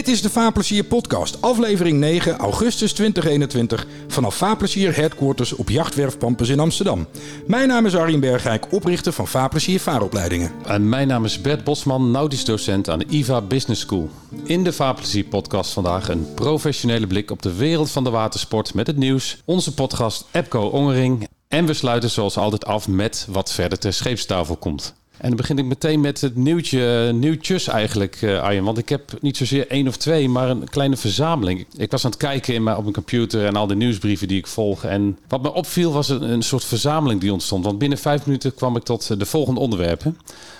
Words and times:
Dit 0.00 0.08
is 0.08 0.22
de 0.22 0.30
Vaarplezier 0.30 0.84
podcast, 0.84 1.42
aflevering 1.42 1.98
9, 1.98 2.36
augustus 2.36 2.92
2021, 2.92 3.86
vanaf 4.08 4.34
Vaarplezier 4.34 4.96
Headquarters 4.96 5.52
op 5.52 5.68
Jachtwerf 5.68 6.18
Pampus 6.18 6.48
in 6.48 6.60
Amsterdam. 6.60 7.06
Mijn 7.46 7.68
naam 7.68 7.86
is 7.86 7.96
Arjen 7.96 8.20
Bergijk, 8.20 8.72
oprichter 8.72 9.12
van 9.12 9.26
Vaarplezier 9.26 9.80
Vaaropleidingen. 9.80 10.52
En 10.64 10.88
mijn 10.88 11.08
naam 11.08 11.24
is 11.24 11.40
Bert 11.40 11.64
Bosman, 11.64 12.10
nautisch 12.10 12.44
docent 12.44 12.90
aan 12.90 12.98
de 12.98 13.06
IVA 13.08 13.40
Business 13.40 13.80
School. 13.80 14.10
In 14.44 14.64
de 14.64 14.72
Vaarplezier 14.72 15.24
podcast 15.24 15.72
vandaag 15.72 16.08
een 16.08 16.34
professionele 16.34 17.06
blik 17.06 17.30
op 17.30 17.42
de 17.42 17.54
wereld 17.54 17.90
van 17.90 18.04
de 18.04 18.10
watersport 18.10 18.74
met 18.74 18.86
het 18.86 18.96
nieuws, 18.96 19.42
onze 19.44 19.74
podcast 19.74 20.24
Epco 20.30 20.60
Ongering 20.60 21.28
en 21.48 21.66
we 21.66 21.74
sluiten 21.74 22.10
zoals 22.10 22.36
altijd 22.36 22.64
af 22.66 22.88
met 22.88 23.26
wat 23.30 23.52
verder 23.52 23.78
ter 23.78 23.92
scheepstafel 23.92 24.56
komt. 24.56 24.94
En 25.20 25.28
dan 25.28 25.36
begin 25.36 25.58
ik 25.58 25.64
meteen 25.64 26.00
met 26.00 26.20
het 26.20 26.36
nieuwtje, 26.36 27.12
nieuwtjes 27.12 27.68
eigenlijk, 27.68 28.22
uh, 28.22 28.40
Arjen. 28.40 28.64
Want 28.64 28.78
ik 28.78 28.88
heb 28.88 29.12
niet 29.20 29.36
zozeer 29.36 29.68
één 29.68 29.88
of 29.88 29.96
twee, 29.96 30.28
maar 30.28 30.50
een 30.50 30.68
kleine 30.68 30.96
verzameling. 30.96 31.66
Ik 31.76 31.90
was 31.90 32.04
aan 32.04 32.10
het 32.10 32.20
kijken 32.20 32.54
in 32.54 32.62
mijn, 32.62 32.76
op 32.76 32.82
mijn 32.82 32.94
computer 32.94 33.46
en 33.46 33.56
al 33.56 33.66
de 33.66 33.74
nieuwsbrieven 33.74 34.28
die 34.28 34.38
ik 34.38 34.46
volg. 34.46 34.84
En 34.84 35.18
wat 35.28 35.42
me 35.42 35.52
opviel 35.52 35.92
was 35.92 36.08
een, 36.08 36.42
soort 36.42 36.64
verzameling 36.64 37.20
die 37.20 37.32
ontstond. 37.32 37.64
Want 37.64 37.78
binnen 37.78 37.98
vijf 37.98 38.26
minuten 38.26 38.54
kwam 38.54 38.76
ik 38.76 38.82
tot 38.82 39.18
de 39.18 39.26
volgende 39.26 39.60
onderwerpen. 39.60 40.18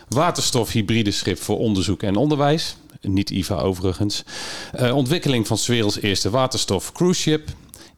Waterstofhybride 0.09 1.11
schip 1.11 1.39
voor 1.39 1.59
onderzoek 1.59 2.03
en 2.03 2.17
onderwijs. 2.17 2.77
Niet 3.01 3.31
IVA 3.31 3.57
overigens. 3.57 4.25
Uh, 4.81 4.97
ontwikkeling 4.97 5.47
van 5.47 5.59
's 5.59 5.67
werelds 5.67 6.01
eerste 6.01 6.31
waterstof 6.31 6.93
cruise 6.93 7.21
ship 7.21 7.49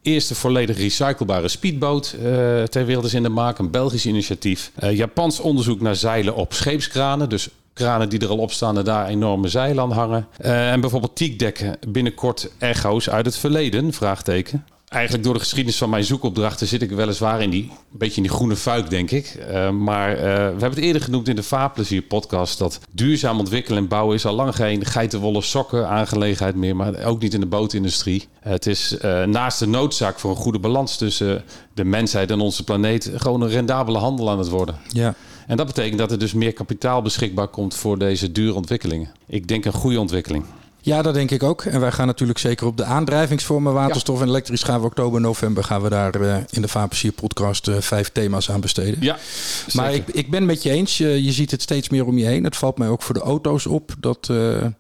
eerste 0.03 0.35
volledig 0.35 0.77
recyclebare 0.77 1.49
speedboot 1.49 2.17
uh, 2.17 2.23
ter 2.63 2.87
wereld 2.87 3.05
is 3.05 3.15
in 3.15 3.23
de 3.23 3.29
maak. 3.29 3.59
Een 3.59 3.71
Belgisch 3.71 4.07
initiatief. 4.07 4.73
Uh, 4.83 4.97
Japans 4.97 5.41
onderzoek 5.41 5.81
naar 5.81 5.97
zeilen 5.97 6.35
op 6.35 6.53
scheepskranen. 6.53 7.29
Dus 7.29 7.49
kranen 7.73 8.09
die 8.09 8.21
er 8.21 8.29
al 8.29 8.39
op 8.39 8.53
staan 8.53 8.79
en 8.79 8.85
daar 8.85 9.07
enorme 9.07 9.49
zeilen 9.49 9.83
aan 9.83 9.93
hangen. 9.93 10.27
Uh, 10.41 10.73
en 10.73 10.81
bijvoorbeeld 10.81 11.17
teakdekken 11.17 11.79
binnenkort 11.89 12.51
echo's 12.59 13.09
uit 13.09 13.27
het 13.27 13.37
verleden? 13.37 13.93
Vraagteken 13.93 14.65
eigenlijk 14.93 15.25
door 15.25 15.35
de 15.35 15.41
geschiedenis 15.41 15.79
van 15.79 15.91
mijn 15.91 16.05
zoekopdrachten 16.05 16.67
zit 16.67 16.83
ik 16.83 16.91
weliswaar 16.91 17.43
in 17.43 17.51
die 17.51 17.71
beetje 17.91 18.17
in 18.17 18.23
die 18.23 18.33
groene 18.33 18.57
fuik, 18.57 18.91
denk 18.91 19.11
ik. 19.11 19.39
Uh, 19.51 19.71
maar 19.71 20.11
uh, 20.11 20.23
we 20.23 20.29
hebben 20.31 20.71
het 20.71 20.79
eerder 20.79 21.03
genoemd 21.03 21.29
in 21.29 21.37
de 21.37 21.43
Vaarplezier 21.43 22.03
podcast 22.03 22.59
dat 22.59 22.81
duurzaam 22.91 23.39
ontwikkelen 23.39 23.79
en 23.79 23.89
bouwen 23.89 24.15
is 24.15 24.27
al 24.27 24.35
lang 24.35 24.55
geen 24.55 24.85
geitenwolle 24.85 25.43
sokken 25.43 25.89
aangelegenheid 25.89 26.55
meer, 26.55 26.77
maar 26.77 27.05
ook 27.05 27.21
niet 27.21 27.35
in 27.35 27.41
de 27.41 27.47
bootindustrie. 27.47 28.29
Uh, 28.45 28.53
het 28.53 28.67
is 28.67 28.97
naast 29.27 29.59
de 29.59 29.67
noodzaak 29.67 30.19
voor 30.19 30.31
een 30.31 30.37
goede 30.37 30.59
balans 30.59 30.97
tussen 30.97 31.45
de 31.75 31.85
mensheid 31.85 32.31
en 32.31 32.41
onze 32.41 32.65
planeet 32.65 33.11
gewoon 33.15 33.41
een 33.41 33.49
rendabele 33.49 33.99
handel 33.99 34.31
aan 34.31 34.39
het 34.39 34.49
worden. 34.49 34.79
Ja. 34.89 35.15
En 35.47 35.57
dat 35.57 35.67
betekent 35.67 35.99
dat 35.99 36.11
er 36.11 36.19
dus 36.19 36.33
meer 36.33 36.53
kapitaal 36.53 37.03
beschikbaar 37.03 37.49
komt 37.49 37.75
voor 37.75 37.99
deze 37.99 38.33
dure 38.33 38.55
ontwikkelingen. 38.55 39.11
Ik 39.27 39.49
denk 39.49 39.65
een 39.65 39.73
goede 39.73 40.01
ontwikkeling. 40.01 40.45
Ja, 40.85 41.03
dat 41.03 41.15
denk 41.15 41.31
ik 41.31 41.43
ook. 41.43 41.65
En 41.65 41.81
wij 41.81 41.93
gaan 41.93 42.07
natuurlijk 42.07 42.39
zeker 42.39 42.67
op 42.67 42.77
de 42.77 42.85
aandrijvingsvormen 42.85 43.73
waterstof 43.73 44.21
en 44.21 44.29
elektrisch 44.29 44.63
gaan 44.63 44.81
we 44.81 44.87
oktober, 44.87 45.21
november 45.21 45.65
gaan 45.65 45.83
we 45.83 45.89
daar 45.89 46.21
uh, 46.21 46.37
in 46.51 46.63
de 46.63 46.69
Vaarplezier 46.69 47.13
podcast 47.13 47.69
uh, 47.69 47.77
vijf 47.81 48.11
thema's 48.13 48.51
aan 48.51 48.61
besteden. 48.61 48.97
Ja, 49.01 49.19
maar 49.73 49.95
ik, 49.95 50.09
ik 50.09 50.31
ben 50.31 50.47
met 50.47 50.63
je 50.63 50.71
eens. 50.71 50.97
Je 50.99 51.33
ziet 51.33 51.51
het 51.51 51.63
steeds 51.63 51.89
meer 51.89 52.07
om 52.07 52.19
je 52.19 52.25
heen. 52.25 52.45
Het 52.45 52.57
valt 52.57 52.79
mij 52.79 52.89
ook 52.89 53.03
voor 53.03 53.15
de 53.15 53.21
auto's 53.21 53.67
op 53.67 53.95
dat 54.01 54.31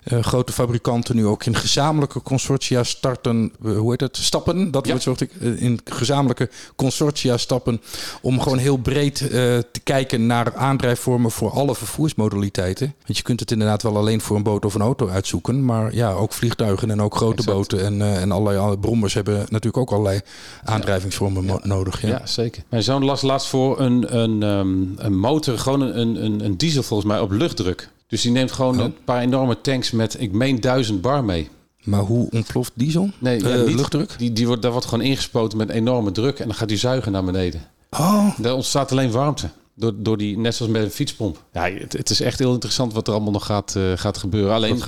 grote 0.04 0.52
fabrikanten 0.52 1.16
nu 1.16 1.26
ook 1.26 1.44
in 1.44 1.56
gezamenlijke 1.56 2.22
consortia 2.22 2.82
starten. 2.82 3.52
hoe 3.60 3.90
heet 3.90 4.00
het? 4.00 4.16
Stappen. 4.16 4.70
Dat 4.70 4.86
ja. 4.86 4.96
woord 5.04 5.20
ik. 5.20 5.32
in 5.56 5.80
gezamenlijke 5.84 6.50
consortia 6.76 7.36
stappen 7.36 7.80
om 8.22 8.40
gewoon 8.40 8.58
heel 8.58 8.76
breed 8.76 9.16
te 9.16 9.80
kijken 9.82 10.26
naar 10.26 10.56
aandrijfvormen 10.56 11.30
voor 11.30 11.50
alle 11.50 11.74
vervoersmodaliteiten. 11.74 12.94
Want 13.04 13.16
je 13.16 13.24
kunt 13.24 13.40
het 13.40 13.50
inderdaad 13.50 13.82
wel 13.82 13.96
alleen 13.96 14.20
voor 14.20 14.36
een 14.36 14.42
boot 14.42 14.64
of 14.64 14.74
een 14.74 14.80
auto 14.80 15.08
uitzoeken, 15.08 15.64
maar 15.64 15.91
ja, 15.92 16.12
ook 16.12 16.32
vliegtuigen 16.32 16.90
en 16.90 17.02
ook 17.02 17.14
grote 17.14 17.36
exact. 17.36 17.56
boten 17.56 17.84
en, 17.84 17.94
uh, 17.94 18.20
en 18.20 18.32
allerlei 18.32 18.76
brommers 18.76 19.14
hebben 19.14 19.38
natuurlijk 19.38 19.76
ook 19.76 19.90
allerlei 19.90 20.20
aandrijvingsvormen 20.64 21.44
ja. 21.44 21.60
nodig. 21.62 22.02
Ja. 22.02 22.08
ja, 22.08 22.26
zeker. 22.26 22.62
Mijn 22.68 22.82
zoon 22.82 23.04
las 23.04 23.22
laatst 23.22 23.48
voor 23.48 23.80
een, 23.80 24.18
een, 24.18 24.42
um, 24.42 24.94
een 24.96 25.18
motor, 25.18 25.58
gewoon 25.58 25.80
een, 25.80 26.24
een, 26.24 26.44
een 26.44 26.56
diesel 26.56 26.82
volgens 26.82 27.08
mij 27.08 27.20
op 27.20 27.30
luchtdruk. 27.30 27.88
Dus 28.06 28.22
die 28.22 28.32
neemt 28.32 28.52
gewoon 28.52 28.78
oh. 28.78 28.84
een 28.84 28.94
paar 29.04 29.20
enorme 29.20 29.60
tanks 29.60 29.90
met, 29.90 30.20
ik 30.20 30.32
meen, 30.32 30.60
duizend 30.60 31.00
bar 31.00 31.24
mee. 31.24 31.48
Maar 31.82 32.00
hoe 32.00 32.28
ontploft 32.30 32.72
diesel? 32.74 33.10
Nee, 33.18 33.40
ja, 33.40 33.56
uh, 33.56 33.66
niet, 33.66 33.76
luchtdruk? 33.76 34.14
Die, 34.18 34.32
die 34.32 34.46
wordt, 34.46 34.62
daar 34.62 34.70
wordt 34.70 34.86
gewoon 34.86 35.04
ingespoten 35.04 35.58
met 35.58 35.70
enorme 35.70 36.12
druk 36.12 36.38
en 36.38 36.46
dan 36.46 36.54
gaat 36.54 36.68
die 36.68 36.76
zuigen 36.76 37.12
naar 37.12 37.24
beneden. 37.24 37.60
Oh. 37.90 38.28
Er 38.42 38.54
ontstaat 38.54 38.92
alleen 38.92 39.10
warmte. 39.10 39.48
Door, 39.74 39.92
door 39.96 40.16
die, 40.16 40.38
net 40.38 40.54
zoals 40.54 40.72
met 40.72 40.82
een 40.82 40.90
fietspomp. 40.90 41.42
Ja, 41.52 41.70
het, 41.70 41.92
het, 41.92 42.10
is 42.10 42.20
echt 42.20 42.38
heel 42.38 42.52
interessant 42.52 42.92
wat 42.92 43.06
er 43.06 43.12
allemaal 43.12 43.32
nog 43.32 43.46
gaat, 43.46 43.74
uh, 43.76 43.92
gaat 43.94 44.18
gebeuren. 44.18 44.54
Alleen 44.54 44.82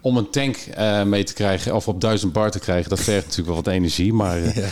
om 0.00 0.16
een 0.16 0.30
tank 0.30 0.56
uh, 0.78 1.02
mee 1.02 1.24
te 1.24 1.34
krijgen 1.34 1.74
of 1.74 1.88
op 1.88 2.00
duizend 2.00 2.32
bar 2.32 2.50
te 2.50 2.58
krijgen, 2.58 2.90
dat 2.90 3.00
vergt 3.00 3.22
natuurlijk 3.22 3.48
wel 3.48 3.56
wat 3.56 3.74
energie. 3.74 4.12
Maar 4.12 4.38
uh, 4.38 4.56
ja. 4.62 4.68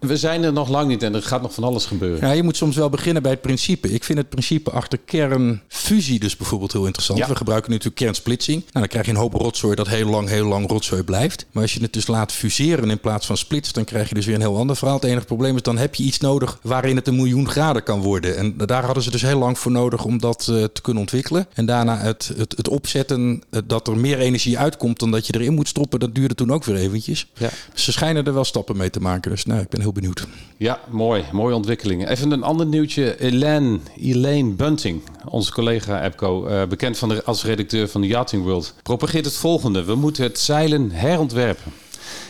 We 0.00 0.16
zijn 0.16 0.42
er 0.42 0.52
nog 0.52 0.68
lang 0.68 0.88
niet 0.88 1.02
en 1.02 1.14
er 1.14 1.22
gaat 1.22 1.42
nog 1.42 1.54
van 1.54 1.64
alles 1.64 1.86
gebeuren. 1.86 2.28
Ja, 2.28 2.34
je 2.34 2.42
moet 2.42 2.56
soms 2.56 2.76
wel 2.76 2.88
beginnen 2.88 3.22
bij 3.22 3.32
het 3.32 3.40
principe. 3.40 3.92
Ik 3.92 4.04
vind 4.04 4.18
het 4.18 4.28
principe 4.28 4.70
achter 4.70 4.98
kernfusie 4.98 6.18
dus 6.18 6.36
bijvoorbeeld 6.36 6.72
heel 6.72 6.86
interessant. 6.86 7.18
Ja. 7.18 7.28
We 7.28 7.36
gebruiken 7.36 7.70
natuurlijk 7.70 7.96
kernsplitsing. 8.00 8.60
Nou, 8.60 8.72
dan 8.72 8.88
krijg 8.88 9.06
je 9.06 9.12
een 9.12 9.18
hoop 9.18 9.34
rotzooi 9.34 9.74
dat 9.74 9.88
heel 9.88 10.08
lang, 10.08 10.28
heel 10.28 10.46
lang 10.46 10.68
rotzooi 10.68 11.02
blijft. 11.02 11.46
Maar 11.52 11.62
als 11.62 11.74
je 11.74 11.80
het 11.80 11.92
dus 11.92 12.06
laat 12.06 12.32
fuseren 12.32 12.90
in 12.90 13.00
plaats 13.00 13.26
van 13.26 13.36
splitst, 13.36 13.74
dan 13.74 13.84
krijg 13.84 14.08
je 14.08 14.14
dus 14.14 14.26
weer 14.26 14.34
een 14.34 14.40
heel 14.40 14.56
ander 14.56 14.76
verhaal. 14.76 14.96
Het 14.96 15.04
enige 15.04 15.26
probleem 15.26 15.56
is, 15.56 15.62
dan 15.62 15.78
heb 15.78 15.94
je 15.94 16.02
iets 16.02 16.18
nodig 16.18 16.58
waarin 16.62 16.96
het 16.96 17.08
een 17.08 17.16
miljoen 17.16 17.48
graden 17.48 17.82
kan 17.82 18.00
worden. 18.00 18.36
En 18.36 18.56
daar 18.56 18.84
hadden 18.84 19.02
ze 19.02 19.10
dus 19.10 19.22
heel 19.22 19.38
lang 19.38 19.58
voor 19.58 19.72
nodig 19.72 20.04
om 20.04 20.18
dat 20.18 20.46
uh, 20.50 20.64
te 20.64 20.80
kunnen 20.80 21.02
ontwikkelen. 21.02 21.46
En 21.54 21.66
daarna 21.66 21.98
het, 21.98 22.32
het, 22.36 22.56
het 22.56 22.68
opzetten 22.68 23.42
uh, 23.50 23.60
dat 23.66 23.88
er 23.88 23.96
meer 23.96 24.18
energie 24.18 24.58
uitkomt 24.58 24.98
dan 24.98 25.10
dat 25.10 25.26
je 25.26 25.34
erin 25.34 25.54
moet 25.54 25.68
stoppen, 25.68 26.00
dat 26.00 26.14
duurde 26.14 26.34
toen 26.34 26.52
ook 26.52 26.64
weer 26.64 26.76
eventjes. 26.76 27.26
Ja. 27.38 27.50
Ze 27.74 27.92
schijnen 27.92 28.26
er 28.26 28.34
wel 28.34 28.44
stappen 28.44 28.76
mee 28.76 28.90
te 28.90 29.00
maken. 29.00 29.30
Dus 29.30 29.44
nou, 29.44 29.60
ik 29.60 29.68
ben 29.68 29.80
heel 29.80 29.87
benieuwd. 29.92 30.26
Ja, 30.56 30.80
mooi. 30.90 31.24
Mooie 31.32 31.54
ontwikkelingen. 31.54 32.08
Even 32.08 32.30
een 32.30 32.42
ander 32.42 32.66
nieuwtje. 32.66 33.20
Elaine, 33.20 33.78
Elaine 34.00 34.52
Bunting, 34.52 35.02
onze 35.24 35.52
collega 35.52 36.04
Epco, 36.04 36.48
uh, 36.48 36.64
bekend 36.64 36.98
van 36.98 37.08
de, 37.08 37.24
als 37.24 37.44
redacteur 37.44 37.88
van 37.88 38.00
de 38.00 38.06
Yachting 38.06 38.44
World, 38.44 38.74
propageert 38.82 39.24
het 39.24 39.36
volgende. 39.36 39.84
We 39.84 39.94
moeten 39.94 40.22
het 40.22 40.38
zeilen 40.38 40.90
herontwerpen. 40.90 41.72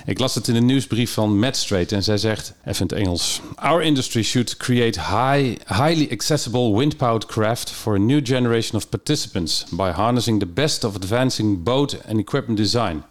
Ik 0.07 0.19
las 0.19 0.35
het 0.35 0.49
in 0.49 0.55
een 0.55 0.67
nieuwsbrief 0.67 1.13
van 1.13 1.39
Matt 1.39 1.57
Strait 1.57 1.93
en 1.93 2.03
zij 2.03 2.19
zegt, 2.19 2.55
even 2.65 2.89
in 2.89 2.97
het 2.97 3.05
Engels: 3.05 3.41
Our 3.55 3.83
industry 3.83 4.23
should 4.23 4.57
create 4.57 5.01
high, 5.01 5.57
highly 5.67 6.09
accessible 6.11 6.77
wind-powered 6.77 7.27
craft 7.27 7.71
for 7.71 7.95
a 7.95 7.99
new 7.99 8.27
generation 8.27 8.77
of 8.77 8.89
participants 8.89 9.65
by 9.71 9.91
harnessing 9.91 10.41
the 10.41 10.47
best 10.47 10.85
of 10.85 10.95
advancing 10.95 11.63
boat 11.63 11.99
and 12.09 12.19
equipment 12.19 12.59
design, 12.59 13.05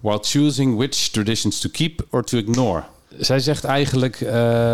while 0.00 0.20
choosing 0.20 0.76
which 0.76 1.12
traditions 1.12 1.60
to 1.60 1.68
keep 1.68 2.02
or 2.10 2.24
to 2.24 2.36
ignore. 2.36 2.84
Zij 3.18 3.40
zegt 3.40 3.64
eigenlijk, 3.64 4.20
uh, 4.20 4.30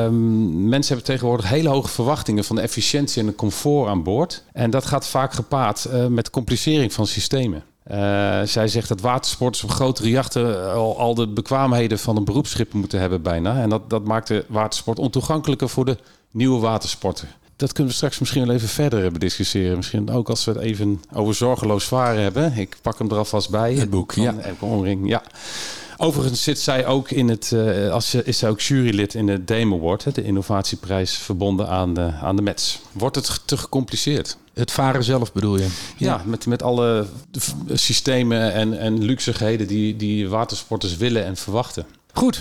mensen 0.09 0.95
hebben 0.95 1.05
tegenwoordig 1.05 1.49
hele 1.49 1.69
hoge 1.69 1.89
verwachtingen 1.89 2.45
van 2.45 2.57
de 2.57 2.63
efficiëntie 2.63 3.21
en 3.21 3.27
de 3.27 3.35
comfort 3.35 3.89
aan 3.89 4.03
boord. 4.03 4.45
En 4.53 4.71
dat 4.71 4.87
gaat 4.87 5.07
vaak 5.07 5.33
gepaard 5.33 5.87
uh, 5.93 6.07
met 6.07 6.31
complicering 6.31 6.93
van 6.93 7.07
systemen. 7.07 7.63
Uh, 7.91 7.97
zij 8.43 8.69
zegt 8.69 8.89
dat 8.89 9.01
watersporters 9.01 9.65
op 9.65 9.71
grotere 9.71 10.09
jachten 10.09 10.73
al, 10.75 10.99
al, 10.99 11.15
de 11.15 11.29
bekwaamheden 11.29 11.99
van 11.99 12.17
een 12.17 12.25
beroepsschip 12.25 12.73
moeten 12.73 13.01
hebben 13.01 13.23
bijna. 13.23 13.61
En 13.63 13.69
dat, 13.69 13.91
dat 13.91 14.05
maakt 14.05 14.29
de 14.29 14.45
watersport 14.49 14.99
ontoegankelijker 14.99 15.69
voor 15.69 15.85
de 15.85 15.97
nieuwe 16.31 16.61
watersporter. 16.61 17.29
Dat 17.57 17.73
kunnen 17.73 17.93
we 17.93 17.99
straks 17.99 18.19
misschien 18.19 18.47
wel 18.47 18.55
even 18.55 18.69
verder 18.69 19.13
bediscussiëren. 19.13 19.77
Misschien 19.77 20.11
ook 20.11 20.29
als 20.29 20.45
we 20.45 20.51
het 20.51 20.61
even 20.61 21.03
over 21.13 21.35
zorgeloos 21.35 21.85
varen 21.85 22.23
hebben. 22.23 22.57
Ik 22.57 22.77
pak 22.83 22.99
hem 22.99 23.11
er 23.11 23.17
alvast 23.17 23.51
bij. 23.51 23.75
Het 23.75 23.91
boek, 23.91 24.13
ja. 24.13 24.35
Omring, 24.59 25.09
ja. 25.09 25.23
Overigens 26.03 26.43
zit 26.43 26.59
zij 26.59 26.87
ook 26.87 27.11
in 27.11 27.29
het, 27.29 27.51
uh, 27.55 27.91
als, 27.91 28.15
is 28.15 28.39
zij 28.39 28.49
ook 28.49 28.61
jurylid 28.61 29.15
in 29.15 29.27
de 29.27 29.45
Dame 29.45 29.75
Award, 29.75 30.15
de 30.15 30.23
innovatieprijs 30.23 31.17
verbonden 31.17 31.69
aan 31.69 31.95
de, 31.95 32.13
aan 32.23 32.37
de 32.37 32.43
METS. 32.43 32.81
Wordt 32.93 33.17
het 33.17 33.43
te 33.45 33.57
gecompliceerd? 33.57 34.37
Het 34.55 34.71
varen 34.71 35.05
zelf 35.05 35.33
bedoel 35.33 35.57
je? 35.57 35.69
Ja, 35.97 36.07
ja 36.07 36.23
met, 36.25 36.47
met 36.47 36.63
alle 36.63 37.07
systemen 37.73 38.53
en, 38.53 38.79
en 38.79 39.03
luxigheden 39.03 39.67
die, 39.67 39.97
die 39.97 40.29
watersporters 40.29 40.97
willen 40.97 41.25
en 41.25 41.37
verwachten. 41.37 41.87
Goed, 42.13 42.41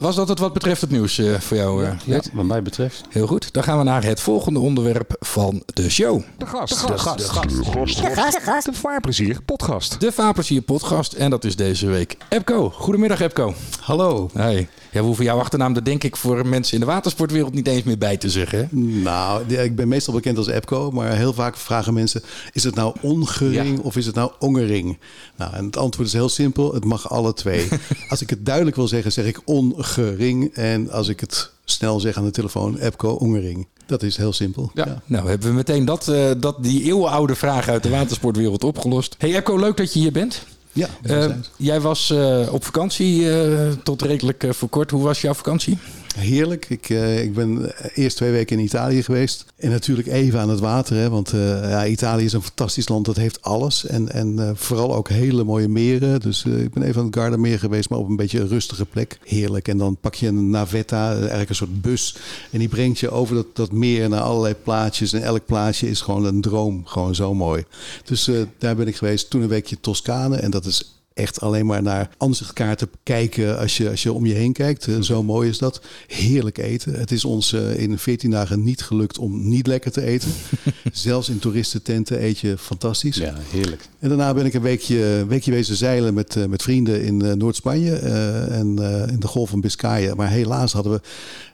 was 0.00 0.16
dat 0.16 0.28
het 0.28 0.38
wat 0.38 0.52
betreft 0.52 0.80
het 0.80 0.90
nieuws 0.90 1.18
uh, 1.18 1.38
voor 1.38 1.56
jou? 1.56 1.84
Uh, 1.84 1.88
ja, 2.04 2.14
ja, 2.14 2.20
wat 2.32 2.44
mij 2.44 2.62
betreft. 2.62 3.02
Heel 3.08 3.26
goed. 3.26 3.52
Dan 3.52 3.62
gaan 3.62 3.78
we 3.78 3.84
naar 3.84 4.04
het 4.04 4.20
volgende 4.20 4.58
onderwerp 4.58 5.16
van 5.18 5.62
de 5.66 5.90
show. 5.90 6.22
De 6.38 6.46
gast. 6.46 6.86
De 6.86 6.98
gast. 6.98 7.18
De 7.18 7.24
gast. 7.24 7.48
De 7.48 7.64
gast. 7.64 7.96
De 7.96 8.14
gast. 8.14 8.34
De, 8.34 8.40
gast. 8.40 8.64
de 8.64 8.72
Vaarplezier 8.72 9.42
podcast. 9.42 10.00
De 10.00 10.12
Vaarplezier 10.12 10.62
podcast. 10.62 11.12
En 11.12 11.30
dat 11.30 11.44
is 11.44 11.56
deze 11.56 11.86
week 11.86 12.16
Epco. 12.28 12.70
Goedemiddag 12.70 13.20
Epco. 13.20 13.54
Hallo. 13.80 14.30
Hey. 14.32 14.68
Ja, 14.92 15.00
we 15.00 15.06
hoeven 15.06 15.24
jouw 15.24 15.38
achternaam, 15.38 15.72
dat 15.72 15.84
denk 15.84 16.04
ik 16.04 16.16
voor 16.16 16.46
mensen 16.46 16.74
in 16.74 16.80
de 16.80 16.86
watersportwereld 16.86 17.54
niet 17.54 17.66
eens 17.66 17.82
meer 17.82 17.98
bij 17.98 18.16
te 18.16 18.30
zeggen. 18.30 18.68
Nou, 19.02 19.54
ik 19.54 19.76
ben 19.76 19.88
meestal 19.88 20.14
bekend 20.14 20.38
als 20.38 20.46
Epco, 20.46 20.90
maar 20.90 21.16
heel 21.16 21.32
vaak 21.32 21.56
vragen 21.56 21.94
mensen: 21.94 22.22
is 22.52 22.64
het 22.64 22.74
nou 22.74 22.96
ongering 23.00 23.76
ja. 23.76 23.82
of 23.82 23.96
is 23.96 24.06
het 24.06 24.14
nou 24.14 24.32
ongering? 24.38 24.98
Nou, 25.36 25.54
en 25.54 25.64
het 25.64 25.76
antwoord 25.76 26.08
is 26.08 26.14
heel 26.14 26.28
simpel: 26.28 26.74
het 26.74 26.84
mag 26.84 27.10
alle 27.10 27.32
twee. 27.32 27.68
als 28.10 28.22
ik 28.22 28.30
het 28.30 28.46
duidelijk 28.46 28.76
wil 28.76 28.88
zeggen, 28.88 29.12
zeg 29.12 29.24
ik 29.24 29.40
ongering. 29.44 30.54
En 30.54 30.90
als 30.90 31.08
ik 31.08 31.20
het 31.20 31.50
snel 31.64 32.00
zeg 32.00 32.16
aan 32.16 32.24
de 32.24 32.30
telefoon, 32.30 32.78
Epco 32.78 33.10
ongering. 33.10 33.66
Dat 33.86 34.02
is 34.02 34.16
heel 34.16 34.32
simpel. 34.32 34.70
Ja. 34.74 34.86
ja. 34.86 35.02
Nou, 35.04 35.28
hebben 35.28 35.48
we 35.48 35.54
meteen 35.54 35.84
dat, 35.84 36.08
uh, 36.08 36.30
dat, 36.38 36.62
die 36.62 36.82
eeuwenoude 36.82 37.34
vraag 37.34 37.68
uit 37.68 37.82
de 37.82 37.88
watersportwereld 37.88 38.64
opgelost. 38.64 39.14
Hey 39.18 39.36
Epco, 39.36 39.58
leuk 39.58 39.76
dat 39.76 39.92
je 39.92 40.00
hier 40.00 40.12
bent. 40.12 40.42
Ja, 40.72 40.88
Uh, 41.02 41.26
jij 41.56 41.80
was 41.80 42.10
uh, 42.10 42.52
op 42.52 42.64
vakantie 42.64 43.22
uh, 43.22 43.70
tot 43.82 44.02
redelijk 44.02 44.44
voor 44.48 44.68
kort. 44.68 44.90
Hoe 44.90 45.02
was 45.02 45.20
jouw 45.20 45.34
vakantie? 45.34 45.78
Heerlijk. 46.16 46.66
Ik, 46.68 46.88
uh, 46.88 47.22
ik 47.22 47.34
ben 47.34 47.72
eerst 47.94 48.16
twee 48.16 48.30
weken 48.30 48.58
in 48.58 48.64
Italië 48.64 49.02
geweest. 49.02 49.44
En 49.56 49.70
natuurlijk 49.70 50.08
even 50.08 50.40
aan 50.40 50.48
het 50.48 50.60
water. 50.60 50.96
Hè, 50.96 51.10
want 51.10 51.32
uh, 51.32 51.70
ja, 51.70 51.86
Italië 51.86 52.24
is 52.24 52.32
een 52.32 52.42
fantastisch 52.42 52.88
land. 52.88 53.04
Dat 53.04 53.16
heeft 53.16 53.42
alles. 53.42 53.86
En, 53.86 54.12
en 54.12 54.32
uh, 54.38 54.50
vooral 54.54 54.94
ook 54.94 55.08
hele 55.08 55.44
mooie 55.44 55.68
meren. 55.68 56.20
Dus 56.20 56.44
ik 56.44 56.72
ben 56.72 56.82
even 56.82 57.00
aan 57.00 57.06
het 57.06 57.16
Gardameer 57.16 57.58
geweest. 57.58 57.90
Maar 57.90 57.98
op 57.98 58.08
een 58.08 58.16
beetje 58.16 58.40
een 58.40 58.48
rustige 58.48 58.84
plek. 58.84 59.18
Heerlijk. 59.24 59.68
En 59.68 59.78
dan 59.78 59.96
pak 60.00 60.14
je 60.14 60.26
een 60.26 60.50
navetta. 60.50 61.16
Eigenlijk 61.16 61.48
een 61.48 61.54
soort 61.54 61.80
bus. 61.80 62.16
En 62.50 62.58
die 62.58 62.68
brengt 62.68 62.98
je 62.98 63.10
over 63.10 63.34
dat, 63.34 63.56
dat 63.56 63.72
meer 63.72 64.08
naar 64.08 64.20
allerlei 64.20 64.54
plaatjes. 64.54 65.12
En 65.12 65.22
elk 65.22 65.46
plaatje 65.46 65.90
is 65.90 66.00
gewoon 66.00 66.24
een 66.24 66.40
droom. 66.40 66.86
Gewoon 66.86 67.14
zo 67.14 67.34
mooi. 67.34 67.64
Dus 68.04 68.30
daar 68.58 68.76
ben 68.76 68.88
ik 68.88 68.96
geweest. 68.96 69.30
Toen 69.30 69.42
een 69.42 69.48
weekje 69.48 69.80
Toscane. 69.80 70.36
En 70.36 70.50
dat 70.50 70.64
is 70.64 70.99
echt 71.14 71.40
alleen 71.40 71.66
maar 71.66 71.82
naar 71.82 72.10
aanzichtkaarten 72.18 72.90
kijken 73.02 73.58
als 73.58 73.76
je, 73.76 73.90
als 73.90 74.02
je 74.02 74.12
om 74.12 74.26
je 74.26 74.34
heen 74.34 74.52
kijkt. 74.52 74.88
Zo 75.00 75.22
mooi 75.22 75.48
is 75.48 75.58
dat. 75.58 75.80
Heerlijk 76.06 76.58
eten. 76.58 76.94
Het 76.94 77.10
is 77.10 77.24
ons 77.24 77.52
in 77.52 77.98
14 77.98 78.30
dagen 78.30 78.62
niet 78.62 78.82
gelukt 78.82 79.18
om 79.18 79.48
niet 79.48 79.66
lekker 79.66 79.90
te 79.90 80.02
eten. 80.02 80.30
Zelfs 80.92 81.28
in 81.28 81.38
toeristententen 81.38 82.24
eet 82.24 82.38
je 82.38 82.58
fantastisch. 82.58 83.16
Ja, 83.16 83.34
heerlijk. 83.50 83.88
En 83.98 84.08
daarna 84.08 84.34
ben 84.34 84.46
ik 84.46 84.54
een 84.54 84.62
weekje, 84.62 85.24
weekje 85.28 85.50
wezen 85.50 85.76
zeilen 85.76 86.14
met, 86.14 86.48
met 86.48 86.62
vrienden 86.62 87.02
in 87.02 87.38
Noord-Spanje 87.38 87.96
en 87.96 88.78
in 89.10 89.20
de 89.20 89.26
Golf 89.26 89.50
van 89.50 89.60
Biscayen. 89.60 90.16
Maar 90.16 90.30
helaas 90.30 90.72
hadden 90.72 90.92
we 90.92 91.00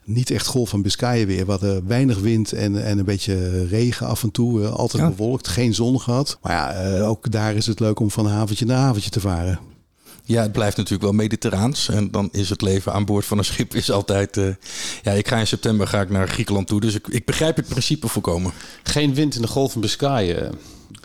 niet 0.07 0.31
echt 0.31 0.47
golf 0.47 0.69
van 0.69 0.83
Biscayen 0.83 1.27
weer. 1.27 1.45
We 1.45 1.51
hadden 1.51 1.87
weinig 1.87 2.19
wind 2.19 2.53
en, 2.53 2.85
en 2.85 2.99
een 2.99 3.05
beetje 3.05 3.67
regen 3.67 4.07
af 4.07 4.23
en 4.23 4.31
toe. 4.31 4.67
altijd 4.67 5.03
ja. 5.03 5.09
bewolkt, 5.09 5.49
geen 5.49 5.75
zon 5.75 6.01
gehad. 6.01 6.39
Maar 6.43 6.53
ja, 6.53 7.01
ook 7.01 7.31
daar 7.31 7.55
is 7.55 7.67
het 7.67 7.81
leuk 7.81 8.01
om 8.01 8.11
van 8.11 8.27
haventje 8.27 8.65
naar 8.65 8.79
haventje 8.79 9.11
te 9.11 9.21
varen. 9.21 9.59
Ja, 10.25 10.43
het 10.43 10.53
blijft 10.53 10.77
natuurlijk 10.77 11.05
wel 11.05 11.13
mediterraans. 11.13 11.89
En 11.89 12.11
dan 12.11 12.29
is 12.33 12.49
het 12.49 12.63
leven 12.63 12.93
aan 12.93 13.05
boord 13.05 13.25
van 13.25 13.39
een 13.39 13.45
schip 13.45 13.75
is 13.75 13.91
altijd... 13.91 14.37
Uh, 14.37 14.55
ja, 15.03 15.13
ik 15.13 15.29
ga 15.29 15.37
in 15.37 15.47
september 15.47 15.87
ga 15.87 16.01
ik 16.01 16.11
naar 16.11 16.29
Griekenland 16.29 16.67
toe. 16.67 16.81
Dus 16.81 16.95
ik, 16.95 17.07
ik 17.09 17.25
begrijp 17.25 17.57
het 17.57 17.69
principe 17.69 18.09
volkomen. 18.09 18.53
Geen 18.83 19.15
wind 19.15 19.35
in 19.35 19.43
de 19.43 19.49
golf 19.49 19.73
van 19.73 19.81
Biscayen. 19.81 20.55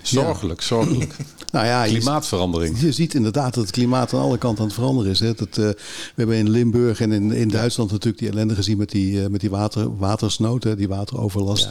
Zorgelijk, 0.01 0.61
zorgelijk. 0.61 1.15
nou 1.51 1.65
ja, 1.65 1.83
Klimaatverandering. 1.83 2.79
Je, 2.79 2.85
je, 2.85 2.91
ziet 2.91 3.13
inderdaad 3.13 3.53
dat 3.53 3.63
het 3.63 3.71
klimaat 3.71 4.13
aan 4.13 4.19
alle 4.19 4.37
kanten 4.37 4.59
aan 4.59 4.65
het 4.65 4.75
veranderen 4.75 5.11
is. 5.11 5.19
Hè. 5.19 5.33
Dat, 5.33 5.47
uh, 5.47 5.55
we 5.55 5.75
hebben 6.15 6.35
in 6.35 6.49
Limburg 6.49 7.01
en 7.01 7.11
in, 7.11 7.31
in 7.31 7.47
Duitsland 7.47 7.91
natuurlijk 7.91 8.19
die 8.19 8.29
ellende 8.29 8.55
gezien 8.55 8.77
met 8.77 8.89
die, 8.89 9.13
uh, 9.13 9.27
met 9.27 9.41
die 9.41 9.49
water, 9.49 9.97
watersnood, 9.97 10.63
hè, 10.63 10.75
die 10.75 10.87
wateroverlast. 10.87 11.69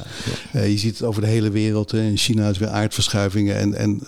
Ja. 0.53 0.61
Uh, 0.61 0.71
je 0.71 0.79
ziet 0.79 0.99
het 0.99 1.09
over 1.09 1.21
de 1.21 1.27
hele 1.27 1.51
wereld. 1.51 1.91
Hè. 1.91 2.03
In 2.03 2.17
China 2.17 2.49
is 2.49 2.59
weer 2.59 2.69
aardverschuivingen. 2.69 3.57
En, 3.57 3.75
en 3.75 4.01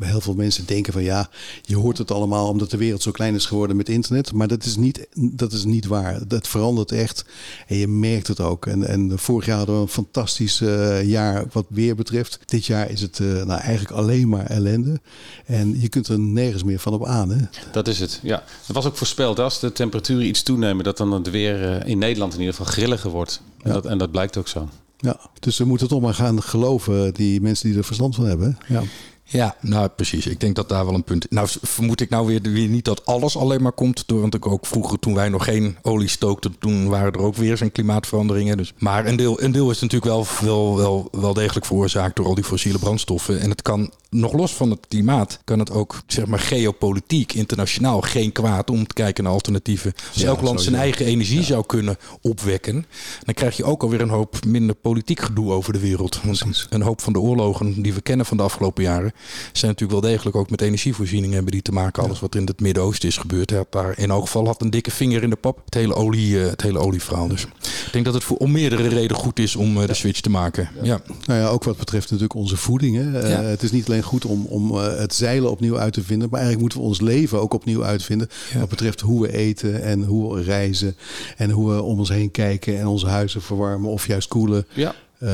heel 0.00 0.20
veel 0.20 0.34
mensen 0.34 0.66
denken 0.66 0.92
van 0.92 1.02
ja, 1.02 1.28
je 1.62 1.76
hoort 1.76 1.98
het 1.98 2.10
allemaal 2.10 2.48
omdat 2.48 2.70
de 2.70 2.76
wereld 2.76 3.02
zo 3.02 3.10
klein 3.10 3.34
is 3.34 3.46
geworden 3.46 3.76
met 3.76 3.88
internet. 3.88 4.32
Maar 4.32 4.48
dat 4.48 4.64
is 4.64 4.76
niet, 4.76 5.06
dat 5.14 5.52
is 5.52 5.64
niet 5.64 5.86
waar. 5.86 6.28
Dat 6.28 6.48
verandert 6.48 6.92
echt. 6.92 7.24
En 7.66 7.76
je 7.76 7.88
merkt 7.88 8.26
het 8.26 8.40
ook. 8.40 8.66
En, 8.66 8.88
en 8.88 9.18
vorig 9.18 9.46
jaar 9.46 9.56
hadden 9.56 9.74
we 9.74 9.82
een 9.82 9.88
fantastisch 9.88 10.58
jaar 11.04 11.44
wat 11.52 11.66
weer 11.68 11.94
betreft. 11.94 12.38
Dit 12.44 12.66
jaar 12.66 12.90
is 12.90 13.00
het 13.00 13.20
nou, 13.46 13.60
eigenlijk 13.60 13.96
alleen 13.96 14.28
maar 14.28 14.46
ellende. 14.46 15.00
En 15.46 15.80
je 15.80 15.88
kunt 15.88 16.08
er 16.08 16.18
nergens 16.18 16.64
meer 16.64 16.78
van 16.78 16.92
op 16.92 17.06
aan. 17.06 17.30
Hè? 17.30 17.44
Dat 17.72 17.88
is 17.88 18.00
het, 18.00 18.20
ja. 18.22 18.42
Het 18.66 18.74
was 18.74 18.86
ook 18.86 18.96
voorspeld 18.96 19.38
als 19.38 19.60
de 19.60 19.72
temperaturen 19.72 20.26
iets 20.26 20.42
toenemen... 20.42 20.84
dat 20.84 20.96
dan 20.96 21.12
het 21.12 21.30
weer 21.30 21.86
in 21.86 21.98
Nederland 21.98 22.32
in 22.32 22.38
ieder 22.38 22.54
geval 22.54 22.72
grilliger 22.72 23.10
wordt. 23.10 23.42
En, 23.62 23.68
ja. 23.68 23.72
dat, 23.72 23.86
en 23.86 23.98
dat 23.98 24.10
blijkt 24.10 24.36
ook 24.36 24.48
zo. 24.48 24.68
Ja, 24.96 25.16
dus 25.40 25.58
we 25.58 25.64
moeten 25.64 25.88
toch 25.88 26.00
maar 26.00 26.14
gaan 26.14 26.42
geloven, 26.42 27.14
die 27.14 27.40
mensen 27.40 27.68
die 27.68 27.78
er 27.78 27.84
verstand 27.84 28.14
van 28.14 28.24
hebben. 28.24 28.58
Ja. 28.68 28.82
Ja, 29.26 29.56
nou 29.60 29.88
precies. 29.88 30.26
Ik 30.26 30.40
denk 30.40 30.56
dat 30.56 30.68
daar 30.68 30.84
wel 30.84 30.94
een 30.94 31.04
punt. 31.04 31.30
Nou, 31.30 31.48
vermoed 31.62 32.00
ik 32.00 32.10
nou 32.10 32.26
weer, 32.26 32.40
weer 32.42 32.68
niet 32.68 32.84
dat 32.84 33.06
alles 33.06 33.36
alleen 33.36 33.62
maar 33.62 33.72
komt 33.72 34.02
door. 34.06 34.20
Want 34.20 34.34
ik 34.34 34.46
ook 34.46 34.66
vroeger, 34.66 34.98
toen 34.98 35.14
wij 35.14 35.28
nog 35.28 35.44
geen 35.44 35.76
olie 35.82 36.08
stookten, 36.08 36.58
toen 36.58 36.88
waren 36.88 37.12
er 37.12 37.20
ook 37.20 37.36
weer 37.36 37.56
zijn 37.56 37.72
klimaatveranderingen. 37.72 38.56
Dus, 38.56 38.72
maar 38.78 39.06
een 39.06 39.16
deel, 39.16 39.42
een 39.42 39.52
deel 39.52 39.70
is 39.70 39.80
natuurlijk 39.80 40.12
wel, 40.12 40.26
wel, 40.40 40.76
wel, 40.76 41.08
wel 41.12 41.34
degelijk 41.34 41.66
veroorzaakt 41.66 42.16
door 42.16 42.26
al 42.26 42.34
die 42.34 42.44
fossiele 42.44 42.78
brandstoffen. 42.78 43.40
En 43.40 43.50
het 43.50 43.62
kan, 43.62 43.92
nog 44.10 44.32
los 44.32 44.54
van 44.54 44.70
het 44.70 44.86
klimaat, 44.88 45.38
kan 45.44 45.58
het 45.58 45.70
ook, 45.70 46.02
zeg 46.06 46.26
maar, 46.26 46.38
geopolitiek, 46.38 47.32
internationaal 47.32 48.00
geen 48.00 48.32
kwaad 48.32 48.70
om 48.70 48.86
te 48.86 48.94
kijken 48.94 49.24
naar 49.24 49.32
alternatieven. 49.32 49.92
Als 50.12 50.22
ja, 50.22 50.28
elk 50.28 50.40
land 50.40 50.62
zijn 50.62 50.74
eigen 50.74 51.06
energie 51.06 51.38
ja. 51.38 51.44
zou 51.44 51.66
kunnen 51.66 51.96
opwekken, 52.20 52.86
dan 53.24 53.34
krijg 53.34 53.56
je 53.56 53.64
ook 53.64 53.82
alweer 53.82 54.00
een 54.00 54.08
hoop 54.08 54.44
minder 54.46 54.74
politiek 54.74 55.20
gedoe 55.20 55.52
over 55.52 55.72
de 55.72 55.78
wereld. 55.78 56.20
Want 56.22 56.66
een 56.70 56.82
hoop 56.82 57.00
van 57.00 57.12
de 57.12 57.20
oorlogen 57.20 57.82
die 57.82 57.94
we 57.94 58.00
kennen 58.00 58.26
van 58.26 58.36
de 58.36 58.42
afgelopen 58.42 58.82
jaren 58.82 59.13
zijn 59.52 59.70
natuurlijk 59.70 60.00
wel 60.00 60.10
degelijk 60.10 60.36
ook 60.36 60.50
met 60.50 60.60
energievoorzieningen 60.60 61.34
hebben 61.34 61.52
die 61.52 61.62
te 61.62 61.72
maken. 61.72 62.02
Alles 62.02 62.20
wat 62.20 62.34
in 62.34 62.46
het 62.46 62.60
Midden-Oosten 62.60 63.08
is 63.08 63.16
gebeurd. 63.16 63.50
Had 63.50 63.66
daar 63.70 63.98
in 63.98 64.10
elk 64.10 64.22
geval 64.22 64.46
had 64.46 64.60
een 64.62 64.70
dikke 64.70 64.90
vinger 64.90 65.22
in 65.22 65.30
de 65.30 65.36
pap. 65.36 65.60
Het 65.64 65.74
hele, 65.74 65.94
olie, 65.94 66.36
het 66.36 66.62
hele 66.62 66.78
olieverhaal. 66.78 67.28
Dus 67.28 67.42
ik 67.86 67.92
denk 67.92 68.04
dat 68.04 68.14
het 68.14 68.24
voor 68.24 68.36
om 68.36 68.52
meerdere 68.52 68.88
redenen 68.88 69.16
goed 69.16 69.38
is 69.38 69.56
om 69.56 69.86
de 69.86 69.94
switch 69.94 70.20
te 70.20 70.30
maken. 70.30 70.68
Ja. 70.82 71.00
Nou 71.26 71.40
ja, 71.40 71.48
ook 71.48 71.64
wat 71.64 71.76
betreft 71.76 72.04
natuurlijk 72.04 72.34
onze 72.34 72.56
voeding. 72.56 72.96
Hè. 72.96 73.28
Ja. 73.28 73.42
Uh, 73.42 73.48
het 73.48 73.62
is 73.62 73.70
niet 73.70 73.86
alleen 73.86 74.02
goed 74.02 74.24
om, 74.24 74.46
om 74.46 74.70
uh, 74.70 74.98
het 74.98 75.14
zeilen 75.14 75.50
opnieuw 75.50 75.78
uit 75.78 75.92
te 75.92 76.02
vinden. 76.02 76.28
Maar 76.30 76.40
eigenlijk 76.40 76.60
moeten 76.60 76.78
we 76.78 76.84
ons 76.84 77.00
leven 77.00 77.40
ook 77.40 77.54
opnieuw 77.54 77.84
uitvinden. 77.84 78.28
Ja. 78.52 78.58
Wat 78.58 78.68
betreft 78.68 79.00
hoe 79.00 79.22
we 79.22 79.32
eten 79.32 79.82
en 79.82 80.04
hoe 80.04 80.34
we 80.34 80.42
reizen. 80.42 80.96
En 81.36 81.50
hoe 81.50 81.70
we 81.70 81.82
om 81.82 81.98
ons 81.98 82.08
heen 82.08 82.30
kijken 82.30 82.78
en 82.78 82.86
onze 82.86 83.06
huizen 83.06 83.42
verwarmen 83.42 83.90
of 83.90 84.06
juist 84.06 84.28
koelen. 84.28 84.66
Ja. 84.72 84.94
Uh, 85.18 85.30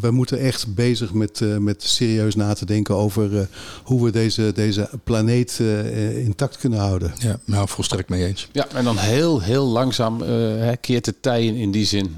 we 0.00 0.10
moeten 0.10 0.38
echt 0.38 0.74
bezig 0.74 1.12
met, 1.12 1.40
uh, 1.40 1.56
met 1.56 1.82
serieus 1.82 2.34
na 2.34 2.54
te 2.54 2.64
denken 2.64 2.94
over 2.94 3.32
uh, 3.32 3.40
hoe 3.82 4.04
we 4.04 4.10
deze, 4.10 4.52
deze 4.54 4.88
planeet 5.04 5.58
intact 6.14 6.56
kunnen 6.56 6.78
houden. 6.78 7.12
Ja, 7.18 7.38
nou 7.44 7.68
volstrekt 7.68 8.08
mee 8.08 8.26
eens. 8.26 8.48
Ja, 8.52 8.66
en 8.74 8.84
dan 8.84 8.96
heel, 8.98 9.40
heel 9.40 9.64
langzaam 9.64 10.22
keert 10.80 11.04
de 11.04 11.14
tij 11.20 11.46
in, 11.46 11.54
in 11.54 11.70
die 11.70 11.86
zin. 11.86 12.16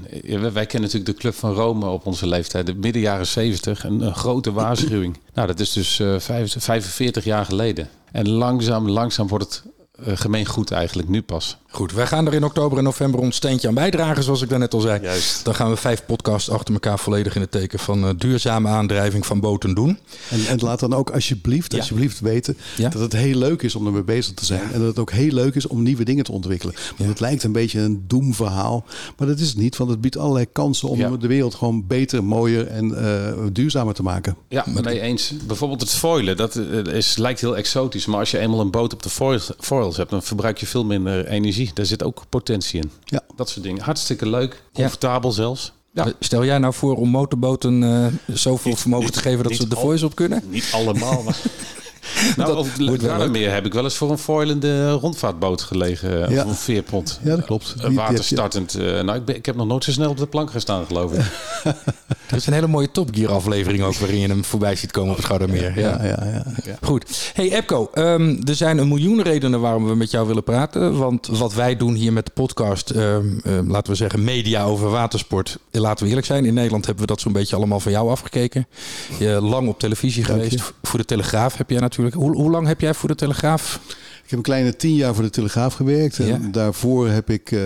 wij 0.53 0.65
kennen 0.65 0.81
natuurlijk 0.81 1.05
de 1.05 1.13
Club 1.13 1.35
van 1.35 1.53
Rome 1.53 1.85
op 1.85 2.05
onze 2.05 2.27
leeftijd, 2.27 2.65
de 2.65 2.73
midden 2.73 3.01
jaren 3.01 3.27
70, 3.27 3.83
een, 3.83 4.01
een 4.01 4.15
grote 4.15 4.51
waarschuwing. 4.51 5.17
nou, 5.33 5.47
dat 5.47 5.59
is 5.59 5.71
dus 5.71 6.01
45 6.17 7.23
jaar 7.23 7.45
geleden. 7.45 7.89
En 8.11 8.29
langzaam, 8.29 8.89
langzaam 8.89 9.27
wordt 9.27 9.63
het 9.99 10.19
gemeengoed 10.19 10.71
eigenlijk 10.71 11.09
nu 11.09 11.21
pas. 11.21 11.57
Goed, 11.73 11.91
wij 11.91 12.07
gaan 12.07 12.27
er 12.27 12.33
in 12.33 12.43
oktober 12.43 12.77
en 12.77 12.83
november 12.83 13.19
ons 13.19 13.35
steentje 13.35 13.67
aan 13.67 13.73
bijdragen, 13.73 14.23
zoals 14.23 14.41
ik 14.41 14.49
daarnet 14.49 14.73
al 14.73 14.79
zei. 14.79 15.01
Juist. 15.01 15.45
Dan 15.45 15.55
gaan 15.55 15.69
we 15.69 15.75
vijf 15.75 16.05
podcasts 16.05 16.49
achter 16.49 16.73
elkaar 16.73 16.99
volledig 16.99 17.35
in 17.35 17.41
het 17.41 17.51
teken 17.51 17.79
van 17.79 18.03
uh, 18.03 18.09
duurzame 18.17 18.69
aandrijving 18.69 19.25
van 19.25 19.39
boten 19.39 19.73
doen. 19.73 19.97
En, 20.29 20.45
en 20.47 20.59
laat 20.59 20.79
dan 20.79 20.93
ook 20.93 21.09
alsjeblieft, 21.09 21.71
ja. 21.71 21.77
alsjeblieft 21.77 22.19
weten 22.19 22.57
ja. 22.77 22.89
dat 22.89 23.01
het 23.01 23.13
heel 23.13 23.37
leuk 23.37 23.61
is 23.61 23.75
om 23.75 23.85
ermee 23.85 24.03
bezig 24.03 24.33
te 24.33 24.45
zijn. 24.45 24.61
Ja. 24.61 24.71
En 24.71 24.79
dat 24.79 24.87
het 24.87 24.99
ook 24.99 25.11
heel 25.11 25.31
leuk 25.31 25.55
is 25.55 25.67
om 25.67 25.83
nieuwe 25.83 26.03
dingen 26.03 26.23
te 26.23 26.31
ontwikkelen. 26.31 26.75
Want 26.97 27.09
het 27.09 27.19
lijkt 27.19 27.43
een 27.43 27.51
beetje 27.51 27.79
een 27.79 28.03
doemverhaal, 28.07 28.85
maar 29.17 29.27
dat 29.27 29.39
is 29.39 29.47
het 29.47 29.57
niet. 29.57 29.77
Want 29.77 29.89
het 29.89 30.01
biedt 30.01 30.17
allerlei 30.17 30.45
kansen 30.51 30.89
om 30.89 31.19
de 31.19 31.27
wereld 31.27 31.55
gewoon 31.55 31.87
beter, 31.87 32.23
mooier 32.23 32.67
en 32.67 32.85
uh, 32.89 33.43
duurzamer 33.51 33.93
te 33.93 34.03
maken. 34.03 34.35
Ja, 34.47 34.65
mee 34.83 34.99
eens. 34.99 35.33
Bijvoorbeeld 35.47 35.81
het 35.81 35.91
foilen, 35.91 36.37
dat 36.37 36.55
is, 36.85 37.17
lijkt 37.17 37.41
heel 37.41 37.57
exotisch. 37.57 38.05
Maar 38.05 38.19
als 38.19 38.31
je 38.31 38.37
eenmaal 38.37 38.59
een 38.59 38.71
boot 38.71 38.93
op 38.93 39.03
de 39.03 39.09
foils 39.59 39.97
hebt, 39.97 40.09
dan 40.09 40.23
verbruik 40.23 40.57
je 40.57 40.65
veel 40.65 40.85
minder 40.85 41.27
energie. 41.27 41.62
Daar 41.73 41.85
zit 41.85 42.03
ook 42.03 42.23
potentie 42.29 42.81
in. 42.81 42.91
Ja. 43.03 43.21
Dat 43.35 43.49
soort 43.49 43.65
dingen. 43.65 43.83
Hartstikke 43.83 44.29
leuk. 44.29 44.63
Comfortabel 44.73 45.29
ja. 45.29 45.35
zelfs. 45.35 45.73
Ja. 45.93 46.13
Stel 46.19 46.45
jij 46.45 46.57
nou 46.57 46.73
voor 46.73 46.95
om 46.95 47.09
motorboten 47.09 47.81
uh, 47.81 48.07
zoveel 48.27 48.71
niet, 48.71 48.79
vermogen 48.79 49.05
niet, 49.05 49.13
te 49.13 49.19
geven 49.19 49.43
dat 49.43 49.55
ze 49.55 49.67
de 49.67 49.75
voice 49.75 50.05
op 50.05 50.15
kunnen? 50.15 50.43
Niet 50.49 50.69
allemaal, 50.73 51.23
maar... 51.23 51.41
nou, 52.37 52.51
over 52.51 53.31
meer 53.31 53.51
heb 53.51 53.65
ik 53.65 53.73
wel 53.73 53.83
eens 53.83 53.95
voor 53.95 54.11
een 54.11 54.17
foilende 54.17 54.91
rondvaartboot 54.91 55.61
gelegen. 55.61 56.31
Ja. 56.31 56.43
Of 56.43 56.49
een 56.49 56.55
veerpont. 56.55 57.19
Ja, 57.23 57.35
dat 57.35 57.45
klopt. 57.45 57.75
Uh, 57.77 57.95
waterstartend. 57.95 58.77
Uh, 58.77 58.83
nou, 59.01 59.17
ik, 59.17 59.25
ben, 59.25 59.35
ik 59.35 59.45
heb 59.45 59.55
nog 59.55 59.67
nooit 59.67 59.83
zo 59.83 59.91
snel 59.91 60.09
op 60.09 60.17
de 60.17 60.27
plank 60.27 60.51
gestaan, 60.51 60.85
geloof 60.85 61.13
ik. 61.13 61.19
er 62.29 62.35
is 62.35 62.47
een 62.47 62.53
hele 62.53 62.67
mooie 62.67 62.91
Top 62.91 63.09
Gear 63.11 63.31
aflevering 63.31 63.83
ook... 63.83 63.95
waarin 63.95 64.19
je 64.19 64.27
hem 64.27 64.43
voorbij 64.43 64.75
ziet 64.75 64.91
komen 64.91 65.09
op 65.09 65.15
het 65.15 65.25
Schoudermeer. 65.25 65.79
Ja, 65.79 66.03
ja, 66.03 66.07
ja. 66.07 66.45
ja. 66.63 66.77
Goed. 66.81 67.31
Hey 67.33 67.51
Epco, 67.51 67.89
um, 67.93 68.41
er 68.47 68.55
zijn 68.55 68.77
een 68.77 68.87
miljoen 68.87 69.21
redenen 69.21 69.59
waarom 69.59 69.87
we 69.87 69.95
met 69.95 70.11
jou 70.11 70.27
willen 70.27 70.43
praten. 70.43 70.97
Want 70.97 71.27
wat 71.27 71.53
wij 71.53 71.77
doen 71.77 71.93
hier 71.93 72.13
met 72.13 72.25
de 72.25 72.31
podcast... 72.31 72.89
Um, 72.89 73.41
um, 73.45 73.71
laten 73.71 73.91
we 73.91 73.97
zeggen 73.97 74.23
media 74.23 74.63
over 74.63 74.89
watersport. 74.89 75.57
Laten 75.71 76.03
we 76.03 76.09
eerlijk 76.09 76.27
zijn, 76.27 76.45
in 76.45 76.53
Nederland 76.53 76.85
hebben 76.85 77.03
we 77.03 77.09
dat 77.09 77.21
zo'n 77.21 77.33
beetje 77.33 77.55
allemaal 77.55 77.79
van 77.79 77.91
jou 77.91 78.09
afgekeken. 78.09 78.67
Je 79.19 79.41
lang 79.41 79.67
op 79.67 79.79
televisie 79.79 80.23
geweest. 80.23 80.73
Voor 80.81 80.99
de 80.99 81.05
Telegraaf 81.05 81.57
heb 81.57 81.69
jij 81.69 81.79
natuurlijk 81.79 81.92
hoe, 81.95 82.51
lang 82.51 82.67
heb 82.67 82.81
jij 82.81 82.93
voor 82.93 83.09
de 83.09 83.15
Telegraaf? 83.15 83.79
Ik 84.33 84.39
heb 84.39 84.47
een 84.47 84.53
kleine 84.55 84.75
tien 84.77 84.95
jaar 84.95 85.13
voor 85.13 85.23
de 85.23 85.29
Telegraaf 85.29 85.73
gewerkt. 85.73 86.19
En 86.19 86.25
ja. 86.25 86.39
daarvoor 86.51 87.07
heb 87.07 87.29
ik, 87.29 87.51
uh, 87.51 87.59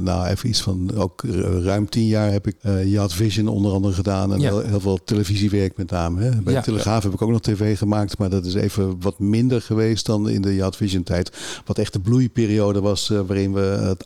nou 0.00 0.26
even 0.26 0.48
iets 0.48 0.60
van 0.60 0.90
ook 0.96 1.22
ruim 1.62 1.88
tien 1.88 2.06
jaar 2.06 2.32
heb 2.32 2.46
ik 2.46 2.56
uh, 2.62 3.04
Vision 3.08 3.48
onder 3.48 3.72
andere 3.72 3.94
gedaan. 3.94 4.32
En 4.32 4.40
ja. 4.40 4.48
heel, 4.48 4.60
heel, 4.60 4.80
veel 4.80 4.98
televisiewerk 5.04 5.76
met 5.76 5.90
name. 5.90 6.22
Hè. 6.22 6.42
Bij 6.42 6.54
de 6.54 6.60
Telegraaf 6.60 7.02
heb 7.02 7.12
ik 7.12 7.22
ook 7.22 7.30
nog 7.30 7.40
tv 7.40 7.78
gemaakt. 7.78 8.18
Maar 8.18 8.30
dat 8.30 8.44
is 8.44 8.54
even 8.54 8.96
wat 9.00 9.18
minder 9.18 9.62
geweest 9.62 10.06
dan 10.06 10.28
in 10.28 10.42
de 10.42 10.54
Yacht 10.54 10.76
Vision 10.76 11.02
tijd. 11.02 11.32
Wat 11.64 11.78
echt 11.78 11.92
de 11.92 12.00
bloeiperiode 12.00 12.80
was 12.80 13.10
uh, 13.10 13.20
waarin 13.26 13.52
we 13.52 13.96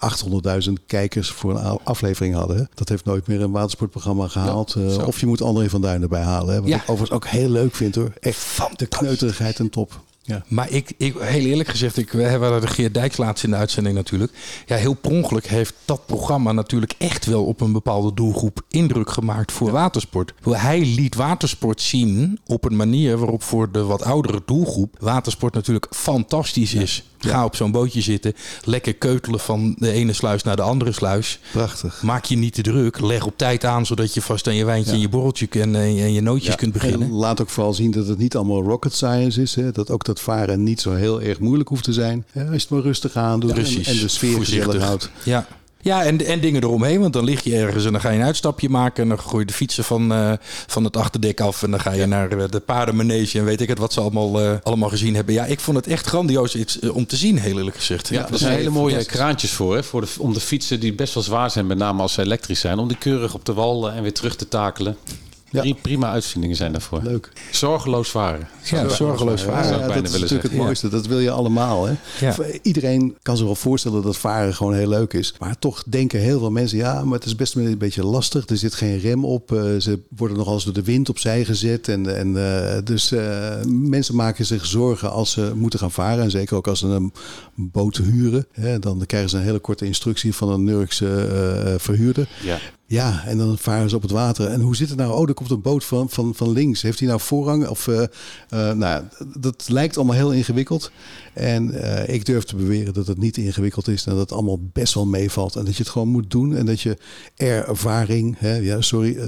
800.000 0.67 0.73
kijkers 0.87 1.31
voor 1.31 1.51
een 1.51 1.79
aflevering 1.85 2.35
hadden. 2.35 2.69
Dat 2.75 2.89
heeft 2.89 3.05
nooit 3.05 3.27
meer 3.27 3.41
een 3.41 3.51
watersportprogramma 3.51 4.29
gehaald. 4.29 4.77
of 5.07 5.21
je 5.21 5.27
moet 5.27 5.43
André 5.43 5.69
van 5.69 5.81
Duin 5.81 6.03
erbij 6.03 6.23
halen. 6.23 6.55
Hè. 6.55 6.61
Wat 6.61 6.71
ik 6.71 6.81
overigens 6.81 7.11
ook 7.11 7.27
heel 7.27 7.49
leuk 7.49 7.75
vind 7.75 7.95
hoor. 7.95 8.13
Echt 8.21 8.59
de 8.77 8.87
kneuterigheid 8.87 9.59
en 9.59 9.71
top. 9.71 10.05
Ja. 10.26 10.45
Maar 10.49 10.71
ik, 10.71 10.92
ik, 10.97 11.14
heel 11.18 11.45
eerlijk 11.45 11.68
gezegd, 11.68 11.97
ik, 11.97 12.12
we 12.12 12.23
hebben 12.23 12.61
de 12.61 12.66
Geert 12.66 12.95
Dijks 12.95 13.16
laatst 13.16 13.45
in 13.45 13.50
de 13.50 13.56
uitzending 13.56 13.95
natuurlijk. 13.95 14.33
Ja, 14.66 14.76
heel 14.76 14.95
per 14.95 15.11
ongeluk 15.11 15.47
heeft 15.47 15.75
dat 15.85 16.06
programma 16.06 16.52
natuurlijk 16.52 16.95
echt 16.99 17.26
wel 17.26 17.45
op 17.45 17.61
een 17.61 17.73
bepaalde 17.73 18.14
doelgroep 18.14 18.62
indruk 18.68 19.11
gemaakt 19.11 19.52
voor 19.52 19.71
watersport. 19.71 20.33
Hij 20.42 20.80
liet 20.80 21.14
watersport 21.14 21.80
zien 21.80 22.38
op 22.47 22.64
een 22.64 22.76
manier 22.76 23.18
waarop 23.18 23.42
voor 23.42 23.73
de 23.73 23.83
wat 23.83 24.02
oudere 24.02 24.42
doelgroep 24.47 24.97
watersport 24.99 25.54
natuurlijk 25.54 25.87
fantastisch 25.90 26.75
is. 26.75 27.04
Ga 27.19 27.45
op 27.45 27.57
zo'n 27.57 27.71
bootje 27.71 28.01
zitten, 28.01 28.35
lekker 28.65 28.95
keutelen 28.95 29.41
van 29.41 29.75
de 29.79 29.91
ene 29.91 30.13
sluis 30.13 30.43
naar 30.43 30.57
de 30.57 30.63
andere 30.63 30.93
sluis. 30.93 31.39
Prachtig. 31.53 32.03
Maak 32.03 32.25
je 32.25 32.37
niet 32.37 32.55
te 32.55 32.63
druk, 32.63 33.01
leg 33.01 33.27
op 33.27 33.37
tijd 33.37 33.65
aan 33.65 33.87
zodat 33.87 34.15
je 34.15 34.23
vast 34.23 34.47
aan 34.47 34.55
je 34.55 34.65
wijntje 34.65 34.93
en 34.93 35.01
je 35.01 35.09
borreltje 35.09 35.49
en, 35.51 35.75
en 35.75 36.13
je 36.13 36.21
nootjes 36.21 36.55
kunt 36.55 36.73
beginnen. 36.73 37.09
En 37.09 37.15
laat 37.15 37.41
ook 37.41 37.49
vooral 37.49 37.75
zien 37.75 37.91
dat 37.91 38.07
het 38.07 38.19
niet 38.19 38.37
allemaal 38.37 38.63
rocket 38.63 38.93
science 38.93 39.43
is. 39.43 39.55
Hè? 39.55 39.73
Dat 39.73 39.91
ook 39.91 40.05
dat 40.05 40.21
varen 40.21 40.63
niet 40.63 40.81
zo 40.81 40.93
heel 40.95 41.23
erg 41.23 41.39
moeilijk 41.41 41.69
hoeft 41.69 41.85
te 41.85 41.93
zijn. 41.93 42.25
Hè? 42.33 42.41
Als 42.41 42.51
je 42.51 42.61
het 42.61 42.71
maar 42.71 42.81
rustig 42.81 43.17
aan 43.17 43.41
doet 43.41 43.51
en, 43.51 43.85
en 43.85 43.99
de 43.99 44.09
sfeer 44.09 44.39
gezellig 44.39 44.83
houdt. 44.83 45.11
Ja. 45.23 45.47
Ja, 45.87 46.05
en, 46.05 46.26
en 46.26 46.40
dingen 46.40 46.62
eromheen. 46.62 47.00
Want 47.00 47.12
dan 47.12 47.25
lig 47.25 47.45
je 47.45 47.57
ergens 47.57 47.85
en 47.85 47.93
dan 47.93 48.00
ga 48.00 48.11
je 48.11 48.19
een 48.19 48.25
uitstapje 48.25 48.69
maken. 48.69 49.02
En 49.02 49.09
dan 49.09 49.19
gooi 49.19 49.38
je 49.38 49.47
de 49.47 49.52
fietsen 49.52 49.85
van, 49.85 50.12
eh, 50.12 50.33
van 50.66 50.85
het 50.85 50.97
achterdek 50.97 51.40
af. 51.40 51.62
En 51.62 51.71
dan 51.71 51.81
ga 51.81 51.93
je 51.93 52.07
naar 52.07 52.31
eh, 52.31 52.45
de 52.50 52.61
paardenmanege. 52.61 53.38
En 53.38 53.45
weet 53.45 53.61
ik 53.61 53.69
het 53.69 53.78
wat 53.78 53.93
ze 53.93 54.00
allemaal, 54.00 54.40
eh, 54.40 54.57
allemaal 54.62 54.88
gezien 54.88 55.14
hebben. 55.14 55.35
Ja, 55.35 55.45
ik 55.45 55.61
vond 55.61 55.76
het 55.76 55.87
echt 55.87 56.07
grandioos 56.07 56.57
iets 56.57 56.81
om 56.81 57.07
te 57.07 57.16
zien, 57.16 57.38
heel 57.38 57.59
eerlijk 57.59 57.76
gezegd. 57.76 58.09
Ja, 58.09 58.28
er 58.28 58.38
zijn 58.38 58.57
hele 58.57 58.71
mooie 58.71 59.05
kraantjes 59.05 59.50
voor, 59.50 59.75
hè, 59.75 59.83
voor 59.83 60.00
de, 60.00 60.09
om 60.19 60.33
de 60.33 60.40
fietsen 60.40 60.81
die 60.81 60.95
best 60.95 61.14
wel 61.14 61.23
zwaar 61.23 61.50
zijn, 61.50 61.66
met 61.66 61.78
name 61.78 62.02
als 62.02 62.12
ze 62.12 62.23
elektrisch 62.23 62.61
zijn, 62.61 62.78
om 62.78 62.88
die 62.88 62.99
keurig 62.99 63.35
op 63.35 63.45
de 63.45 63.52
wal 63.52 63.90
en 63.90 64.02
weer 64.02 64.14
terug 64.14 64.37
te 64.37 64.49
takelen. 64.49 64.97
Ja. 65.50 65.61
Pri- 65.61 65.75
Prima 65.83 66.11
uitvindingen 66.11 66.57
zijn 66.57 66.73
daarvoor. 66.73 67.00
Leuk. 67.03 67.33
Zorgeloos 67.50 68.11
varen. 68.11 68.49
Ja, 68.65 68.88
zorgeloos 68.88 69.43
varen. 69.43 69.79
Ja, 69.79 69.87
dat 69.87 69.97
is 69.97 70.03
natuurlijk 70.03 70.29
zeggen. 70.29 70.50
het 70.50 70.59
mooiste. 70.59 70.88
Dat 70.88 71.07
wil 71.07 71.19
je 71.19 71.31
allemaal. 71.31 71.87
Hè? 71.87 71.95
Ja. 72.21 72.35
Iedereen 72.62 73.17
kan 73.23 73.37
zich 73.37 73.47
wel 73.47 73.55
voorstellen 73.55 74.03
dat 74.03 74.17
varen 74.17 74.55
gewoon 74.55 74.75
heel 74.75 74.88
leuk 74.88 75.12
is. 75.12 75.35
Maar 75.38 75.59
toch 75.59 75.83
denken 75.87 76.21
heel 76.21 76.38
veel 76.38 76.50
mensen... 76.50 76.79
ja, 76.79 77.05
maar 77.05 77.15
het 77.19 77.26
is 77.26 77.37
best 77.37 77.55
een 77.55 77.79
beetje 77.79 78.05
lastig. 78.05 78.47
Er 78.49 78.57
zit 78.57 78.75
geen 78.75 78.99
rem 78.99 79.25
op. 79.25 79.53
Eh, 79.53 79.76
ze 79.79 80.00
worden 80.17 80.37
nogal 80.37 80.55
eens 80.55 80.65
door 80.65 80.75
de 80.75 80.83
wind 80.83 81.09
opzij 81.09 81.45
gezet. 81.45 81.88
En, 81.88 82.17
en, 82.17 82.37
eh, 82.37 82.79
dus 82.85 83.12
eh, 83.12 83.55
mensen 83.67 84.15
maken 84.15 84.47
zich 84.47 84.67
zorgen 84.67 85.11
als 85.11 85.31
ze 85.31 85.53
moeten 85.55 85.79
gaan 85.79 85.93
varen. 85.93 86.25
En 86.25 86.31
zeker 86.31 86.57
ook 86.57 86.67
als 86.69 86.79
ze 86.79 86.87
een 86.87 87.12
boot 87.55 87.97
huren. 87.97 88.47
Hè, 88.53 88.79
dan 88.79 89.03
krijgen 89.07 89.31
ze 89.31 89.37
een 89.37 89.43
hele 89.43 89.59
korte 89.59 89.85
instructie 89.85 90.35
van 90.35 90.49
een 90.49 90.65
Nurkse 90.65 91.09
eh, 91.26 91.75
verhuurder. 91.79 92.29
Ja. 92.43 92.59
Ja, 92.88 93.25
en 93.25 93.38
dan 93.38 93.59
varen 93.59 93.90
ze 93.90 93.97
op 93.97 94.02
het 94.02 94.11
water. 94.11 94.47
En 94.47 94.61
hoe 94.61 94.76
zit 94.76 94.88
het 94.88 94.99
nou? 94.99 95.12
Oh, 95.12 95.28
er 95.28 95.35
komt 95.35 95.50
een 95.50 95.61
boot 95.61 95.85
van, 95.85 96.11
van, 96.11 96.35
van 96.35 96.52
links. 96.52 96.83
Heeft 96.83 96.99
hij 96.99 97.09
nou 97.09 97.21
voorrang? 97.21 97.66
Of, 97.66 97.88
eh, 97.88 98.02
eh, 98.02 98.09
nou, 98.49 98.78
ja, 98.78 99.09
dat 99.38 99.69
lijkt 99.69 99.97
allemaal 99.97 100.14
heel 100.14 100.33
ingewikkeld. 100.33 100.90
En 101.33 101.83
eh, 101.83 102.14
ik 102.14 102.25
durf 102.25 102.45
te 102.45 102.57
beweren 102.57 102.95
dat 102.95 103.07
het 103.07 103.19
niet 103.19 103.37
ingewikkeld 103.37 103.88
is. 103.88 104.05
En 104.05 104.11
dat 104.11 104.21
het 104.21 104.33
allemaal 104.33 104.61
best 104.73 104.95
wel 104.95 105.07
meevalt. 105.07 105.57
En 105.57 105.64
dat 105.64 105.76
je 105.76 105.83
het 105.83 105.93
gewoon 105.93 106.09
moet 106.09 106.31
doen. 106.31 106.57
En 106.57 106.66
dat 106.66 106.81
je 106.81 106.97
ervaring, 107.37 108.38
hè, 108.38 108.55
ja, 108.57 108.81
sorry, 108.81 109.19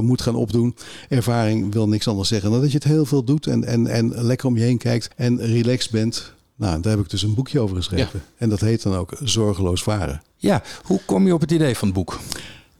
moet 0.00 0.22
gaan 0.22 0.34
opdoen. 0.34 0.76
Ervaring 1.08 1.72
wil 1.72 1.88
niks 1.88 2.08
anders 2.08 2.28
zeggen 2.28 2.50
dan 2.50 2.60
dat 2.60 2.70
je 2.70 2.78
het 2.78 2.86
heel 2.86 3.06
veel 3.06 3.24
doet. 3.24 3.46
En, 3.46 3.64
en, 3.64 3.86
en 3.86 4.24
lekker 4.24 4.48
om 4.48 4.56
je 4.56 4.62
heen 4.62 4.78
kijkt. 4.78 5.10
En 5.16 5.40
relaxed 5.40 5.90
bent. 5.90 6.32
Nou, 6.56 6.80
daar 6.80 6.96
heb 6.96 7.04
ik 7.04 7.10
dus 7.10 7.22
een 7.22 7.34
boekje 7.34 7.60
over 7.60 7.76
geschreven. 7.76 8.22
En 8.36 8.48
dat 8.48 8.60
heet 8.60 8.82
dan 8.82 8.94
ook 8.94 9.12
Zorgeloos 9.22 9.82
Varen. 9.82 10.22
Ja, 10.36 10.62
hoe 10.82 11.00
kom 11.04 11.26
je 11.26 11.34
op 11.34 11.40
het 11.40 11.50
idee 11.50 11.76
van 11.76 11.88
het 11.88 11.96
boek? 11.96 12.18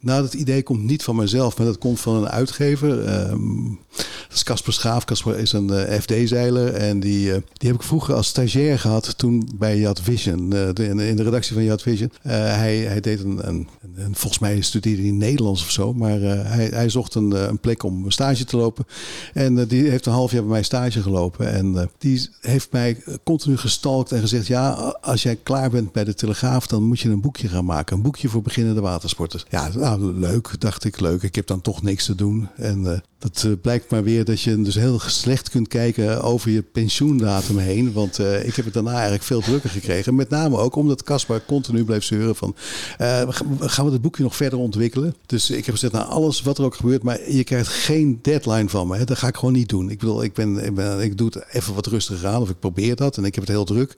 Nou, 0.00 0.22
dat 0.22 0.34
idee 0.34 0.62
komt 0.62 0.82
niet 0.82 1.02
van 1.02 1.16
mezelf, 1.16 1.56
maar 1.58 1.66
dat 1.66 1.78
komt 1.78 2.00
van 2.00 2.14
een 2.16 2.28
uitgever. 2.28 3.04
Ehm, 3.04 3.64
dat 3.96 4.06
is 4.38 4.42
Casper 4.42 4.72
Schaaf. 4.72 5.04
Casper 5.04 5.38
is 5.38 5.52
een 5.52 5.70
eh, 5.70 5.98
FD-zeiler. 6.00 6.74
En 6.74 7.00
die, 7.00 7.32
eh, 7.32 7.40
die 7.52 7.68
heb 7.68 7.76
ik 7.80 7.82
vroeger 7.86 8.14
als 8.14 8.26
stagiair 8.26 8.78
gehad 8.78 9.18
toen 9.18 9.48
bij 9.54 9.78
Yad 9.78 10.00
Vision. 10.02 10.52
eh, 10.52 10.88
in, 11.08 11.16
de 11.16 11.22
redactie 11.22 11.54
van 11.54 11.64
Yad 11.64 11.82
Vision. 11.82 12.12
Hij, 12.22 12.76
hij 12.78 13.00
deed 13.00 13.20
een, 13.20 13.48
een, 13.48 13.68
een- 13.96 14.14
Volgens 14.14 14.38
mij 14.38 14.60
studeerde 14.60 15.02
hij 15.02 15.10
Nederlands 15.10 15.62
of 15.62 15.70
zo. 15.70 15.92
Maar 15.94 16.20
hij, 16.20 16.66
hij 16.66 16.88
zocht 16.88 17.14
een, 17.14 17.30
een 17.48 17.58
plek 17.58 17.82
om 17.82 18.10
stage 18.10 18.44
te 18.44 18.56
lopen. 18.56 18.86
En 19.34 19.66
die 19.68 19.88
heeft 19.90 20.06
een 20.06 20.12
half 20.12 20.32
jaar 20.32 20.42
bij 20.42 20.50
mij 20.50 20.62
stage 20.62 21.02
gelopen. 21.02 21.52
En 21.52 21.90
die 21.98 22.28
heeft 22.40 22.72
mij 22.72 23.02
continu 23.24 23.56
gestalkt 23.56 24.12
en 24.12 24.20
gezegd... 24.20 24.46
ja, 24.46 24.70
als 25.00 25.22
jij 25.22 25.36
klaar 25.36 25.70
bent 25.70 25.92
bij 25.92 26.04
de 26.04 26.14
Telegraaf... 26.14 26.66
dan 26.66 26.82
moet 26.82 27.00
je 27.00 27.08
een 27.08 27.20
boekje 27.20 27.48
gaan 27.48 27.64
maken. 27.64 27.96
Een 27.96 28.02
boekje 28.02 28.28
voor 28.28 28.42
beginnende 28.42 28.80
watersporters. 28.80 29.44
Ja, 29.50 29.70
nou, 29.98 30.12
leuk, 30.12 30.60
dacht 30.60 30.84
ik. 30.84 31.00
Leuk. 31.00 31.22
Ik 31.22 31.34
heb 31.34 31.46
dan 31.46 31.60
toch 31.60 31.82
niks 31.82 32.04
te 32.04 32.14
doen. 32.14 32.48
En 32.56 32.92
eh, 32.92 32.98
dat 33.20 33.44
eh, 33.46 33.52
blijkt 33.62 33.90
maar 33.90 34.02
weer 34.02 34.24
dat 34.24 34.40
je 34.40 34.62
dus 34.62 34.74
heel 34.74 35.00
slecht 35.00 35.50
kunt 35.50 35.68
kijken... 35.68 36.22
over 36.22 36.50
je 36.50 36.62
pensioendatum 36.62 37.58
heen. 37.58 37.92
Want 37.92 38.18
eh, 38.18 38.46
ik 38.46 38.54
heb 38.54 38.64
het 38.64 38.74
daarna 38.74 38.92
eigenlijk 38.92 39.22
veel 39.22 39.40
drukker 39.40 39.70
gekregen. 39.70 40.14
Met 40.14 40.28
name 40.28 40.56
ook 40.56 40.76
omdat 40.76 41.02
Caspar 41.02 41.44
continu 41.46 41.84
bleef 41.84 42.04
zeuren 42.04 42.36
van... 42.36 42.54
eh, 42.98 43.28
gaan 43.60 43.86
we 43.86 43.92
het 43.92 44.02
boekje 44.02 44.22
nog 44.22 44.36
verder 44.36 44.58
ontwikkelen? 44.58 45.14
Dus 45.26 45.50
ik 45.50 45.64
heb 45.64 45.74
gezegd, 45.74 45.92
nou, 45.92 46.08
alles 46.08 46.42
wat 46.42 46.58
er 46.58 46.64
ook 46.64 46.74
gebeurt... 46.74 47.02
maar 47.02 47.30
je 47.30 47.44
krijgt 47.44 47.68
geen 47.68 48.18
deadline 48.22 48.68
van 48.68 48.88
me. 48.88 48.96
Hè. 48.96 49.04
Dat 49.04 49.18
ga 49.18 49.28
ik 49.28 49.36
gewoon 49.36 49.54
niet 49.54 49.68
doen. 49.68 49.90
Ik 49.90 49.98
bedoel, 49.98 50.22
ik, 50.22 50.34
ben, 50.34 50.76
ik, 51.00 51.18
doe 51.18 51.30
het 51.32 51.44
even 51.52 51.74
wat 51.74 51.86
rustiger 51.86 52.28
aan... 52.28 52.40
of 52.40 52.50
ik 52.50 52.58
probeer 52.58 52.96
dat 52.96 53.16
en 53.16 53.24
ik 53.24 53.34
heb 53.34 53.44
het 53.44 53.52
heel 53.52 53.64
druk... 53.64 53.96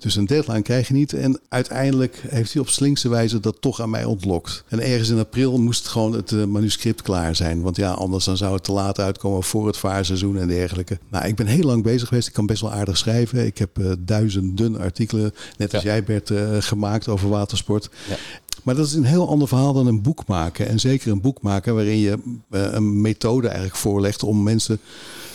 Dus 0.00 0.16
een 0.16 0.26
deadline 0.26 0.62
krijg 0.62 0.88
je 0.88 0.94
niet. 0.94 1.12
En 1.12 1.40
uiteindelijk 1.48 2.22
heeft 2.28 2.52
hij 2.52 2.62
op 2.62 2.68
slinkse 2.68 3.08
wijze 3.08 3.40
dat 3.40 3.56
toch 3.60 3.80
aan 3.80 3.90
mij 3.90 4.04
ontlokt. 4.04 4.64
En 4.68 4.80
ergens 4.80 5.08
in 5.08 5.18
april 5.18 5.58
moest 5.58 5.88
gewoon 5.88 6.12
het 6.12 6.46
manuscript 6.46 7.02
klaar 7.02 7.36
zijn. 7.36 7.60
Want 7.60 7.76
ja, 7.76 7.90
anders 7.92 8.24
dan 8.24 8.36
zou 8.36 8.54
het 8.54 8.59
te 8.60 8.72
laat 8.72 8.98
uitkomen 8.98 9.42
voor 9.42 9.66
het 9.66 9.76
vaarseizoen 9.76 10.38
en 10.38 10.48
dergelijke. 10.48 10.98
Nou, 11.08 11.26
ik 11.26 11.36
ben 11.36 11.46
heel 11.46 11.64
lang 11.64 11.82
bezig 11.82 12.08
geweest. 12.08 12.28
Ik 12.28 12.32
kan 12.34 12.46
best 12.46 12.60
wel 12.60 12.72
aardig 12.72 12.96
schrijven. 12.96 13.46
Ik 13.46 13.58
heb 13.58 13.78
eh, 13.78 13.92
duizenden 13.98 14.78
artikelen, 14.78 15.34
net 15.56 15.74
als 15.74 15.82
Ja. 15.82 15.90
jij 15.90 16.04
Bert, 16.04 16.30
eh, 16.30 16.56
gemaakt 16.58 17.08
over 17.08 17.28
watersport. 17.28 17.88
Ja. 18.08 18.16
Maar 18.62 18.74
dat 18.74 18.86
is 18.86 18.92
een 18.94 19.04
heel 19.04 19.28
ander 19.28 19.48
verhaal 19.48 19.72
dan 19.72 19.86
een 19.86 20.02
boek 20.02 20.26
maken. 20.26 20.68
En 20.68 20.80
zeker 20.80 21.10
een 21.12 21.20
boek 21.20 21.42
maken 21.42 21.74
waarin 21.74 21.98
je 21.98 22.18
eh, 22.50 22.72
een 22.72 23.00
methode 23.00 23.46
eigenlijk 23.46 23.76
voorlegt 23.76 24.22
om 24.22 24.42
mensen 24.42 24.78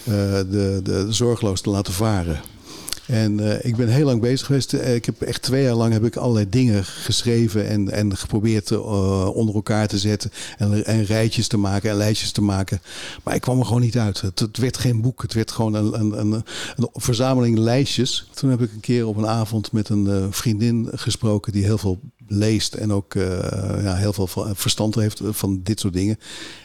de, 0.04 0.80
de 0.84 1.06
zorgeloos 1.10 1.62
te 1.62 1.70
laten 1.70 1.94
varen. 1.94 2.40
En 3.08 3.40
eh, 3.40 3.66
ik 3.66 3.76
ben 3.76 3.88
heel 3.88 4.06
lang 4.06 4.22
bezig 4.22 4.46
geweest. 4.46 4.74
Eh, 4.74 4.96
ik 4.96 5.06
heb 5.06 5.22
echt 5.22 5.42
twee 5.42 5.64
jaar 5.64 5.76
lang 5.76 5.94
heb 5.94 6.06
ik 6.06 6.16
allerlei 6.16 6.50
dingen 6.50 6.86
geschreven 6.86 7.68
en, 7.68 7.92
en 7.92 8.18
geprobeerd 8.18 8.72
eh, 8.72 9.36
onder 9.36 9.56
elkaar 9.56 9.88
te 9.88 9.98
zetten. 9.98 10.32
En, 10.58 10.86
en 10.86 11.06
rijtjes 11.06 11.48
te 11.48 11.58
maken 11.58 11.90
en 11.90 11.96
lijstjes 11.96 12.32
te 12.32 12.42
maken. 12.42 12.82
Maar 13.24 13.36
ik 13.36 13.42
kwam 13.42 13.60
er 13.60 13.66
gewoon 13.66 13.82
niet 13.82 13.98
uit. 13.98 14.22
Het, 14.22 14.58
werd 14.58 14.78
geen 14.78 15.02
boek. 15.02 15.22
Het 15.22 15.34
werd 15.34 15.52
gewoon 15.52 15.74
een, 15.74 16.00
een, 16.00 16.20
een, 16.20 16.44
een 16.76 16.90
verzameling 16.94 17.58
lijstjes. 17.58 18.30
Toen 18.34 18.50
heb 18.50 18.62
ik 18.62 18.72
een 18.74 18.80
keer 18.80 19.08
op 19.08 19.18
een 19.18 19.28
avond 19.28 19.72
met 19.72 19.90
een 19.90 20.34
vriendin 20.34 20.90
gesproken 20.94 21.52
die 21.52 21.64
heel 21.64 21.78
veel 21.78 22.00
leest 22.28 22.74
en 22.74 22.92
ook 22.92 23.16
eh, 23.16 23.84
ja, 23.84 23.96
heel 23.96 24.14
veel 24.14 24.28
verstand 24.54 24.96
heeft 24.96 25.22
van 25.24 25.60
dit 25.64 25.80
soort 25.80 25.94
dingen. 25.94 26.18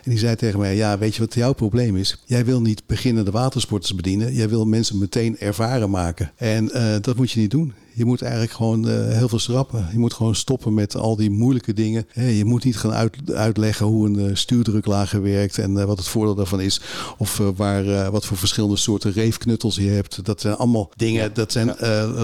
En 0.04 0.10
die 0.10 0.18
zei 0.18 0.36
tegen 0.36 0.58
mij, 0.58 0.76
ja, 0.76 0.98
weet 0.98 1.14
je 1.14 1.20
wat 1.20 1.34
jouw 1.34 1.52
probleem 1.52 1.96
is? 1.96 2.16
Jij 2.24 2.44
wil 2.44 2.60
niet 2.60 2.82
beginnende 2.86 3.30
watersporters 3.30 3.94
bedienen. 3.94 4.34
Jij 4.34 4.48
wil 4.48 4.64
mensen 4.64 4.98
meteen 4.98 5.38
ervaren 5.38 5.90
maken. 5.90 6.32
En 6.36 6.72
eh, 6.72 6.96
dat 7.00 7.16
moet 7.16 7.30
je 7.30 7.40
niet 7.40 7.50
doen. 7.50 7.72
Je 8.00 8.06
moet 8.06 8.22
eigenlijk 8.22 8.52
gewoon 8.52 8.88
eh, 8.88 9.16
heel 9.16 9.28
veel 9.28 9.38
schrappen. 9.38 9.88
Je 9.92 9.98
moet 9.98 10.14
gewoon 10.14 10.34
stoppen 10.34 10.74
met 10.74 10.96
al 10.96 11.16
die 11.16 11.30
moeilijke 11.30 11.72
dingen. 11.72 12.06
Je 12.14 12.44
moet 12.44 12.64
niet 12.64 12.76
gaan 12.76 12.92
uit, 12.92 13.32
uitleggen 13.32 13.86
hoe 13.86 14.06
een 14.06 14.18
eh, 14.18 14.34
stuurdruklager 14.34 15.22
werkt 15.22 15.58
en 15.58 15.78
eh, 15.78 15.84
wat 15.84 15.98
het 15.98 16.08
voordeel 16.08 16.34
daarvan 16.34 16.60
is. 16.60 16.80
Of 17.18 17.40
waar, 17.56 18.10
wat 18.10 18.26
voor 18.26 18.36
verschillende 18.36 18.76
soorten 18.76 19.12
reefknuttels 19.12 19.76
je 19.76 19.88
hebt. 19.88 20.24
Dat 20.24 20.40
zijn 20.40 20.56
allemaal 20.56 20.90
dingen, 20.96 21.34
dat 21.34 21.52
zijn 21.52 21.74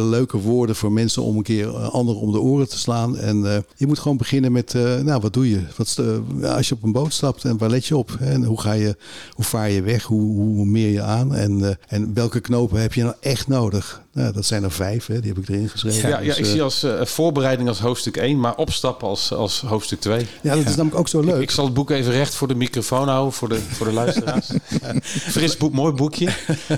leuke 0.09 0.39
woorden 0.39 0.77
voor 0.77 0.93
mensen 0.93 1.23
om 1.23 1.37
een 1.37 1.43
keer 1.43 1.69
anderen 1.77 2.21
om 2.21 2.33
de 2.33 2.41
oren 2.41 2.69
te 2.69 2.79
slaan. 2.79 3.17
En 3.17 3.65
je 3.77 3.87
moet 3.87 3.99
gewoon 3.99 4.17
beginnen 4.17 4.53
met, 4.53 4.73
nou 5.03 5.21
wat 5.21 5.33
doe 5.33 5.51
je? 5.51 5.61
Wat, 5.77 6.01
als 6.43 6.69
je 6.69 6.75
op 6.75 6.83
een 6.83 6.93
boot 6.93 7.13
stapt 7.13 7.45
en 7.45 7.59
waar 7.59 7.71
let 7.71 7.87
je 7.87 7.97
op? 7.97 8.17
Hè? 8.19 8.33
En 8.33 8.45
hoe, 8.45 8.61
ga 8.61 8.73
je, 8.73 8.97
hoe 9.33 9.45
vaar 9.45 9.71
je 9.71 9.83
weg? 9.83 10.03
Hoe, 10.03 10.37
hoe 10.37 10.67
meer 10.67 10.91
je 10.91 11.03
aan? 11.03 11.35
En, 11.35 11.79
en 11.89 12.15
welke 12.15 12.41
knopen 12.41 12.81
heb 12.81 12.93
je 12.93 13.03
nou 13.03 13.15
echt 13.21 13.49
nodig? 13.49 14.05
Nou, 14.17 14.33
dat 14.33 14.47
zijn 14.47 14.65
er 14.65 14.71
vijf, 14.71 15.07
hè? 15.07 15.21
die 15.21 15.33
heb 15.33 15.43
ik 15.43 15.49
erin 15.49 15.69
geschreven. 15.69 16.09
Ja, 16.09 16.21
ja, 16.21 16.25
Dus, 16.25 16.39
ik 16.39 16.45
eh, 16.45 16.51
zie 16.51 16.63
als 16.63 16.83
eh, 16.83 17.05
voorbereiding 17.05 17.69
als 17.69 17.79
hoofdstuk 17.79 18.17
1, 18.17 18.41
maar 18.41 18.57
opstappen 18.57 19.09
als, 19.09 19.33
als 19.33 19.61
hoofdstuk 19.61 20.01
2. 20.01 20.27
ja, 20.43 20.55
dat 20.55 20.65
is 20.67 20.77
namelijk 20.77 20.99
ook 20.99 21.09
zo 21.09 21.21
leuk. 21.21 21.41
Ik 21.41 21.51
zal 21.51 21.65
het 21.65 21.75
boek 21.75 21.91
even 21.91 22.13
recht 22.13 22.35
voor 22.35 22.49
de 22.49 22.55
microfoon 22.55 23.09
houden, 23.09 23.33
voor 23.33 23.49
de, 23.49 23.59
voor 23.59 23.87
de 23.87 23.93
luisteraars. 23.93 24.51
Fris 25.37 25.57
boek, 25.57 25.73
mooi 25.73 25.93
boekje. 25.93 26.29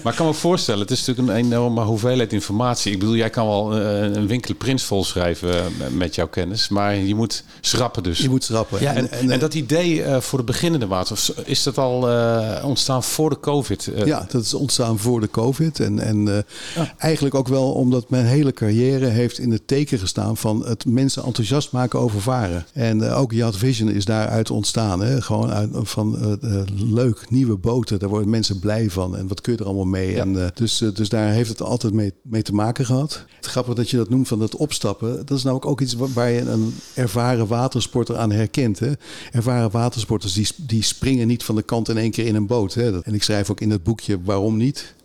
Maar 0.02 0.12
ik 0.12 0.18
kan 0.18 0.26
me 0.26 0.34
voorstellen, 0.34 0.80
het 0.80 0.90
is 0.90 1.04
natuurlijk 1.04 1.38
een 1.38 1.44
enorme 1.44 1.82
hoeveelheid 1.82 2.32
informatie. 2.32 2.92
Ik 2.92 2.98
bedoel, 2.98 3.16
jij 3.16 3.30
kan 3.30 3.46
wel 3.46 3.78
eh, 3.78 4.00
een 4.00 4.26
winkel 4.26 4.54
prins 4.54 4.84
vol 4.84 5.04
schrijven 5.04 5.54
eh, 5.54 5.64
met 5.90 6.14
jouw 6.14 6.28
kennis. 6.28 6.68
Maar 6.68 6.94
je 6.96 7.14
moet 7.14 7.44
schrappen 7.60 8.02
dus. 8.02 8.18
je 8.18 8.28
moet 8.28 8.44
schrappen. 8.44 8.80
Ja, 8.80 8.94
en, 8.94 9.10
en, 9.10 9.38
dat 9.38 9.54
idee 9.54 10.02
eh, 10.02 10.20
voor 10.20 10.38
de 10.38 10.44
beginnende 10.44 10.86
water, 10.86 11.18
is 11.44 11.62
dat 11.62 11.78
al 11.78 12.08
eh, 12.08 12.64
ontstaan 12.64 13.02
voor 13.02 13.30
de 13.30 13.40
COVID? 13.40 13.90
Ja, 14.04 14.26
dat 14.30 14.42
is 14.42 14.54
ontstaan 14.54 14.98
voor 14.98 15.20
de 15.20 15.30
COVID. 15.30 15.80
En, 15.80 15.98
en 15.98 16.44
eh, 16.76 16.84
eigenlijk 16.98 17.27
eigenlijk 17.32 17.62
ook 17.62 17.62
wel 17.64 17.72
omdat 17.72 18.10
mijn 18.10 18.26
hele 18.26 18.52
carrière 18.52 19.06
heeft 19.06 19.38
in 19.38 19.50
het 19.50 19.66
teken 19.66 19.98
gestaan 19.98 20.36
van 20.36 20.66
het 20.66 20.86
mensen 20.86 21.24
enthousiast 21.24 21.72
maken 21.72 21.98
over 21.98 22.20
varen. 22.20 22.66
En 22.72 22.98
uh, 22.98 23.18
ook 23.18 23.32
Yacht 23.32 23.56
Vision 23.56 23.90
is 23.90 24.04
daaruit 24.04 24.50
ontstaan. 24.50 25.00
Hè? 25.00 25.22
Gewoon 25.22 25.50
uit, 25.50 25.70
van 25.72 26.38
uh, 26.42 26.62
leuk, 26.76 27.30
nieuwe 27.30 27.56
boten, 27.56 27.98
daar 27.98 28.08
worden 28.08 28.30
mensen 28.30 28.58
blij 28.58 28.90
van. 28.90 29.16
En 29.16 29.28
wat 29.28 29.40
kun 29.40 29.52
je 29.52 29.58
er 29.58 29.64
allemaal 29.64 29.84
mee? 29.84 30.10
Ja. 30.10 30.20
En, 30.20 30.50
dus, 30.54 30.78
dus 30.94 31.08
daar 31.08 31.30
heeft 31.30 31.48
het 31.48 31.62
altijd 31.62 31.92
mee, 31.92 32.12
mee 32.22 32.42
te 32.42 32.54
maken 32.54 32.86
gehad. 32.86 33.24
Het 33.36 33.46
grappig 33.46 33.74
dat 33.74 33.90
je 33.90 33.96
dat 33.96 34.10
noemt 34.10 34.28
van 34.28 34.40
het 34.40 34.56
opstappen. 34.56 35.16
Dat 35.26 35.36
is 35.36 35.42
namelijk 35.42 35.70
ook 35.70 35.80
iets 35.80 35.94
waar 35.94 36.30
je 36.30 36.40
een 36.40 36.74
ervaren 36.94 37.46
watersporter 37.46 38.16
aan 38.16 38.32
herkent. 38.32 38.78
Hè? 38.78 38.92
Ervaren 39.32 39.70
watersporters 39.70 40.32
die, 40.32 40.48
die 40.56 40.82
springen 40.82 41.26
niet 41.26 41.44
van 41.44 41.54
de 41.54 41.62
kant 41.62 41.88
in 41.88 41.96
één 41.96 42.10
keer 42.10 42.26
in 42.26 42.34
een 42.34 42.46
boot. 42.46 42.74
Hè? 42.74 43.02
En 43.02 43.14
ik 43.14 43.22
schrijf 43.22 43.50
ook 43.50 43.60
in 43.60 43.70
het 43.70 43.82
boekje 43.82 44.18
waarom 44.24 44.56
niet. 44.56 44.96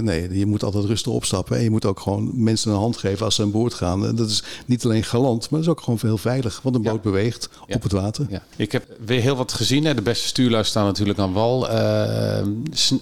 Nee, 0.00 0.38
je 0.38 0.46
moet 0.46 0.62
altijd 0.62 0.84
rustig 0.84 1.12
opstappen. 1.12 1.56
En 1.56 1.62
je 1.62 1.70
moet 1.70 1.84
ook 1.84 2.00
gewoon 2.00 2.30
mensen 2.34 2.70
een 2.70 2.78
hand 2.78 2.96
geven 2.96 3.24
als 3.24 3.34
ze 3.34 3.42
aan 3.42 3.50
boord 3.50 3.74
gaan. 3.74 4.16
Dat 4.16 4.30
is 4.30 4.42
niet 4.66 4.84
alleen 4.84 5.04
galant, 5.04 5.50
maar 5.50 5.60
dat 5.60 5.68
is 5.68 5.74
ook 5.74 5.80
gewoon 5.80 5.98
heel 6.02 6.18
veilig. 6.18 6.60
Want 6.62 6.74
een 6.74 6.82
boot 6.82 7.02
beweegt 7.02 7.48
op 7.68 7.82
het 7.82 7.92
water. 7.92 8.26
Ja. 8.30 8.42
Ik 8.56 8.72
heb 8.72 8.84
weer 9.04 9.20
heel 9.20 9.36
wat 9.36 9.52
gezien. 9.52 9.84
Hè. 9.84 9.94
De 9.94 10.02
beste 10.02 10.26
stuurlui 10.26 10.64
staan 10.64 10.84
natuurlijk 10.84 11.18
aan 11.18 11.32
wal. 11.32 11.70
Uh, 11.70 12.46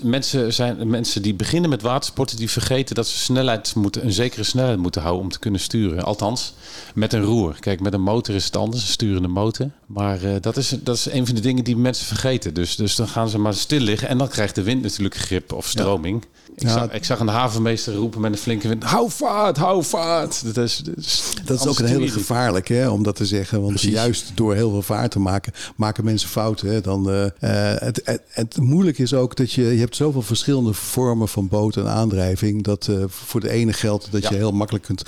mensen, 0.01 0.53
zijn, 0.53 0.91
mensen 0.91 1.23
die 1.23 1.35
beginnen 1.35 1.71
met 1.71 1.83
watersporten, 1.83 2.37
die 2.37 2.51
vergeten 2.51 2.95
dat 2.95 3.07
ze 3.07 3.19
snelheid 3.19 3.75
moeten, 3.75 4.05
een 4.05 4.13
zekere 4.13 4.43
snelheid 4.43 4.79
moeten 4.79 5.03
houden 5.03 5.23
om 5.23 5.31
te 5.31 5.39
kunnen 5.39 5.61
sturen. 5.61 6.05
Althans, 6.05 6.55
met 6.95 7.13
een 7.13 7.23
roer. 7.23 7.57
Kijk, 7.61 7.81
met 7.81 7.93
een 7.93 8.03
motor 8.03 8.35
is 8.35 8.45
het 8.45 8.57
anders, 8.57 8.83
een 8.83 8.89
sturende 8.89 9.29
motor. 9.29 9.71
Maar 9.87 10.23
uh, 10.23 10.35
dat, 10.41 10.57
is, 10.57 10.75
dat 10.83 10.97
is 10.97 11.11
een 11.11 11.27
van 11.27 11.35
de 11.35 11.41
dingen 11.41 11.65
die 11.65 11.77
mensen 11.77 12.07
vergeten. 12.07 12.55
Dus, 12.55 12.77
dus 12.77 12.97
dan 12.97 13.09
gaan 13.09 13.29
ze 13.29 13.39
maar 13.39 13.55
stil 13.55 13.81
liggen 13.81 14.09
en 14.09 14.19
dan 14.19 14.29
krijgt 14.29 14.55
de 14.55 14.63
wind 14.63 14.83
natuurlijk 14.83 15.17
grip 15.17 15.53
of 15.53 15.67
stroming. 15.67 16.25
Ik, 16.61 16.69
ja. 16.69 16.73
zag, 16.73 16.93
ik 16.93 17.05
zag 17.05 17.21
een 17.21 17.29
havenmeester 17.29 17.95
roepen 17.95 18.21
met 18.21 18.33
een 18.33 18.39
flinke 18.39 18.69
wind: 18.69 18.85
hou 18.85 19.11
vaart, 19.11 19.57
hou 19.57 19.85
vaart. 19.85 20.55
Dat 20.55 20.65
is, 20.65 20.77
dat 20.77 20.97
is, 20.97 21.23
dat 21.45 21.61
is 21.61 21.67
ook 21.67 21.79
een 21.79 21.87
hele 21.87 22.09
gevaarlijk 22.09 22.69
hè, 22.69 22.89
om 22.89 23.03
dat 23.03 23.17
te 23.17 23.27
zeggen. 23.27 23.61
Want 23.61 23.73
Precies. 23.73 23.93
juist 23.93 24.33
door 24.35 24.55
heel 24.55 24.71
veel 24.71 24.83
vaart 24.83 25.11
te 25.11 25.19
maken, 25.19 25.53
maken 25.77 26.05
mensen 26.05 26.29
fouten. 26.29 26.69
Hè. 26.69 26.81
Dan, 26.81 27.11
uh, 27.11 27.25
het, 27.39 28.01
het, 28.05 28.21
het 28.29 28.57
moeilijk 28.57 28.99
is 28.99 29.15
ook 29.15 29.37
dat 29.37 29.53
je, 29.53 29.63
je 29.63 29.79
hebt 29.79 29.97
zoveel 29.97 30.23
verschillende 30.23 30.73
vormen 30.73 31.29
van 31.29 31.49
boot 31.49 31.77
en 31.77 31.89
aandrijving. 31.89 32.63
Dat 32.65 32.87
uh, 32.91 33.05
voor 33.09 33.41
de 33.41 33.51
ene 33.51 33.73
geldt 33.73 34.09
dat 34.11 34.23
ja. 34.23 34.31
je 34.31 34.37
heel 34.37 34.53
makkelijk 34.53 34.85
kunt, 34.85 35.03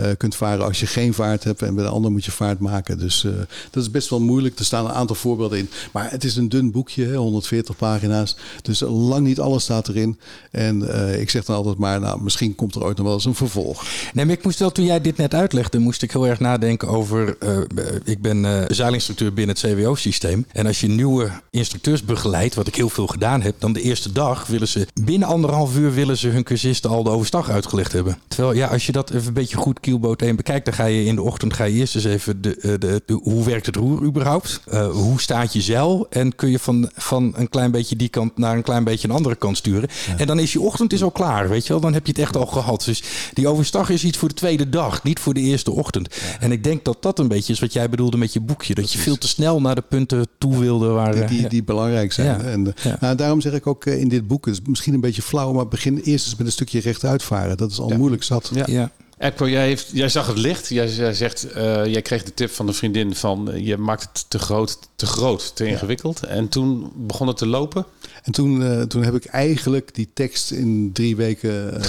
uh, 0.00 0.06
kunt 0.16 0.34
varen 0.34 0.64
als 0.64 0.80
je 0.80 0.86
geen 0.86 1.14
vaart 1.14 1.44
hebt. 1.44 1.62
En 1.62 1.74
bij 1.74 1.84
de 1.84 1.90
ander 1.90 2.10
moet 2.10 2.24
je 2.24 2.30
vaart 2.30 2.58
maken. 2.58 2.98
Dus 2.98 3.26
dat 3.70 3.82
is 3.82 3.90
best 3.90 4.10
wel 4.10 4.20
moeilijk. 4.20 4.58
Er 4.58 4.64
staan 4.64 4.84
een 4.84 4.92
aantal 4.92 5.16
voorbeelden 5.16 5.58
in. 5.58 5.70
Maar 5.92 6.10
het 6.10 6.24
is 6.24 6.36
een 6.36 6.48
dun 6.48 6.70
boekje, 6.70 7.04
hè, 7.04 7.16
140 7.16 7.76
pagina's. 7.76 8.36
Dus 8.62 8.80
lang 8.80 9.26
niet 9.26 9.40
alles 9.40 9.62
staat 9.62 9.88
erin. 9.88 10.18
En 10.50 10.82
uh, 10.96 11.20
ik 11.20 11.30
zeg 11.30 11.44
dan 11.44 11.56
altijd 11.56 11.78
maar, 11.78 12.00
nou, 12.00 12.22
misschien 12.22 12.54
komt 12.54 12.74
er 12.74 12.84
ooit 12.84 12.96
nog 12.96 13.06
wel 13.06 13.14
eens 13.14 13.24
een 13.24 13.34
vervolg. 13.34 13.84
Nee, 14.12 14.24
maar 14.24 14.34
ik 14.34 14.44
moest 14.44 14.58
wel, 14.58 14.72
toen 14.72 14.84
jij 14.84 15.00
dit 15.00 15.16
net 15.16 15.34
uitlegde, 15.34 15.78
moest 15.78 16.02
ik 16.02 16.12
heel 16.12 16.26
erg 16.26 16.40
nadenken 16.40 16.88
over. 16.88 17.36
Uh, 17.44 17.58
ik 18.04 18.22
ben 18.22 18.44
uh, 18.44 18.62
zeilinstructeur 18.68 19.32
binnen 19.32 19.56
het 19.56 19.64
CWO-systeem. 19.64 20.46
En 20.52 20.66
als 20.66 20.80
je 20.80 20.88
nieuwe 20.88 21.30
instructeurs 21.50 22.04
begeleidt, 22.04 22.54
wat 22.54 22.66
ik 22.66 22.74
heel 22.74 22.88
veel 22.88 23.06
gedaan 23.06 23.42
heb, 23.42 23.54
dan 23.58 23.72
de 23.72 23.82
eerste 23.82 24.12
dag 24.12 24.46
willen 24.46 24.68
ze 24.68 24.86
binnen 24.94 25.28
anderhalf 25.28 25.76
uur 25.76 25.94
willen 25.94 26.16
ze 26.16 26.28
hun 26.28 26.42
cursisten 26.42 26.90
al 26.90 27.02
de 27.02 27.10
overstag 27.10 27.50
uitgelegd 27.50 27.92
hebben. 27.92 28.18
Terwijl, 28.28 28.56
ja, 28.56 28.66
als 28.66 28.86
je 28.86 28.92
dat 28.92 29.10
even 29.10 29.26
een 29.26 29.32
beetje 29.32 29.56
goed 29.56 29.80
kielboot 29.80 30.22
1 30.22 30.36
bekijkt, 30.36 30.64
dan 30.64 30.74
ga 30.74 30.84
je 30.84 31.04
in 31.04 31.14
de 31.14 31.22
ochtend 31.22 31.54
ga 31.54 31.64
je 31.64 31.74
eerst 31.74 31.94
eens 31.94 32.04
even 32.04 32.42
de, 32.42 32.76
de, 32.78 33.02
de 33.06 33.20
hoe 33.22 33.44
werkt 33.44 33.66
het 33.66 33.76
roer 33.76 34.02
überhaupt? 34.02 34.60
hoe 34.92 35.20
staat 35.20 35.52
je 35.52 35.60
zeil? 35.60 36.06
En 36.10 36.34
kun 36.34 36.50
je 36.50 36.58
van, 36.58 36.90
van 36.94 37.32
een 37.36 37.48
klein 37.48 37.70
beetje 37.70 37.96
die 37.96 38.08
kant 38.08 38.38
naar 38.38 38.56
een 38.56 38.62
klein 38.62 38.84
beetje 38.84 39.08
een 39.08 39.14
andere 39.14 39.34
kant 39.34 39.56
sturen? 39.56 39.88
Ja. 40.06 40.18
En 40.18 40.26
dan 40.26 40.38
is 40.38 40.52
je 40.52 40.60
ochtend 40.60 40.75
is 40.86 41.02
al 41.02 41.10
klaar, 41.10 41.48
weet 41.48 41.66
je 41.66 41.72
wel. 41.72 41.80
Dan 41.80 41.92
heb 41.92 42.06
je 42.06 42.12
het 42.12 42.20
echt 42.20 42.36
al 42.36 42.46
gehad. 42.46 42.84
Dus 42.84 43.02
die 43.32 43.48
overstag 43.48 43.90
is 43.90 44.04
iets 44.04 44.18
voor 44.18 44.28
de 44.28 44.34
tweede 44.34 44.68
dag, 44.68 45.02
niet 45.02 45.20
voor 45.20 45.34
de 45.34 45.40
eerste 45.40 45.70
ochtend. 45.70 46.14
Ja. 46.14 46.40
En 46.40 46.52
ik 46.52 46.64
denk 46.64 46.84
dat 46.84 47.02
dat 47.02 47.18
een 47.18 47.28
beetje 47.28 47.52
is 47.52 47.60
wat 47.60 47.72
jij 47.72 47.88
bedoelde 47.88 48.16
met 48.16 48.32
je 48.32 48.40
boekje. 48.40 48.74
Dat 48.74 48.92
je 48.92 48.98
veel 48.98 49.18
te 49.18 49.28
snel 49.28 49.60
naar 49.60 49.74
de 49.74 49.84
punten 49.88 50.26
toe 50.38 50.58
wilde 50.58 50.88
waar... 50.88 51.14
Die, 51.14 51.38
die, 51.38 51.48
die 51.48 51.64
belangrijk 51.64 52.12
zijn. 52.12 52.26
Ja. 52.26 52.44
En, 52.44 52.74
nou, 53.00 53.16
daarom 53.16 53.40
zeg 53.40 53.52
ik 53.52 53.66
ook 53.66 53.86
in 53.86 54.08
dit 54.08 54.26
boek, 54.26 54.44
het 54.44 54.54
is 54.54 54.60
misschien 54.68 54.94
een 54.94 55.00
beetje 55.00 55.22
flauw, 55.22 55.52
maar 55.52 55.68
begin 55.68 55.96
eerst 55.96 56.26
eens 56.26 56.36
met 56.36 56.46
een 56.46 56.52
stukje 56.52 56.80
rechtuit 56.80 57.22
varen. 57.22 57.56
Dat 57.56 57.70
is 57.70 57.78
al 57.78 57.88
moeilijk 57.88 58.22
zat. 58.22 58.50
Ja. 58.66 58.90
Epco, 59.18 59.48
jij, 59.48 59.66
heeft, 59.66 59.90
jij 59.92 60.08
zag 60.08 60.26
het 60.26 60.38
licht. 60.38 60.68
Jij, 60.68 60.88
jij 60.88 61.14
zegt, 61.14 61.46
uh, 61.56 61.86
jij 61.86 62.02
kreeg 62.02 62.22
de 62.22 62.34
tip 62.34 62.50
van 62.50 62.68
een 62.68 62.74
vriendin 62.74 63.14
van 63.14 63.50
uh, 63.50 63.66
je 63.66 63.76
maakt 63.76 64.02
het 64.02 64.24
te 64.28 64.38
groot, 64.38 64.78
te 64.96 65.06
groot, 65.06 65.56
te 65.56 65.66
ingewikkeld. 65.66 66.20
Ja. 66.22 66.28
En 66.28 66.48
toen 66.48 66.92
begon 66.96 67.26
het 67.26 67.36
te 67.36 67.46
lopen. 67.46 67.86
En 68.26 68.32
toen, 68.32 68.60
uh, 68.60 68.82
toen 68.82 69.02
heb 69.02 69.14
ik 69.14 69.24
eigenlijk 69.24 69.94
die 69.94 70.08
tekst 70.14 70.50
in 70.50 70.90
drie 70.92 71.16
weken 71.16 71.80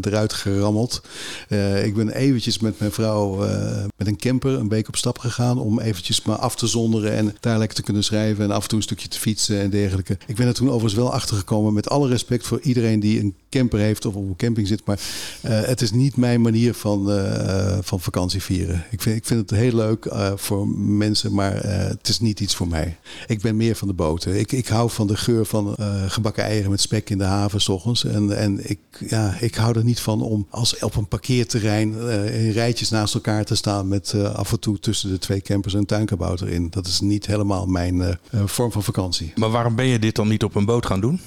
eruit 0.00 0.32
gerammeld. 0.32 1.02
ik 1.84 1.94
ben 1.94 2.10
eventjes 2.10 2.58
met 2.58 2.78
mijn 2.78 2.92
vrouw 2.92 3.36
met 3.96 4.06
een 4.06 4.16
camper 4.16 4.52
een 4.52 4.68
week 4.68 4.88
op 4.88 4.96
stap 4.96 5.18
gegaan 5.18 5.58
om 5.58 5.80
eventjes 5.80 6.24
me 6.24 6.36
af 6.36 6.56
te 6.56 6.66
zonderen 6.66 7.12
en 7.12 7.36
daar 7.40 7.58
lekker 7.58 7.76
te 7.76 7.82
kunnen 7.82 8.04
schrijven 8.04 8.44
en 8.44 8.50
af 8.50 8.62
en 8.62 8.68
toe 8.68 8.78
een 8.78 8.84
stukje 8.84 9.08
te 9.08 9.18
fietsen 9.18 9.60
en 9.60 9.70
dergelijke. 9.70 10.18
Ik 10.26 10.36
ben 10.36 10.46
er 10.46 10.54
toen 10.54 10.68
overigens 10.68 10.94
wel 10.94 11.12
achter 11.12 11.36
gekomen 11.36 11.72
met 11.72 11.88
alle 11.88 12.08
respect 12.08 12.46
voor 12.46 12.60
iedereen 12.60 13.00
die 13.00 13.20
een 13.20 13.34
camper 13.50 13.78
heeft 13.78 14.06
of 14.06 14.14
op 14.14 14.28
een 14.28 14.36
camping 14.36 14.68
zit, 14.68 14.84
maar 14.84 15.00
het 15.40 15.80
is 15.80 15.90
niet 15.90 16.16
mijn 16.16 16.40
manier 16.40 16.74
van, 16.74 17.10
van 17.80 18.00
vakantie 18.00 18.42
vieren. 18.42 18.84
Ik 18.90 19.02
vind, 19.02 19.16
ik 19.16 19.24
vind 19.24 19.50
het 19.50 19.58
heel 19.58 19.74
leuk 19.74 20.08
voor 20.34 20.68
mensen, 20.78 21.34
maar 21.34 21.54
het 21.66 22.08
is 22.08 22.20
niet 22.20 22.40
iets 22.40 22.54
voor 22.54 22.68
mij. 22.68 22.96
Ik 23.26 23.40
ben 23.40 23.56
meer 23.56 23.76
van 23.76 23.88
de 23.88 23.94
boten. 23.94 24.38
Ik, 24.38 24.52
ik 24.52 24.66
hou 24.66 24.90
van 24.90 25.06
de 25.06 25.16
geur 25.16 25.43
van 25.46 25.76
gebakken 26.08 26.44
eieren 26.44 26.70
met 26.70 26.80
spek 26.80 27.10
in 27.10 27.18
de 27.18 27.24
haven 27.24 27.60
s 27.60 27.68
ochtends. 27.68 28.04
En, 28.04 28.36
en 28.36 28.70
ik, 28.70 28.78
ja, 29.08 29.36
ik 29.40 29.54
hou 29.54 29.78
er 29.78 29.84
niet 29.84 30.00
van 30.00 30.22
om 30.22 30.46
als 30.50 30.78
op 30.78 30.96
een 30.96 31.08
parkeerterrein 31.08 31.94
in 32.32 32.50
rijtjes 32.50 32.90
naast 32.90 33.14
elkaar 33.14 33.44
te 33.44 33.54
staan 33.54 33.88
met 33.88 34.14
af 34.14 34.52
en 34.52 34.60
toe 34.60 34.78
tussen 34.78 35.10
de 35.10 35.18
twee 35.18 35.40
campers 35.40 35.74
een 35.74 35.86
tuinkabouter 35.86 36.48
in. 36.48 36.70
Dat 36.70 36.86
is 36.86 37.00
niet 37.00 37.26
helemaal 37.26 37.66
mijn 37.66 38.18
vorm 38.44 38.72
van 38.72 38.82
vakantie. 38.82 39.32
Maar 39.34 39.50
waarom 39.50 39.74
ben 39.74 39.86
je 39.86 39.98
dit 39.98 40.16
dan 40.16 40.28
niet 40.28 40.44
op 40.44 40.54
een 40.54 40.64
boot 40.64 40.86
gaan 40.86 41.00
doen? 41.00 41.20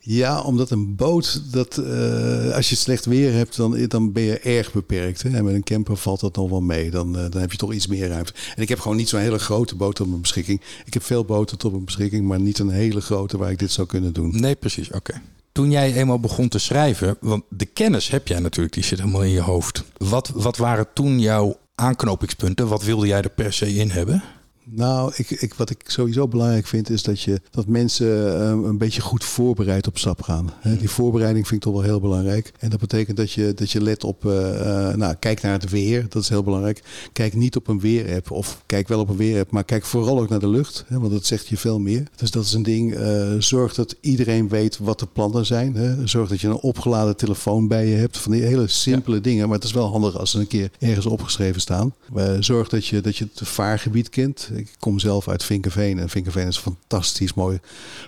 Ja, 0.00 0.40
omdat 0.40 0.70
een 0.70 0.96
boot, 0.96 1.52
dat, 1.52 1.76
uh, 1.76 2.54
als 2.54 2.68
je 2.68 2.76
slecht 2.76 3.04
weer 3.04 3.32
hebt, 3.32 3.56
dan, 3.56 3.86
dan 3.86 4.12
ben 4.12 4.22
je 4.22 4.38
erg 4.38 4.72
beperkt. 4.72 5.22
Hè? 5.22 5.30
En 5.30 5.44
met 5.44 5.54
een 5.54 5.62
camper 5.62 5.96
valt 5.96 6.20
dat 6.20 6.36
nog 6.36 6.50
wel 6.50 6.60
mee. 6.60 6.90
Dan, 6.90 7.16
uh, 7.16 7.30
dan 7.30 7.40
heb 7.40 7.50
je 7.52 7.58
toch 7.58 7.72
iets 7.72 7.86
meer 7.86 8.08
ruimte. 8.08 8.32
En 8.56 8.62
ik 8.62 8.68
heb 8.68 8.80
gewoon 8.80 8.96
niet 8.96 9.08
zo'n 9.08 9.20
hele 9.20 9.38
grote 9.38 9.74
boot 9.74 10.00
op 10.00 10.06
mijn 10.06 10.20
beschikking. 10.20 10.60
Ik 10.84 10.94
heb 10.94 11.02
veel 11.02 11.24
boten 11.24 11.58
tot 11.58 11.72
mijn 11.72 11.84
beschikking, 11.84 12.26
maar 12.26 12.40
niet 12.40 12.58
een 12.58 12.70
hele 12.70 13.00
grote 13.00 13.38
waar 13.38 13.50
ik 13.50 13.58
dit 13.58 13.72
zou 13.72 13.86
kunnen 13.86 14.12
doen. 14.12 14.40
Nee, 14.40 14.54
precies. 14.54 14.90
Oké. 14.90 15.20
Toen 15.52 15.70
jij 15.70 15.94
eenmaal 15.94 16.20
begon 16.20 16.48
te 16.48 16.58
schrijven, 16.58 17.16
want 17.20 17.44
de 17.48 17.66
kennis 17.66 18.08
heb 18.08 18.28
jij 18.28 18.38
natuurlijk, 18.38 18.74
die 18.74 18.84
zit 18.84 18.98
helemaal 18.98 19.24
in 19.24 19.30
je 19.30 19.40
hoofd. 19.40 19.84
Wat, 19.96 20.30
wat 20.34 20.56
waren 20.56 20.86
toen 20.94 21.20
jouw 21.20 21.56
aanknopingspunten? 21.74 22.68
Wat 22.68 22.82
wilde 22.82 23.06
jij 23.06 23.22
er 23.22 23.30
per 23.30 23.52
se 23.52 23.74
in 23.74 23.90
hebben? 23.90 24.22
Nou, 24.70 25.12
ik, 25.16 25.30
ik, 25.30 25.54
wat 25.54 25.70
ik 25.70 25.82
sowieso 25.86 26.28
belangrijk 26.28 26.66
vind 26.66 26.90
is 26.90 27.02
dat, 27.02 27.20
je, 27.20 27.40
dat 27.50 27.66
mensen 27.66 28.06
uh, 28.06 28.68
een 28.68 28.78
beetje 28.78 29.00
goed 29.00 29.24
voorbereid 29.24 29.86
op 29.86 29.98
stap 29.98 30.22
gaan. 30.22 30.50
He, 30.60 30.76
die 30.76 30.90
voorbereiding 30.90 31.46
vind 31.46 31.64
ik 31.64 31.72
toch 31.72 31.80
wel 31.80 31.90
heel 31.90 32.00
belangrijk. 32.00 32.52
En 32.58 32.70
dat 32.70 32.80
betekent 32.80 33.16
dat 33.16 33.32
je, 33.32 33.54
dat 33.54 33.70
je 33.70 33.82
let 33.82 34.04
op, 34.04 34.24
uh, 34.24 34.32
uh, 34.32 34.94
nou, 34.94 35.14
kijk 35.14 35.42
naar 35.42 35.52
het 35.52 35.70
weer, 35.70 36.06
dat 36.08 36.22
is 36.22 36.28
heel 36.28 36.42
belangrijk. 36.42 36.82
Kijk 37.12 37.34
niet 37.34 37.56
op 37.56 37.68
een 37.68 37.80
weerapp 37.80 38.30
of 38.30 38.62
kijk 38.66 38.88
wel 38.88 39.00
op 39.00 39.08
een 39.08 39.16
weerapp, 39.16 39.50
maar 39.50 39.64
kijk 39.64 39.84
vooral 39.84 40.20
ook 40.20 40.28
naar 40.28 40.38
de 40.38 40.48
lucht, 40.48 40.84
want 40.88 41.10
dat 41.10 41.26
zegt 41.26 41.46
je 41.46 41.56
veel 41.56 41.78
meer. 41.78 42.02
Dus 42.16 42.30
dat 42.30 42.44
is 42.44 42.52
een 42.52 42.62
ding. 42.62 42.96
zorg 43.38 43.74
dat 43.74 43.96
iedereen 44.00 44.48
weet 44.48 44.78
wat 44.78 44.98
de 44.98 45.06
plannen 45.06 45.46
zijn. 45.46 46.08
Zorg 46.08 46.28
dat 46.28 46.40
je 46.40 46.48
een 46.48 46.54
opgeladen 46.54 47.16
telefoon 47.16 47.68
bij 47.68 47.86
je 47.86 47.96
hebt. 47.96 48.18
Van 48.18 48.32
die 48.32 48.42
hele 48.42 48.68
simpele 48.68 49.16
ja. 49.16 49.22
dingen, 49.22 49.46
maar 49.46 49.56
het 49.56 49.66
is 49.66 49.72
wel 49.72 49.90
handig 49.90 50.18
als 50.18 50.30
ze 50.30 50.38
een 50.38 50.46
keer 50.46 50.70
ergens 50.78 51.06
opgeschreven 51.06 51.60
staan. 51.60 51.94
zorg 52.40 52.68
dat 52.68 52.86
je, 52.86 53.00
dat 53.00 53.16
je 53.16 53.28
het 53.34 53.48
vaargebied 53.48 54.08
kent. 54.08 54.50
Ik 54.58 54.74
kom 54.78 54.98
zelf 54.98 55.28
uit 55.28 55.44
Vinkenveen 55.44 55.98
en 55.98 56.08
Vinkenveen 56.08 56.46
is 56.46 56.56
een 56.56 56.62
fantastisch 56.62 57.34
mooi 57.34 57.58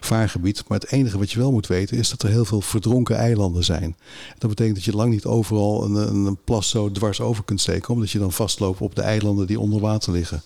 vaargebied. 0.01 0.65
Maar 0.69 0.79
het 0.79 0.91
enige 0.91 1.19
wat 1.19 1.31
je 1.31 1.39
wel 1.39 1.53
moet 1.53 1.67
weten 1.67 1.97
is 1.97 2.11
dat 2.11 2.23
er 2.23 2.29
heel 2.29 2.45
veel 2.45 2.61
verdronken 2.61 3.17
eilanden 3.17 3.65
zijn. 3.65 3.97
Dat 4.39 4.51
betekent 4.51 4.77
dat 4.77 4.85
je 4.85 4.97
lang 4.97 5.13
niet 5.13 5.25
overal 5.25 5.85
een, 5.85 6.27
een 6.27 6.39
plas 6.45 6.69
zo 6.69 6.91
dwars 6.91 7.21
over 7.21 7.45
kunt 7.45 7.61
steken, 7.61 7.95
omdat 7.95 8.11
je 8.11 8.19
dan 8.19 8.33
vastloopt 8.33 8.81
op 8.81 8.95
de 8.95 9.03
eilanden 9.03 9.47
die 9.47 9.61
onder 9.61 9.81
water 9.81 10.13
liggen. 10.13 10.43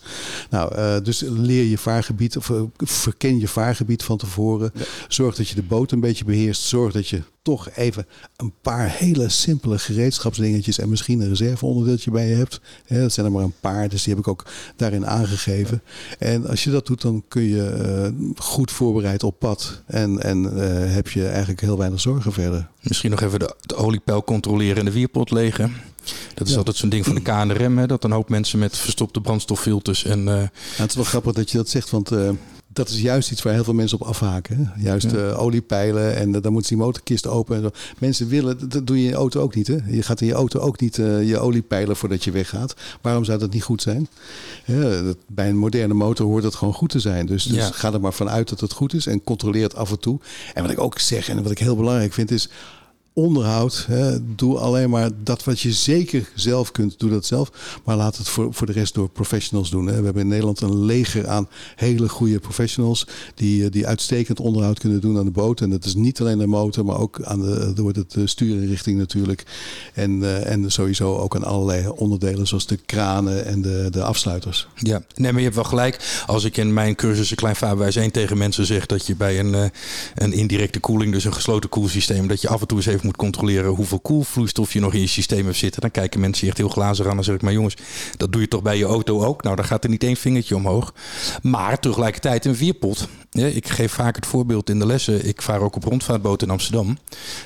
Nou, 0.51 0.77
uh, 0.77 0.97
dus 1.03 1.21
leer 1.21 1.65
je 1.65 1.79
vaargebied, 1.79 2.37
of 2.37 2.49
uh, 2.49 2.63
verken 2.77 3.39
je 3.39 3.49
vaargebied 3.49 4.03
van 4.03 4.17
tevoren. 4.17 4.71
Ja. 4.75 4.85
Zorg 5.09 5.37
dat 5.37 5.49
je 5.49 5.55
de 5.55 5.63
boot 5.63 5.93
een 5.93 6.01
beetje 6.01 6.25
beheerst. 6.25 6.63
Zorg 6.63 6.93
dat 6.93 7.09
je 7.09 7.23
toch 7.45 7.71
even 7.71 8.07
een 8.37 8.53
paar 8.63 8.91
hele 8.91 9.29
simpele 9.29 9.79
gereedschapsdingetjes 9.79 10.79
en 10.79 10.89
misschien 10.89 11.21
een 11.21 11.29
reserveonderdeeltje 11.29 12.11
bij 12.11 12.29
je 12.29 12.35
hebt. 12.35 12.61
Ja, 12.87 13.01
dat 13.01 13.13
zijn 13.13 13.27
er 13.27 13.33
maar 13.33 13.43
een 13.43 13.61
paar, 13.61 13.89
dus 13.89 14.03
die 14.03 14.15
heb 14.15 14.23
ik 14.23 14.29
ook 14.29 14.47
daarin 14.77 15.07
aangegeven. 15.07 15.83
En 16.19 16.47
als 16.47 16.65
je 16.65 16.71
dat 16.71 16.87
doet, 16.87 17.01
dan 17.01 17.25
kun 17.29 17.43
je 17.43 18.13
uh, 18.17 18.35
goed 18.37 18.71
voorbereid 18.71 19.23
op 19.23 19.39
pad 19.39 19.83
en, 19.87 20.23
en 20.23 20.43
uh, 20.43 20.51
heb 20.95 21.09
je 21.09 21.29
eigenlijk 21.29 21.61
heel 21.61 21.79
weinig 21.79 22.01
zorgen 22.01 22.33
verder. 22.33 22.69
Misschien 22.83 23.11
nog 23.11 23.21
even 23.21 23.39
de, 23.39 23.55
de 23.61 23.75
oliepeil 23.75 24.25
controleren 24.25 24.77
en 24.77 24.85
de 24.85 24.93
wierpot 24.93 25.31
legen. 25.31 25.73
Dat 26.35 26.47
is 26.47 26.53
ja. 26.53 26.59
altijd 26.59 26.77
zo'n 26.77 26.89
ding 26.89 27.05
van 27.05 27.15
de 27.15 27.21
KNRM, 27.21 27.79
hè, 27.79 27.87
dat 27.87 28.05
een 28.05 28.11
hoop 28.11 28.29
mensen 28.29 28.59
met 28.59 28.77
verstopte 28.77 29.21
brandstoffilters 29.21 30.05
en... 30.05 30.19
Uh... 30.19 30.27
Ja, 30.27 30.51
het 30.77 30.91
is 30.91 30.97
wel 30.97 31.05
grappig 31.05 31.33
dat 31.33 31.51
je 31.51 31.57
dat 31.57 31.69
zegt, 31.69 31.91
want 31.91 32.11
dat 32.75 32.89
is 32.89 33.01
juist 33.01 33.31
iets 33.31 33.43
waar 33.43 33.53
heel 33.53 33.65
veel 33.65 33.75
mensen 33.75 34.01
op 34.01 34.07
afhaken. 34.07 34.57
Hè? 34.57 34.83
Juist 34.83 35.11
ja. 35.11 35.33
oliepijlen 35.33 36.17
en 36.17 36.33
dan 36.33 36.53
moet 36.53 36.69
die 36.69 36.77
motorkist 36.77 37.27
open. 37.27 37.57
En 37.57 37.63
zo. 37.63 37.71
Mensen 37.99 38.29
willen, 38.29 38.69
dat 38.69 38.87
doe 38.87 38.97
je 38.97 39.03
in 39.03 39.09
je 39.09 39.15
auto 39.15 39.41
ook 39.41 39.55
niet. 39.55 39.67
Hè? 39.67 39.77
Je 39.87 40.03
gaat 40.03 40.21
in 40.21 40.27
je 40.27 40.33
auto 40.33 40.61
ook 40.61 40.81
niet 40.81 40.97
je 40.97 41.39
oliepijlen 41.39 41.97
voordat 41.97 42.25
je 42.25 42.31
weggaat. 42.31 42.75
Waarom 43.01 43.25
zou 43.25 43.39
dat 43.39 43.53
niet 43.53 43.63
goed 43.63 43.83
zijn? 43.83 44.09
bij 45.27 45.49
een 45.49 45.57
moderne 45.57 45.95
motor 45.95 46.27
hoort 46.27 46.43
dat 46.43 46.55
gewoon 46.55 46.75
goed 46.75 46.91
te 46.91 47.01
zijn. 47.01 47.27
Dus, 47.27 47.45
dus 47.45 47.71
ga 47.71 47.93
er 47.93 48.01
maar 48.01 48.13
vanuit 48.13 48.49
dat 48.49 48.61
het 48.61 48.73
goed 48.73 48.95
is 48.95 49.07
en 49.07 49.25
controleer 49.25 49.63
het 49.63 49.75
af 49.75 49.91
en 49.91 49.99
toe. 49.99 50.19
En 50.55 50.63
wat 50.63 50.71
ik 50.71 50.81
ook 50.81 50.99
zeg 50.99 51.29
en 51.29 51.43
wat 51.43 51.53
ik 51.53 51.59
heel 51.59 51.77
belangrijk 51.77 52.13
vind 52.13 52.31
is 52.31 52.49
onderhoud. 53.15 53.85
Hè, 53.89 54.35
doe 54.35 54.59
alleen 54.59 54.91
maar 54.91 55.11
dat 55.23 55.45
wat 55.45 55.61
je 55.61 55.73
zeker 55.73 56.31
zelf 56.35 56.71
kunt, 56.71 56.99
doe 56.99 57.11
dat 57.11 57.27
zelf. 57.27 57.81
Maar 57.85 57.97
laat 57.97 58.17
het 58.17 58.29
voor, 58.29 58.55
voor 58.55 58.67
de 58.67 58.73
rest 58.73 58.95
door 58.95 59.09
professionals 59.09 59.71
doen. 59.71 59.87
Hè. 59.87 59.99
We 59.99 60.05
hebben 60.05 60.23
in 60.23 60.29
Nederland 60.29 60.61
een 60.61 60.85
leger 60.85 61.29
aan 61.29 61.49
hele 61.77 62.09
goede 62.09 62.39
professionals 62.39 63.07
die, 63.35 63.65
eh, 63.65 63.71
die 63.71 63.87
uitstekend 63.87 64.41
onderhoud 64.41 64.79
kunnen 64.79 65.01
doen 65.01 65.19
aan 65.19 65.25
de 65.25 65.31
boot. 65.31 65.61
En 65.61 65.71
dat 65.71 65.85
is 65.85 65.95
niet 65.95 66.21
alleen 66.21 66.39
de 66.39 66.47
motor, 66.47 66.85
maar 66.85 66.99
ook 66.99 67.23
aan 67.23 67.41
de, 67.41 67.73
door 67.75 67.93
het 67.93 68.17
stuurinrichting 68.25 68.99
natuurlijk. 68.99 69.45
En, 69.95 70.45
en 70.47 70.71
sowieso 70.71 71.17
ook 71.17 71.37
aan 71.37 71.45
allerlei 71.45 71.89
onderdelen 71.89 72.47
zoals 72.47 72.67
de 72.67 72.77
kranen 72.77 73.45
en 73.45 73.63
de, 73.63 73.89
de 73.91 74.03
afsluiters. 74.03 74.69
Ja, 74.75 75.03
nee, 75.15 75.31
maar 75.31 75.41
je 75.41 75.47
hebt 75.47 75.55
wel 75.55 75.65
gelijk. 75.65 76.23
Als 76.27 76.45
ik 76.45 76.57
in 76.57 76.73
mijn 76.73 76.95
cursus 76.95 77.31
een 77.31 77.37
klein 77.37 77.57
vaarwijs 77.57 77.97
1 77.97 78.11
tegen 78.11 78.39
mensen 78.39 78.67
zeg 78.67 78.87
dat 78.87 79.07
je 79.07 79.17
bij 79.17 79.39
een, 79.39 79.55
eh, 79.55 79.65
een 80.15 80.33
indirecte 80.33 80.81
koeling, 80.81 81.13
dus 81.13 81.25
een 81.25 81.35
gesloten 81.35 81.71
koelsysteem, 81.71 82.27
dat 82.27 82.41
je 82.41 82.49
af 82.49 82.61
en 82.61 82.67
toe 82.67 82.77
eens 82.77 82.87
even 82.87 83.04
moet 83.05 83.17
controleren 83.17 83.71
hoeveel 83.71 84.01
koelvloeistof 84.01 84.73
je 84.73 84.81
nog 84.81 84.95
in 84.95 85.01
je 85.01 85.07
systeem 85.07 85.45
hebt 85.45 85.57
zitten. 85.57 85.81
Dan 85.81 85.91
kijken 85.91 86.21
mensen 86.21 86.49
echt 86.49 86.57
heel 86.57 86.69
glazig 86.69 87.07
aan 87.07 87.17
en 87.17 87.25
zeg 87.25 87.35
ik, 87.35 87.43
maar 87.43 87.53
jongens, 87.53 87.77
dat 88.17 88.33
doe 88.33 88.41
je 88.41 88.49
toch 88.49 88.63
bij 88.63 88.79
je 88.79 88.85
auto 88.85 89.25
ook? 89.25 89.43
Nou, 89.43 89.57
dan 89.57 89.65
gaat 89.65 89.85
er 89.85 89.91
niet 89.91 90.05
één 90.05 90.17
vingertje 90.17 90.57
omhoog. 90.57 90.95
Maar 91.43 91.81
tegelijkertijd 91.81 92.45
een 92.45 92.57
vierpot. 92.57 93.09
Ja, 93.31 93.47
ik 93.47 93.69
geef 93.69 93.93
vaak 93.93 94.17
het 94.17 94.27
voorbeeld 94.27 94.71
in 94.71 94.79
de 94.79 94.87
lessen. 94.87 95.27
Ik 95.27 95.43
vaar 95.43 95.61
ook 95.61 95.77
op 95.77 95.85
rondvaartboten 95.85 96.47
in 96.47 96.53
Amsterdam. 96.53 96.99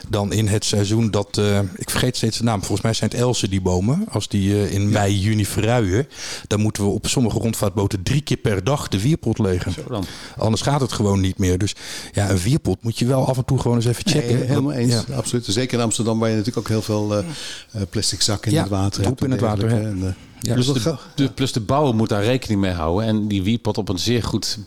Dan 0.08 0.32
in 0.32 0.48
het 0.48 0.64
seizoen 0.64 1.10
dat, 1.10 1.36
uh, 1.38 1.60
ik 1.76 1.90
vergeet 1.90 2.16
steeds 2.16 2.38
de 2.38 2.44
naam, 2.44 2.58
volgens 2.58 2.80
mij 2.80 2.92
zijn 2.92 3.10
het 3.10 3.20
Elsen 3.20 3.50
die 3.50 3.60
bomen. 3.60 4.04
Als 4.10 4.28
die 4.28 4.50
uh, 4.50 4.72
in 4.72 4.88
mei, 4.88 5.18
juni 5.18 5.46
verruien, 5.46 6.08
dan 6.46 6.60
moeten 6.60 6.82
we 6.82 6.88
op 6.88 7.06
sommige 7.06 7.38
rondvaartboten 7.38 8.02
drie 8.02 8.20
keer 8.20 8.36
per 8.36 8.64
dag 8.64 8.88
de 8.88 9.00
vierpot 9.00 9.38
legen. 9.38 9.74
Anders 10.36 10.62
gaat 10.62 10.80
het 10.80 10.92
gewoon 10.92 11.20
niet 11.20 11.38
meer. 11.38 11.58
Dus 11.58 11.74
ja, 12.12 12.30
een 12.30 12.38
vierpot 12.38 12.82
moet 12.82 12.98
je 12.98 13.06
wel 13.06 13.26
af 13.26 13.36
en 13.36 13.44
toe 13.44 13.58
gewoon 13.58 13.76
eens 13.76 13.86
even 13.86 14.06
checken. 14.06 14.34
Nee, 14.34 14.44
helemaal 14.46 14.72
eens, 14.72 15.04
ja. 15.08 15.14
absoluut. 15.14 15.47
Zeker 15.52 15.78
in 15.78 15.84
Amsterdam 15.84 16.18
waar 16.18 16.28
je 16.28 16.36
natuurlijk 16.36 16.66
ook 16.66 16.72
heel 16.72 16.82
veel 16.82 17.18
uh, 17.18 17.24
plastic 17.90 18.22
zakken 18.22 18.52
in 18.52 18.58
het 18.58 18.68
water 18.68 19.04
hebt. 19.04 19.22
in 19.22 19.30
het 19.30 19.40
water. 19.40 19.70
En, 19.70 20.16
ja, 20.40 20.54
plus, 20.54 20.66
de, 20.66 20.96
de, 21.14 21.28
plus 21.28 21.52
de 21.52 21.60
bouwer 21.60 21.94
moet 21.94 22.08
daar 22.08 22.24
rekening 22.24 22.60
mee 22.60 22.72
houden. 22.72 23.08
En 23.08 23.28
die 23.28 23.42
wierpot 23.42 23.78
op 23.78 23.88
een 23.88 23.98
zeer 23.98 24.22
goed 24.22 24.58
uh, 24.58 24.64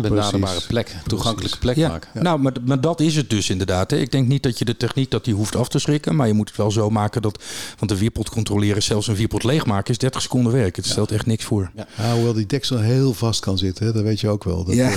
benaderbare 0.00 0.60
plek, 0.68 0.96
toegankelijke 1.06 1.58
plek 1.58 1.76
ja. 1.76 1.88
maken. 1.88 2.10
Ja. 2.14 2.22
Nou, 2.22 2.38
maar, 2.38 2.52
maar 2.64 2.80
dat 2.80 3.00
is 3.00 3.16
het 3.16 3.30
dus 3.30 3.50
inderdaad. 3.50 3.90
Hè. 3.90 3.96
Ik 3.96 4.12
denk 4.12 4.28
niet 4.28 4.42
dat 4.42 4.58
je 4.58 4.64
de 4.64 4.76
techniek 4.76 5.10
dat 5.10 5.24
die 5.24 5.34
hoeft 5.34 5.56
af 5.56 5.68
te 5.68 5.78
schrikken. 5.78 6.16
Maar 6.16 6.26
je 6.26 6.32
moet 6.32 6.48
het 6.48 6.56
wel 6.56 6.70
zo 6.70 6.90
maken 6.90 7.22
dat... 7.22 7.42
Want 7.78 7.90
de 7.90 7.98
wierpot 7.98 8.30
controleren, 8.30 8.82
zelfs 8.82 9.06
een 9.06 9.14
wierpot 9.14 9.44
leegmaken... 9.44 9.90
is 9.90 9.98
30 9.98 10.22
seconden 10.22 10.52
werk. 10.52 10.76
Het 10.76 10.86
stelt 10.86 11.10
echt 11.10 11.26
niks 11.26 11.44
voor. 11.44 11.70
Ja. 11.74 12.12
hoewel 12.14 12.32
die 12.32 12.46
deksel 12.46 12.78
heel 12.78 13.14
vast 13.14 13.40
kan 13.40 13.58
zitten. 13.58 13.86
Hè. 13.86 13.92
Dat 13.92 14.02
weet 14.02 14.20
je 14.20 14.28
ook 14.28 14.44
wel. 14.44 14.64
Dat, 14.64 14.74
ja. 14.74 14.90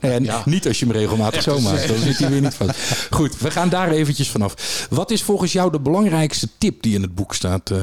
Uh, 0.00 0.44
Niet 0.44 0.66
als 0.66 0.78
je 0.78 0.86
hem 0.86 0.94
regelmatig 0.94 1.42
zo 1.42 1.60
maakt. 1.60 1.88
Dan 1.88 1.98
zit 1.98 2.18
hij 2.18 2.30
weer 2.30 2.40
niet 2.40 2.54
vast. 2.54 3.06
Goed, 3.10 3.38
we 3.38 3.50
gaan 3.50 3.68
daar 3.68 3.90
eventjes 3.90 4.28
vanaf. 4.28 4.86
Wat 4.90 5.10
is 5.10 5.22
volgens 5.22 5.52
jou 5.52 5.70
de 5.70 5.80
belangrijkste 5.80 6.48
tip 6.58 6.82
die 6.82 6.94
in 6.94 7.02
het 7.02 7.14
boek 7.14 7.34
staat? 7.34 7.70
Uh... 7.70 7.78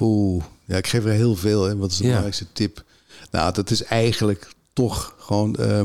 Oeh. 0.00 0.44
Ja, 0.66 0.76
ik 0.76 0.86
geef 0.86 1.04
er 1.04 1.10
heel 1.10 1.36
veel. 1.36 1.64
Hè. 1.64 1.76
Wat 1.76 1.90
is 1.90 1.96
de 1.96 2.02
ja. 2.02 2.08
belangrijkste 2.08 2.46
tip? 2.52 2.84
Nou, 3.30 3.52
dat 3.52 3.70
is 3.70 3.82
eigenlijk 3.82 4.48
toch 4.72 5.14
gewoon 5.18 5.56
uh, 5.60 5.82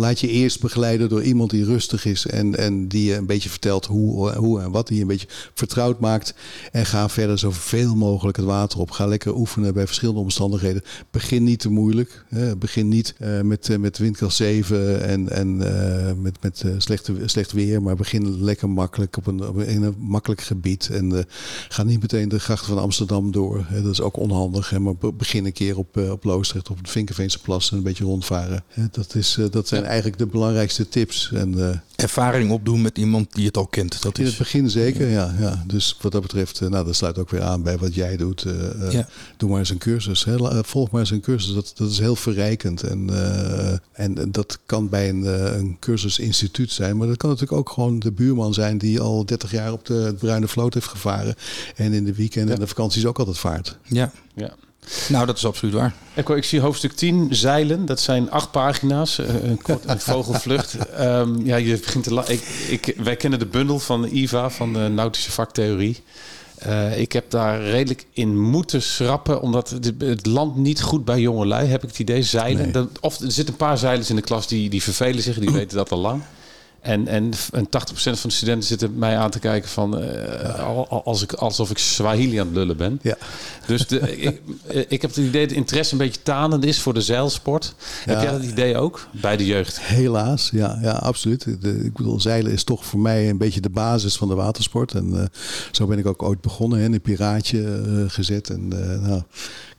laat 0.00 0.20
je 0.20 0.28
eerst 0.28 0.60
begeleiden 0.60 1.08
door 1.08 1.22
iemand 1.22 1.50
die 1.50 1.64
rustig 1.64 2.04
is 2.04 2.26
en, 2.26 2.56
en 2.56 2.88
die 2.88 3.04
je 3.04 3.14
een 3.14 3.26
beetje 3.26 3.48
vertelt 3.48 3.86
hoe, 3.86 4.32
hoe 4.32 4.60
en 4.60 4.70
wat, 4.70 4.86
die 4.86 4.96
je 4.96 5.02
een 5.02 5.08
beetje 5.08 5.28
vertrouwd 5.54 6.00
maakt. 6.00 6.34
En 6.72 6.86
ga 6.86 7.08
verder 7.08 7.38
zoveel 7.38 7.96
mogelijk 7.96 8.36
het 8.36 8.46
water 8.46 8.78
op. 8.78 8.90
Ga 8.90 9.06
lekker 9.06 9.36
oefenen 9.36 9.74
bij 9.74 9.86
verschillende 9.86 10.20
omstandigheden. 10.20 10.82
Begin 11.10 11.44
niet 11.44 11.60
te 11.60 11.70
moeilijk. 11.70 12.24
Hè. 12.28 12.56
Begin 12.56 12.88
niet 12.88 13.14
uh, 13.18 13.40
met, 13.40 13.68
uh, 13.68 13.76
met 13.76 13.98
windkracht 13.98 14.34
7 14.34 15.02
en, 15.02 15.28
en 15.28 15.48
uh, 15.48 16.12
met, 16.22 16.36
met 16.40 16.64
slechte, 16.78 17.14
slecht 17.24 17.52
weer, 17.52 17.82
maar 17.82 17.96
begin 17.96 18.42
lekker 18.42 18.70
makkelijk 18.70 19.16
op 19.16 19.26
een, 19.26 19.46
op 19.48 19.56
een, 19.56 19.66
in 19.66 19.82
een 19.82 19.94
makkelijk 19.98 20.40
gebied. 20.40 20.88
En 20.92 21.26
ga 21.68 21.82
niet 21.82 22.00
meteen 22.00 22.28
de 22.28 22.38
grachten 22.38 22.68
van 22.68 22.82
Amsterdam 22.82 23.32
door. 23.32 23.64
Hè. 23.68 23.82
Dat 23.82 23.92
is 23.92 24.00
ook 24.00 24.16
onhandig. 24.16 24.70
Hè. 24.70 24.78
Maar 24.78 24.94
begin 25.14 25.44
een 25.44 25.52
keer 25.52 25.78
op, 25.78 25.96
op 25.96 26.24
Loosdrecht, 26.24 26.70
op 26.70 26.78
het 26.78 26.90
Vinkenveense 26.90 27.40
Plas 27.40 27.70
en 27.70 27.76
een 27.76 27.82
beetje 27.82 28.04
rondvaren. 28.04 28.64
Dat, 28.90 29.14
is, 29.14 29.38
dat 29.50 29.68
zijn 29.68 29.84
eigenlijk 29.90 30.18
de 30.18 30.26
belangrijkste 30.26 30.88
tips. 30.88 31.30
En, 31.34 31.58
uh, 31.58 31.68
Ervaring 31.96 32.50
opdoen 32.50 32.82
met 32.82 32.98
iemand 32.98 33.34
die 33.34 33.46
het 33.46 33.56
al 33.56 33.66
kent. 33.66 34.02
Dat 34.02 34.18
in 34.18 34.24
is... 34.24 34.28
het 34.28 34.38
begin 34.38 34.70
zeker, 34.70 35.08
ja. 35.08 35.34
ja. 35.38 35.64
Dus 35.66 35.96
wat 36.00 36.12
dat 36.12 36.22
betreft, 36.22 36.60
uh, 36.60 36.68
nou, 36.68 36.84
dat 36.84 36.96
sluit 36.96 37.18
ook 37.18 37.30
weer 37.30 37.42
aan 37.42 37.62
bij 37.62 37.78
wat 37.78 37.94
jij 37.94 38.16
doet. 38.16 38.44
Uh, 38.44 38.92
ja. 38.92 39.08
Doe 39.36 39.50
maar 39.50 39.58
eens 39.58 39.70
een 39.70 39.78
cursus. 39.78 40.24
Hè. 40.24 40.64
Volg 40.64 40.90
maar 40.90 41.00
eens 41.00 41.10
een 41.10 41.20
cursus. 41.20 41.54
Dat, 41.54 41.72
dat 41.74 41.90
is 41.90 41.98
heel 41.98 42.16
verrijkend. 42.16 42.82
En, 42.82 43.10
en 43.92 44.32
dat 44.32 44.58
kan 44.66 44.88
bij 44.88 45.08
een, 45.08 45.24
een 45.58 45.76
cursusinstituut 45.78 46.70
zijn. 46.70 46.96
Maar 46.96 47.06
dat 47.06 47.16
kan 47.16 47.30
natuurlijk 47.30 47.58
ook 47.58 47.70
gewoon 47.70 47.98
de 47.98 48.12
buurman 48.12 48.54
zijn 48.54 48.78
die 48.78 49.00
al 49.00 49.24
30 49.24 49.50
jaar 49.50 49.72
op 49.72 49.86
de 49.86 50.14
Bruine 50.18 50.48
Vloot 50.48 50.74
heeft 50.74 50.88
gevaren. 50.88 51.34
En 51.76 51.92
in 51.92 52.04
de 52.04 52.14
weekend 52.14 52.48
ja. 52.48 52.54
en 52.54 52.60
de 52.60 52.66
vakanties 52.66 53.06
ook 53.06 53.18
altijd 53.18 53.38
vaart. 53.38 53.78
Ja. 53.82 54.12
ja. 54.34 54.54
Nou, 55.08 55.26
dat 55.26 55.36
is 55.36 55.46
absoluut 55.46 55.74
waar. 55.74 55.94
Ik 56.14 56.44
zie 56.44 56.60
hoofdstuk 56.60 56.92
10, 56.92 57.28
zeilen. 57.30 57.86
Dat 57.86 58.00
zijn 58.00 58.30
acht 58.30 58.50
pagina's, 58.50 59.18
een, 59.18 59.62
kort, 59.62 59.88
een 59.88 60.00
vogelvlucht. 60.00 60.76
um, 61.00 61.46
ja, 61.46 61.56
je 61.56 61.78
begint 61.78 62.04
te 62.04 62.22
ik, 62.26 62.42
ik, 62.68 62.94
wij 62.96 63.16
kennen 63.16 63.38
de 63.38 63.46
bundel 63.46 63.78
van 63.78 64.04
IVA, 64.04 64.50
van 64.50 64.72
de 64.72 64.88
nautische 64.88 65.32
vaktheorie. 65.32 66.02
Uh, 66.66 66.98
ik 66.98 67.12
heb 67.12 67.30
daar 67.30 67.62
redelijk 67.62 68.06
in 68.12 68.40
moeten 68.40 68.82
schrappen, 68.82 69.40
omdat 69.40 69.70
het, 69.70 69.92
het 69.98 70.26
land 70.26 70.56
niet 70.56 70.82
goed 70.82 71.04
bij 71.04 71.20
jongelui, 71.20 71.66
heb 71.68 71.82
ik 71.82 71.88
het 71.88 71.98
idee, 71.98 72.22
zeilen. 72.22 72.62
Nee. 72.62 72.72
Dat, 72.72 72.88
of 73.00 73.20
er 73.20 73.32
zitten 73.32 73.54
een 73.54 73.66
paar 73.66 73.78
zeilers 73.78 74.10
in 74.10 74.16
de 74.16 74.22
klas 74.22 74.46
die, 74.46 74.70
die 74.70 74.82
vervelen 74.82 75.22
zich, 75.22 75.38
die 75.38 75.50
weten 75.50 75.76
dat 75.76 75.92
al 75.92 75.98
lang. 75.98 76.22
En, 76.80 77.08
en, 77.08 77.30
en 77.52 77.66
80% 77.66 77.70
van 77.92 78.16
de 78.22 78.30
studenten 78.30 78.68
zitten 78.68 78.98
mij 78.98 79.16
aan 79.16 79.30
te 79.30 79.38
kijken 79.38 79.68
van 79.68 80.02
uh, 80.02 80.78
als 80.88 81.22
ik, 81.22 81.32
alsof 81.32 81.70
ik 81.70 81.78
Swahili 81.78 82.36
aan 82.36 82.46
het 82.46 82.56
lullen 82.56 82.76
ben. 82.76 82.98
Ja. 83.02 83.16
Dus 83.66 83.86
de, 83.86 83.98
ik, 84.26 84.40
ik 84.88 85.02
heb 85.02 85.14
het 85.14 85.16
idee 85.16 85.46
dat 85.46 85.56
interesse 85.56 85.92
een 85.92 85.98
beetje 85.98 86.22
tanend 86.22 86.64
is 86.64 86.80
voor 86.80 86.94
de 86.94 87.00
zeilsport. 87.00 87.74
Ja. 88.06 88.12
Heb 88.12 88.22
jij 88.22 88.32
dat 88.32 88.42
idee 88.42 88.76
ook 88.76 89.08
bij 89.20 89.36
de 89.36 89.46
jeugd? 89.46 89.80
Helaas, 89.80 90.50
ja, 90.52 90.78
ja 90.82 90.92
absoluut. 90.92 91.44
De, 91.60 91.84
ik 91.84 91.92
bedoel, 91.92 92.20
zeilen 92.20 92.52
is 92.52 92.64
toch 92.64 92.84
voor 92.84 93.00
mij 93.00 93.28
een 93.28 93.38
beetje 93.38 93.60
de 93.60 93.70
basis 93.70 94.16
van 94.16 94.28
de 94.28 94.34
watersport. 94.34 94.94
En 94.94 95.12
uh, 95.14 95.22
zo 95.70 95.86
ben 95.86 95.98
ik 95.98 96.06
ook 96.06 96.22
ooit 96.22 96.40
begonnen, 96.40 96.78
hè, 96.78 96.84
in 96.84 96.92
een 96.92 97.00
piraatje 97.00 97.82
uh, 97.86 98.04
gezet. 98.06 98.50
En 98.50 98.68
nou, 99.02 99.22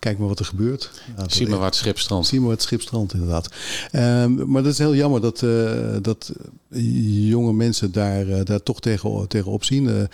kijk 0.01 0.17
maar 0.17 0.27
wat 0.27 0.39
er 0.39 0.45
gebeurt. 0.45 0.91
Nou, 1.15 1.29
zie 1.29 1.47
maar 1.47 1.57
waar 1.57 1.67
het 1.67 1.75
schip 1.75 1.99
strandt. 1.99 2.27
Zie 2.27 2.39
maar 2.39 2.47
wat 2.47 2.57
het 2.57 2.67
schip 2.67 2.81
strandt, 2.81 3.13
inderdaad. 3.13 3.49
Um, 3.91 4.51
maar 4.51 4.63
dat 4.63 4.71
is 4.71 4.77
heel 4.77 4.95
jammer 4.95 5.21
dat, 5.21 5.41
uh, 5.41 5.95
dat 6.01 6.31
jonge 7.29 7.53
mensen 7.53 7.91
daar, 7.91 8.27
uh, 8.27 8.39
daar 8.43 8.63
toch 8.63 8.79
tegen, 8.79 9.27
tegenop 9.27 9.63
zien. 9.63 10.07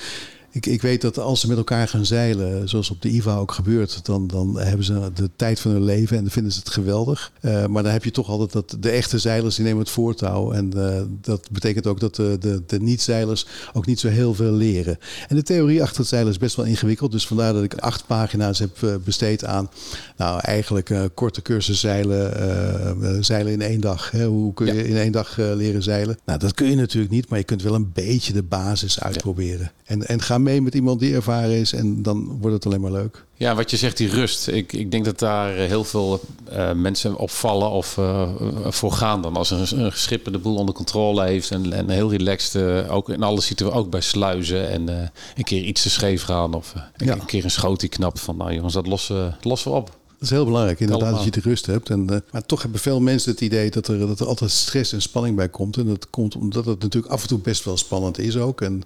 Ik, 0.52 0.66
ik 0.66 0.82
weet 0.82 1.02
dat 1.02 1.20
als 1.20 1.40
ze 1.40 1.48
met 1.48 1.58
elkaar 1.58 1.88
gaan 1.88 2.06
zeilen, 2.06 2.70
zoals 2.70 2.90
op 2.90 3.02
de 3.02 3.10
IVA 3.10 3.38
ook 3.38 3.52
gebeurt, 3.52 4.06
dan, 4.06 4.28
dan 4.28 4.60
hebben 4.60 4.86
ze 4.86 5.12
de 5.14 5.30
tijd 5.36 5.60
van 5.60 5.72
hun 5.72 5.84
leven 5.84 6.18
en 6.18 6.24
dan 6.24 6.32
vinden 6.32 6.52
ze 6.52 6.60
het 6.60 6.70
geweldig. 6.70 7.32
Uh, 7.42 7.66
maar 7.66 7.84
dan 7.84 7.92
heb 7.92 8.04
je 8.04 8.12
toch 8.12 8.30
altijd 8.30 8.52
dat 8.52 8.76
de 8.80 8.90
echte 8.90 9.20
zeilers 9.20 9.56
die 9.56 9.66
nemen 9.66 9.80
het 9.80 9.90
voortouw. 9.90 10.52
En 10.52 10.72
uh, 10.76 11.02
dat 11.22 11.48
betekent 11.52 11.88
ook 11.88 12.00
dat 12.00 12.16
de, 12.16 12.38
de, 12.40 12.64
de 12.68 12.80
niet-zeilers 12.80 13.46
ook 13.74 13.86
niet 13.86 14.00
zo 14.00 14.08
heel 14.08 14.34
veel 14.34 14.52
leren. 14.52 14.98
En 15.28 15.36
de 15.36 15.44
theorie 15.44 15.82
achter 15.82 16.00
het 16.00 16.08
zeilen 16.08 16.32
is 16.32 16.38
best 16.38 16.56
wel 16.56 16.66
ingewikkeld. 16.66 17.12
Dus 17.12 17.28
vandaar 17.28 17.54
dat 17.54 17.64
ik 17.64 17.76
acht 17.76 18.06
pagina's 18.08 18.60
heb 18.60 18.82
uh, 18.82 18.96
besteed 19.04 19.46
aan, 19.46 19.70
nou 20.18 20.40
eigenlijk 20.40 20.92
korte 21.14 21.42
cursus 21.42 21.80
zeilen, 21.80 23.26
zeilen 23.26 23.54
in 23.54 23.62
één 23.62 23.82
dag. 23.82 24.12
Hè? 24.12 24.26
Hoe 24.26 24.54
kun 24.54 24.66
je 24.66 24.74
ja. 24.74 24.84
in 24.84 24.98
één 24.98 25.12
dag 25.12 25.38
leren 25.38 25.84
zeilen? 25.84 26.18
Nou, 26.26 26.40
dat 26.40 26.54
kun 26.54 26.70
je 26.70 26.76
natuurlijk 26.76 27.14
niet, 27.14 27.30
maar 27.30 27.40
je 27.40 27.46
kunt 27.46 27.62
wel 27.62 27.76
een 27.76 27.92
beetje 27.94 28.34
de 28.34 28.44
basis 28.44 29.00
uitproberen. 29.00 29.60
Ja. 29.60 29.72
En, 29.84 30.08
en 30.08 30.22
ga 30.22 30.37
mee 30.42 30.62
met 30.62 30.76
iemand 30.76 31.00
die 31.00 31.16
ervaren 31.16 31.56
is 31.56 31.74
en 31.74 32.04
dan 32.04 32.38
wordt 32.42 32.56
het 32.56 32.66
alleen 32.66 32.82
maar 32.82 32.92
leuk. 32.92 33.26
Ja, 33.34 33.56
wat 33.56 33.72
je 33.72 33.78
zegt, 33.78 33.98
die 33.98 34.10
rust. 34.10 34.48
Ik, 34.48 34.74
ik 34.74 34.92
denk 34.92 35.06
dat 35.06 35.20
daar 35.20 35.54
heel 35.54 35.84
veel 35.84 36.20
uh, 36.52 36.72
mensen 36.72 37.18
opvallen 37.18 37.70
of 37.70 37.98
uh, 37.98 38.30
voor 38.66 38.92
gaan 38.92 39.22
dan. 39.22 39.36
Als 39.36 39.52
een, 39.52 39.84
een 39.84 39.92
schip 39.92 40.32
de 40.32 40.38
boel 40.38 40.56
onder 40.56 40.76
controle 40.76 41.24
heeft 41.24 41.52
en, 41.52 41.74
en 41.74 41.90
heel 41.90 42.12
relaxed, 42.12 42.62
uh, 42.62 42.94
ook 42.94 43.10
in 43.10 43.24
alle 43.24 43.42
situaties, 43.42 43.80
ook 43.80 43.90
bij 43.90 44.02
sluizen 44.02 44.70
en 44.70 44.88
een 45.36 45.44
keer 45.44 45.64
iets 45.64 45.82
te 45.82 45.90
scheef 45.90 46.24
gaan 46.24 46.54
of 46.54 46.74
ja. 46.98 47.14
een 47.14 47.26
keer 47.26 47.44
een 47.44 47.52
schoot 47.52 47.90
knap 47.90 48.20
van, 48.20 48.38
nou 48.38 48.54
jongens, 48.54 48.74
dat 48.74 48.88
lossen, 48.88 49.38
lossen 49.42 49.72
we 49.72 49.78
op. 49.78 49.97
Dat 50.18 50.30
is 50.30 50.36
heel 50.36 50.46
belangrijk, 50.46 50.80
inderdaad, 50.80 51.16
dat 51.16 51.24
je 51.24 51.32
de 51.32 51.40
rust 51.40 51.66
hebt. 51.66 51.90
En, 51.90 52.08
uh, 52.12 52.18
maar 52.32 52.46
toch 52.46 52.62
hebben 52.62 52.80
veel 52.80 53.02
mensen 53.02 53.32
het 53.32 53.42
idee 53.42 53.72
dat 53.72 53.88
er, 53.88 54.00
dat 54.00 54.20
er 54.20 54.28
altijd 54.28 54.52
stress 54.52 54.94
en 54.94 55.02
spanning 55.02 55.36
bij 55.36 55.50
komt. 55.50 55.78
En 55.78 55.86
dat 55.86 56.10
komt 56.10 56.36
omdat 56.36 56.66
het 56.66 56.82
natuurlijk 56.82 57.14
af 57.14 57.22
en 57.22 57.28
toe 57.28 57.40
best 57.40 57.64
wel 57.64 57.78
spannend 57.78 58.20
is 58.20 58.38
ook. 58.38 58.62
En 58.62 58.84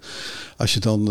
als 0.56 0.74
je 0.74 0.80
dan 0.80 1.02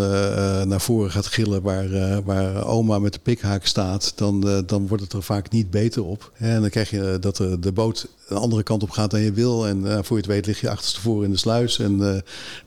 naar 0.68 0.82
voren 0.82 1.12
gaat 1.12 1.26
gillen 1.26 1.62
waar, 1.62 2.24
waar 2.24 2.66
oma 2.66 3.00
met 3.00 3.14
de 3.14 3.20
pikhaak 3.20 3.66
staat, 3.66 4.14
dan, 4.16 4.64
dan 4.66 4.88
wordt 4.88 5.04
het 5.04 5.14
er 5.14 5.24
vaak 5.24 5.52
niet 5.52 5.70
beter 5.70 6.04
op. 6.04 6.32
En 6.38 6.62
dan 6.62 6.70
krijg 6.70 6.90
je 6.90 7.18
dat 7.20 7.36
de, 7.38 7.72
boot 7.74 8.08
een 8.28 8.38
andere 8.38 8.64
kant 8.64 8.84
op 8.84 8.90
gaat 8.90 9.12
dan 9.12 9.22
je 9.22 9.32
wil. 9.32 9.68
En 9.68 10.06
voor 10.06 10.18
je 10.18 10.24
het 10.24 10.32
weet 10.32 10.46
lig 10.46 10.62
je 10.62 10.70
achterstevoren 10.70 11.26
in 11.26 11.32
de 11.32 11.38
sluis 11.38 11.80
en 11.80 11.98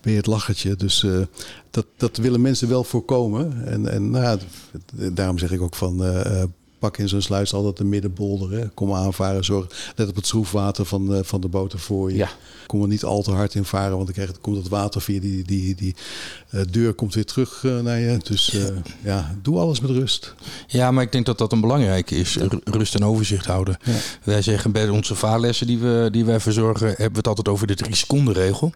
ben 0.00 0.12
je 0.12 0.16
het 0.16 0.26
lachertje. 0.26 0.76
Dus 0.76 1.06
dat, 1.70 1.86
dat 1.96 2.16
willen 2.16 2.40
mensen 2.40 2.68
wel 2.68 2.84
voorkomen. 2.84 3.66
En, 3.66 3.88
en 3.88 4.10
nou 4.10 4.38
daarom 5.12 5.38
zeg 5.38 5.52
ik 5.52 5.62
ook 5.62 5.74
van 5.74 6.02
pak 6.85 6.99
in 6.99 7.09
zo'n 7.09 7.23
sluis 7.23 7.55
altijd 7.55 7.77
de 7.77 7.85
middenbolder. 7.85 8.51
Hè. 8.51 8.68
Kom 8.68 8.94
aanvaren, 8.94 9.44
zorg, 9.44 9.66
let 9.97 10.09
op 10.09 10.16
het 10.16 10.27
schroefwater 10.27 10.85
van, 10.85 11.07
de, 11.07 11.25
van 11.25 11.40
de 11.40 11.49
boter 11.49 11.79
voor 11.79 12.11
je. 12.11 12.16
Ja. 12.16 12.29
Kom 12.66 12.83
er 12.83 12.88
niet 12.88 13.05
al 13.05 13.23
te 13.23 13.31
hard 13.31 13.55
in 13.55 13.64
varen, 13.64 13.92
want 13.92 14.05
dan 14.05 14.14
krijg, 14.14 14.40
komt 14.40 14.57
het 14.57 14.68
water 14.68 15.01
via 15.01 15.20
die, 15.20 15.44
die, 15.44 15.75
die 15.75 15.94
uh, 16.51 16.61
deur 16.70 16.92
komt 16.92 17.14
weer 17.14 17.25
terug 17.25 17.62
uh, 17.62 17.81
naar 17.81 17.99
je. 17.99 18.18
Dus 18.23 18.55
uh, 18.55 18.64
ja, 19.03 19.35
doe 19.42 19.59
alles 19.59 19.81
met 19.81 19.90
rust. 19.90 20.35
Ja, 20.66 20.90
maar 20.90 21.03
ik 21.03 21.12
denk 21.12 21.27
dat 21.27 21.38
dat 21.38 21.53
een 21.53 21.61
belangrijke 21.61 22.16
is. 22.16 22.38
Rust 22.64 22.94
en 22.94 23.05
overzicht 23.05 23.47
houden. 23.47 23.79
Ja. 23.83 23.92
Wij 24.23 24.42
zeggen 24.42 24.73
bij 24.73 24.88
onze 24.88 25.14
vaarlessen 25.14 25.66
die, 25.66 25.79
we, 25.79 26.09
die 26.12 26.25
wij 26.25 26.40
verzorgen, 26.40 26.87
hebben 26.87 27.11
we 27.11 27.16
het 27.16 27.29
altijd 27.29 27.49
over 27.49 27.66
de 27.66 27.75
drie 27.75 27.94
seconden 27.94 28.35
regel. 28.35 28.73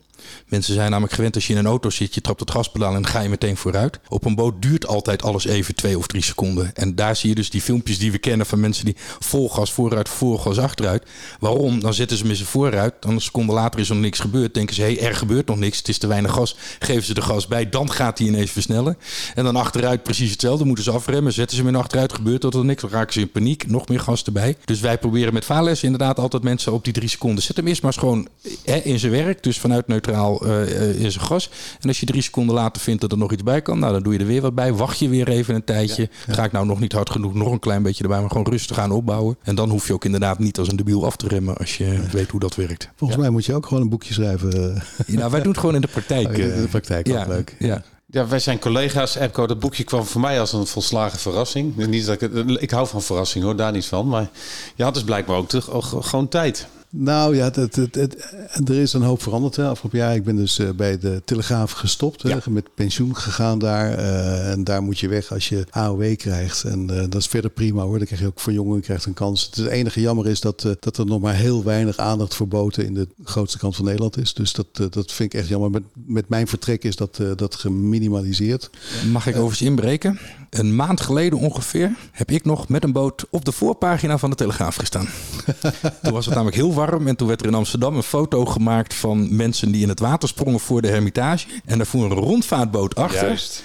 Mensen 0.47 0.75
zijn 0.75 0.91
namelijk 0.91 1.15
gewend 1.15 1.35
als 1.35 1.47
je 1.47 1.53
in 1.53 1.59
een 1.59 1.67
auto 1.67 1.91
zit, 1.91 2.15
je 2.15 2.21
trapt 2.21 2.41
het 2.41 2.51
gaspedaal 2.51 2.95
en 2.95 3.03
dan 3.03 3.11
ga 3.11 3.21
je 3.21 3.29
meteen 3.29 3.57
vooruit. 3.57 3.99
Op 4.09 4.25
een 4.25 4.35
boot 4.35 4.63
duurt 4.63 4.87
altijd 4.87 5.23
alles 5.23 5.47
even 5.47 5.75
twee 5.75 5.99
of 5.99 6.07
drie 6.07 6.23
seconden. 6.23 6.75
En 6.75 6.95
daar 6.95 7.17
zie 7.17 7.29
je 7.29 7.35
dus 7.35 7.51
die 7.51 7.61
filmpjes 7.61 7.98
die 7.99 8.13
we 8.13 8.19
kennen 8.19 8.47
van 8.47 8.61
mensen 8.61 8.85
die 8.85 8.97
vol 9.19 9.49
gas 9.49 9.73
vooruit, 9.73 10.09
vol 10.09 10.39
gas 10.39 10.59
achteruit. 10.59 11.03
Waarom? 11.41 11.81
Dan 11.81 11.95
zetten 11.95 12.17
ze 12.17 12.27
met 12.27 12.37
ze 12.37 12.45
vooruit. 12.45 12.95
Dan 13.01 13.13
een 13.13 13.21
seconde 13.21 13.53
later 13.53 13.81
is 13.81 13.89
er 13.89 13.95
nog 13.95 14.05
niks 14.05 14.19
gebeurd. 14.19 14.55
Denken 14.55 14.75
ze, 14.75 14.83
hé, 14.83 14.95
hey, 14.95 15.09
er 15.09 15.15
gebeurt 15.15 15.47
nog 15.47 15.59
niks. 15.59 15.79
Het 15.79 15.89
is 15.89 15.99
te 15.99 16.07
weinig 16.07 16.33
gas. 16.33 16.57
Geven 16.79 17.03
ze 17.03 17.15
de 17.15 17.23
gas 17.23 17.47
bij. 17.47 17.69
Dan 17.69 17.91
gaat 17.91 18.19
hij 18.19 18.27
ineens 18.27 18.51
versnellen. 18.51 18.99
En 19.35 19.45
dan 19.45 19.57
achteruit 19.57 20.03
precies 20.03 20.31
hetzelfde. 20.31 20.65
Moeten 20.65 20.85
ze 20.85 20.91
afremmen. 20.91 21.33
Zetten 21.33 21.57
ze 21.57 21.63
hem 21.63 21.75
in 21.75 21.81
achteruit. 21.81 22.13
Gebeurt 22.13 22.45
er 22.45 22.65
niks. 22.65 22.83
Dan 22.83 22.91
raken 22.91 23.13
ze 23.13 23.21
in 23.21 23.31
paniek. 23.31 23.67
Nog 23.67 23.89
meer 23.89 24.01
gas 24.01 24.25
erbij. 24.25 24.57
Dus 24.65 24.81
wij 24.81 24.99
proberen 24.99 25.33
met 25.33 25.45
vaarlessen 25.45 25.89
inderdaad 25.89 26.19
altijd 26.19 26.43
mensen 26.43 26.73
op 26.73 26.85
die 26.85 26.93
drie 26.93 27.09
seconden. 27.09 27.43
Zet 27.43 27.57
hem 27.57 27.67
eerst 27.67 27.83
maar 27.83 27.93
eens 27.93 28.01
gewoon 28.01 28.29
hè, 28.65 28.77
in 28.77 28.99
zijn 28.99 29.13
werk. 29.13 29.43
Dus 29.43 29.59
vanuit 29.59 29.87
neutraal 29.87 30.47
uh, 30.47 31.01
in 31.01 31.13
zijn 31.13 31.25
gas. 31.25 31.51
En 31.81 31.89
als 31.89 32.01
je 32.01 32.07
drie 32.07 32.23
seconden 32.23 32.55
later 32.55 32.83
vindt 32.83 33.01
dat 33.01 33.13
er 33.13 33.19
nog 33.19 33.33
iets 33.33 33.43
bij 33.43 33.63
kan. 33.63 33.79
Nou, 33.79 33.93
dan 33.93 34.03
doe 34.03 34.13
je 34.13 34.19
er 34.19 34.27
weer 34.27 34.41
wat 34.41 34.55
bij. 34.55 34.73
Wacht 34.73 34.99
je 34.99 35.09
weer 35.09 35.29
even 35.29 35.55
een 35.55 35.65
tijdje. 35.65 36.09
Ga 36.29 36.45
ik 36.45 36.53
nou 36.53 36.67
nog 36.67 36.81
niet 36.81 36.93
hard 36.93 37.11
genoeg. 37.11 37.35
Nog 37.35 37.53
een 37.53 37.59
klein 37.59 37.78
beetje 37.83 38.03
erbij. 38.03 38.21
Maar 38.21 38.31
gewoon 38.31 38.47
rustig 38.47 38.79
aan 38.79 38.91
opbouwen. 38.91 39.37
En 39.43 39.55
dan 39.55 39.71
hoef 39.71 39.87
je 39.87 39.93
ook 39.93 40.05
inderdaad 40.05 40.39
niet 40.39 40.59
als 40.59 40.69
een 40.69 40.77
debiel 40.77 41.05
af 41.05 41.17
te 41.17 41.29
remmen. 41.29 41.57
Als 41.57 41.77
je 41.77 42.01
weet 42.13 42.31
hoe 42.31 42.41
dat 42.41 42.55
werkt. 42.55 42.91
Volgens 42.97 43.21
mij 43.21 43.31
moet 43.31 43.45
je 43.45 43.55
ook 43.55 43.67
gewoon 43.67 43.83
een 43.83 43.89
boekje 43.89 44.15
schrijven. 44.15 44.83
Ja, 45.07 45.31
wij 45.31 45.41
doen 45.41 45.51
het 45.51 45.61
gewoon 45.61 45.75
in 45.75 45.81
de 45.81 45.89
praktijk. 45.89 46.29
Oh, 46.29 46.37
in 46.37 46.63
de 46.63 46.69
praktijk, 46.71 47.07
ja, 47.07 47.27
leuk. 47.27 47.57
Ja. 47.59 47.83
Ja, 48.11 48.29
wij 48.29 48.39
zijn 48.39 48.59
collega's. 48.59 49.15
Epco, 49.15 49.47
dat 49.47 49.59
boekje 49.59 49.85
kwam 49.85 50.05
voor 50.05 50.21
mij 50.21 50.41
als 50.41 50.53
een 50.53 50.67
volslagen 50.67 51.19
verrassing. 51.19 51.77
Niet 51.77 52.07
dat 52.07 52.23
ik, 52.23 52.33
ik 52.61 52.71
hou 52.71 52.87
van 52.87 53.03
verrassing 53.03 53.45
hoor, 53.45 53.57
daar 53.57 53.73
niet 53.73 53.87
van. 53.87 54.09
Maar 54.09 54.31
je 54.75 54.83
had 54.83 54.95
dus 54.95 55.05
blijkbaar 55.05 55.37
ook 55.37 55.49
te, 55.49 55.63
gewoon 56.01 56.29
tijd. 56.29 56.67
Nou 56.91 57.37
ja, 57.37 57.45
het, 57.45 57.77
het, 57.77 57.95
het, 57.95 58.69
er 58.69 58.75
is 58.75 58.93
een 58.93 59.03
hoop 59.03 59.23
veranderd 59.23 59.57
hè, 59.57 59.67
afgelopen 59.67 59.99
jaar. 59.99 60.15
Ik 60.15 60.25
ben 60.25 60.37
dus 60.37 60.59
uh, 60.59 60.71
bij 60.71 60.99
de 60.99 61.23
Telegraaf 61.25 61.73
gestopt, 61.73 62.23
hè, 62.23 62.51
met 62.51 62.75
pensioen 62.75 63.17
gegaan 63.17 63.59
daar. 63.59 63.99
Uh, 63.99 64.51
en 64.51 64.65
daar 64.65 64.83
moet 64.83 64.99
je 64.99 65.09
weg 65.09 65.33
als 65.33 65.49
je 65.49 65.67
AOW 65.71 66.17
krijgt. 66.17 66.65
En 66.65 66.89
uh, 66.91 67.01
dat 67.01 67.15
is 67.15 67.27
verder 67.27 67.51
prima 67.51 67.83
hoor. 67.83 67.97
Dan 67.97 68.07
krijg 68.07 68.21
je 68.21 68.27
ook 68.27 68.41
voor 68.41 68.53
jongeren 68.53 68.83
krijgt 68.83 69.05
een 69.05 69.15
kans. 69.15 69.51
Het 69.55 69.67
enige 69.67 70.01
jammer 70.01 70.27
is 70.27 70.41
dat, 70.41 70.67
dat 70.81 70.97
er 70.97 71.07
nog 71.07 71.21
maar 71.21 71.35
heel 71.35 71.65
weinig 71.65 71.97
aandacht 71.97 72.35
voor 72.35 72.49
boten 72.49 72.85
in 72.85 72.95
de 72.95 73.09
grootste 73.25 73.59
kant 73.59 73.77
van 73.77 73.85
Nederland 73.85 74.19
is. 74.19 74.35
Dus 74.35 74.53
dat, 74.53 74.67
dat 74.73 75.13
vind 75.13 75.33
ik 75.33 75.41
echt 75.41 75.49
jammer. 75.49 75.71
Met, 75.71 75.83
met 75.93 76.29
mijn 76.29 76.49
vertrek 76.49 76.85
is 76.85 76.97
dat, 76.97 77.21
dat 77.37 77.55
geminimaliseerd. 77.55 78.71
Mag 79.11 79.27
ik 79.27 79.35
overigens 79.35 79.69
inbreken? 79.69 80.19
Een 80.51 80.77
maand 80.77 81.01
geleden 81.01 81.39
ongeveer 81.39 81.97
heb 82.13 82.31
ik 82.31 82.45
nog 82.45 82.69
met 82.69 82.85
een 82.85 82.93
boot 82.93 83.25
op 83.31 83.45
de 83.45 83.53
voorpagina 83.53 84.19
van 84.19 84.31
de 84.31 84.37
Telegraaf 84.37 84.77
gestaan. 84.77 85.09
Toen 86.03 86.13
was 86.13 86.25
het 86.25 86.35
namelijk 86.35 86.57
heel 86.57 86.73
warm. 86.79 87.07
En 87.07 87.17
toen 87.17 87.29
werd 87.29 87.41
er 87.41 87.47
in 87.47 87.55
Amsterdam 87.55 87.97
een 87.97 88.03
foto 88.03 88.45
gemaakt 88.45 88.95
van 88.95 89.37
mensen 89.37 89.71
die 89.71 89.83
in 89.83 89.89
het 89.89 90.01
water 90.01 90.29
sprongen 90.29 90.61
voor 90.61 90.83
de 90.83 90.89
Hermitage. 90.89 91.47
En 91.65 91.77
daar 91.77 91.87
voer 91.87 92.05
een 92.05 92.17
rondvaartboot 92.17 92.95
achter. 92.95 93.27
Juist. 93.27 93.63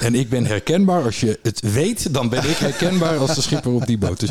En 0.00 0.14
ik 0.14 0.28
ben 0.28 0.46
herkenbaar. 0.46 1.04
Als 1.04 1.20
je 1.20 1.38
het 1.42 1.60
weet, 1.60 2.14
dan 2.14 2.28
ben 2.28 2.50
ik 2.50 2.56
herkenbaar 2.56 3.16
als 3.16 3.34
de 3.34 3.40
schipper 3.40 3.72
op 3.72 3.86
die 3.86 3.98
boot. 3.98 4.20
Dus 4.20 4.30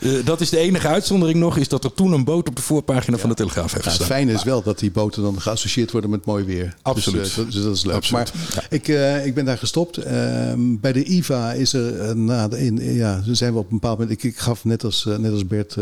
uh, 0.00 0.24
dat 0.24 0.40
is 0.40 0.50
de 0.50 0.58
enige 0.58 0.88
uitzondering 0.88 1.38
nog, 1.38 1.56
is 1.56 1.68
dat 1.68 1.84
er 1.84 1.94
toen 1.94 2.12
een 2.12 2.24
boot 2.24 2.48
op 2.48 2.56
de 2.56 2.62
voorpagina 2.62 3.16
van 3.16 3.28
de 3.28 3.34
Telegraaf 3.34 3.72
heeft 3.72 3.84
gestaan. 3.84 4.06
het 4.06 4.16
fijne 4.16 4.32
is 4.32 4.44
wel 4.44 4.62
dat 4.62 4.78
die 4.78 4.90
boten 4.90 5.22
dan 5.22 5.40
geassocieerd 5.40 5.90
worden 5.90 6.10
met 6.10 6.24
mooi 6.24 6.44
weer. 6.44 6.74
Absoluut. 6.82 7.22
Dus, 7.22 7.38
uh, 7.38 7.44
dus 7.44 7.62
dat 7.62 7.76
is 7.76 7.84
leuk. 7.84 7.94
Absoluut. 7.94 8.32
Maar 8.54 8.66
ik, 8.70 8.88
uh, 8.88 9.26
ik 9.26 9.34
ben 9.34 9.44
daar 9.44 9.58
gestopt. 9.58 9.96
Ehm, 9.96 10.58
bij 10.80 10.92
de 10.92 11.04
IVA 11.04 11.52
is 11.52 11.72
er, 11.72 12.16
na 12.16 12.48
de, 12.48 12.64
in, 12.64 12.94
ja, 12.94 13.22
zijn 13.30 13.52
we 13.52 13.58
op 13.58 13.70
een 13.70 13.78
bepaald 13.78 13.98
moment, 13.98 14.16
ik, 14.18 14.32
ik 14.32 14.38
gaf 14.38 14.64
net 14.64 14.84
als, 14.84 15.04
net 15.18 15.32
als 15.32 15.46
Bert 15.46 15.76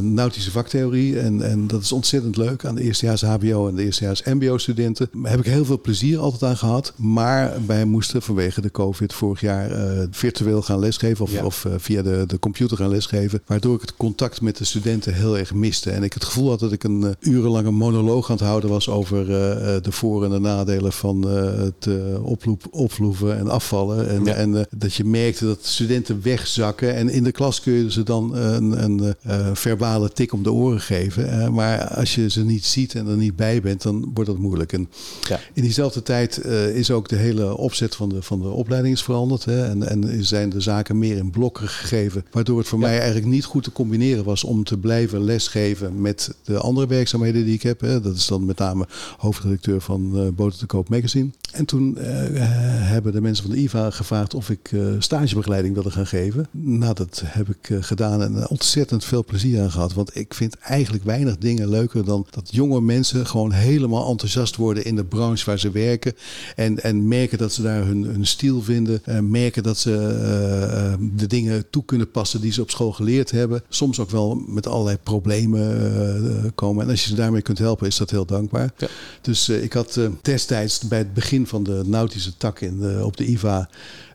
nautische 0.00 0.50
vaktheorie. 0.50 1.20
En 1.20 1.31
en, 1.40 1.50
en 1.50 1.66
dat 1.66 1.82
is 1.82 1.92
ontzettend 1.92 2.36
leuk 2.36 2.64
aan 2.64 2.74
de 2.74 2.82
eerstejaars 2.82 3.22
HBO 3.22 3.68
en 3.68 3.74
de 3.74 3.84
eerstejaars 3.84 4.22
MBO 4.22 4.58
studenten. 4.58 5.08
Daar 5.12 5.30
heb 5.30 5.40
ik 5.40 5.46
heel 5.46 5.64
veel 5.64 5.80
plezier 5.80 6.18
altijd 6.18 6.42
aan 6.42 6.56
gehad. 6.56 6.92
Maar 6.96 7.52
wij 7.66 7.84
moesten 7.84 8.22
vanwege 8.22 8.60
de 8.60 8.70
COVID 8.70 9.12
vorig 9.12 9.40
jaar 9.40 9.70
uh, 9.70 10.02
virtueel 10.10 10.62
gaan 10.62 10.78
lesgeven 10.78 11.24
of, 11.24 11.42
of 11.42 11.64
uh, 11.64 11.72
via 11.76 12.02
de, 12.02 12.24
de 12.26 12.38
computer 12.38 12.76
gaan 12.76 12.88
lesgeven. 12.88 13.42
Waardoor 13.46 13.74
ik 13.74 13.80
het 13.80 13.96
contact 13.96 14.40
met 14.40 14.56
de 14.56 14.64
studenten 14.64 15.14
heel 15.14 15.38
erg 15.38 15.54
miste. 15.54 15.90
En 15.90 16.02
ik 16.02 16.12
het 16.12 16.24
gevoel 16.24 16.48
had 16.48 16.60
dat 16.60 16.72
ik 16.72 16.84
een 16.84 17.00
uh, 17.00 17.10
urenlange 17.20 17.70
monoloog 17.70 18.30
aan 18.30 18.36
het 18.36 18.44
houden 18.44 18.70
was 18.70 18.88
over 18.88 19.26
de 19.26 19.92
voor- 19.92 20.24
en 20.24 20.30
de 20.30 20.38
nadelen 20.38 20.92
van 20.92 21.22
het 21.22 21.88
oploep, 22.22 22.62
opvloeven 22.70 23.38
en 23.38 23.48
afvallen. 23.48 24.08
En, 24.08 24.24
ja. 24.24 24.34
en 24.34 24.66
dat 24.76 24.94
je 24.94 25.04
merkte 25.04 25.44
dat 25.44 25.58
studenten 25.62 26.22
wegzakken. 26.22 26.94
En 26.94 27.08
in 27.08 27.24
de 27.24 27.32
klas 27.32 27.60
kun 27.60 27.72
je 27.72 27.90
ze 27.90 28.02
dan 28.02 28.36
een, 28.36 28.82
een 28.82 29.16
verbale 29.56 30.10
tik 30.12 30.32
om 30.32 30.42
de 30.42 30.52
oren 30.52 30.80
geven. 30.80 31.21
Uh, 31.22 31.48
maar 31.48 31.88
als 31.88 32.14
je 32.14 32.30
ze 32.30 32.44
niet 32.44 32.64
ziet 32.64 32.94
en 32.94 33.06
er 33.06 33.16
niet 33.16 33.36
bij 33.36 33.60
bent, 33.60 33.82
dan 33.82 34.10
wordt 34.14 34.30
dat 34.30 34.38
moeilijk. 34.38 34.72
En 34.72 34.88
ja. 35.28 35.40
in 35.52 35.62
diezelfde 35.62 36.02
tijd 36.02 36.40
uh, 36.46 36.76
is 36.76 36.90
ook 36.90 37.08
de 37.08 37.16
hele 37.16 37.56
opzet 37.56 37.94
van 37.94 38.08
de, 38.08 38.22
van 38.22 38.40
de 38.42 38.48
opleiding 38.48 38.94
is 38.94 39.02
veranderd. 39.02 39.44
Hè, 39.44 39.64
en, 39.64 39.88
en 39.88 40.24
zijn 40.24 40.50
de 40.50 40.60
zaken 40.60 40.98
meer 40.98 41.16
in 41.16 41.30
blokken 41.30 41.68
gegeven. 41.68 42.24
Waardoor 42.30 42.58
het 42.58 42.68
voor 42.68 42.80
ja. 42.80 42.86
mij 42.86 42.96
eigenlijk 42.96 43.26
niet 43.26 43.44
goed 43.44 43.62
te 43.64 43.72
combineren 43.72 44.24
was 44.24 44.44
om 44.44 44.64
te 44.64 44.78
blijven 44.78 45.24
lesgeven 45.24 46.00
met 46.00 46.34
de 46.44 46.58
andere 46.58 46.86
werkzaamheden 46.86 47.44
die 47.44 47.54
ik 47.54 47.62
heb. 47.62 47.80
Hè. 47.80 48.00
Dat 48.00 48.16
is 48.16 48.26
dan 48.26 48.44
met 48.44 48.58
name 48.58 48.86
hoofdredacteur 49.18 49.80
van 49.80 50.10
uh, 50.14 50.28
Boter 50.28 50.58
te 50.58 50.66
Koop 50.66 50.88
Magazine. 50.88 51.30
En 51.52 51.64
toen 51.64 51.96
uh, 51.98 52.04
hebben 52.04 53.12
de 53.12 53.20
mensen 53.20 53.44
van 53.44 53.54
de 53.54 53.60
IVA 53.60 53.90
gevraagd 53.90 54.34
of 54.34 54.50
ik 54.50 54.72
uh, 54.72 54.94
stagebegeleiding 54.98 55.74
wilde 55.74 55.90
gaan 55.90 56.06
geven. 56.06 56.46
Nou, 56.50 56.94
dat 56.94 57.22
heb 57.26 57.48
ik 57.48 57.68
uh, 57.68 57.78
gedaan 57.80 58.22
en 58.22 58.48
ontzettend 58.48 59.04
veel 59.04 59.24
plezier 59.24 59.62
aan 59.62 59.70
gehad. 59.70 59.94
Want 59.94 60.16
ik 60.16 60.34
vind 60.34 60.56
eigenlijk 60.58 61.04
weinig 61.04 61.38
dingen 61.38 61.68
leuker 61.68 62.04
dan 62.04 62.26
dat 62.30 62.48
jonge 62.50 62.80
mensen 62.80 63.26
gewoon 63.26 63.52
helemaal 63.52 64.08
enthousiast 64.08 64.56
worden 64.56 64.84
in 64.84 64.96
de 64.96 65.04
branche 65.04 65.44
waar 65.44 65.58
ze 65.58 65.70
werken. 65.70 66.14
En, 66.56 66.82
en 66.82 67.08
merken 67.08 67.38
dat 67.38 67.52
ze 67.52 67.62
daar 67.62 67.84
hun, 67.84 68.02
hun 68.02 68.26
stiel 68.26 68.62
vinden. 68.62 69.02
merken 69.30 69.62
dat 69.62 69.78
ze 69.78 69.90
de 71.16 71.26
dingen 71.26 71.64
toe 71.70 71.84
kunnen 71.84 72.10
passen 72.10 72.40
die 72.40 72.52
ze 72.52 72.62
op 72.62 72.70
school 72.70 72.92
geleerd 72.92 73.30
hebben. 73.30 73.62
Soms 73.68 73.98
ook 73.98 74.10
wel 74.10 74.34
met 74.34 74.66
allerlei 74.66 74.96
problemen 75.02 76.52
komen. 76.54 76.84
En 76.84 76.90
als 76.90 77.02
je 77.02 77.08
ze 77.08 77.14
daarmee 77.14 77.42
kunt 77.42 77.58
helpen, 77.58 77.86
is 77.86 77.96
dat 77.96 78.10
heel 78.10 78.26
dankbaar. 78.26 78.72
Ja. 78.78 78.88
Dus 79.20 79.48
ik 79.48 79.72
had 79.72 80.00
destijds 80.22 80.80
bij 80.80 80.98
het 80.98 81.14
begin 81.14 81.41
van 81.46 81.62
de 81.62 81.82
nautische 81.86 82.36
tak 82.36 82.60
in 82.60 82.78
de, 82.78 83.00
op 83.04 83.16
de 83.16 83.26
IVA 83.26 83.68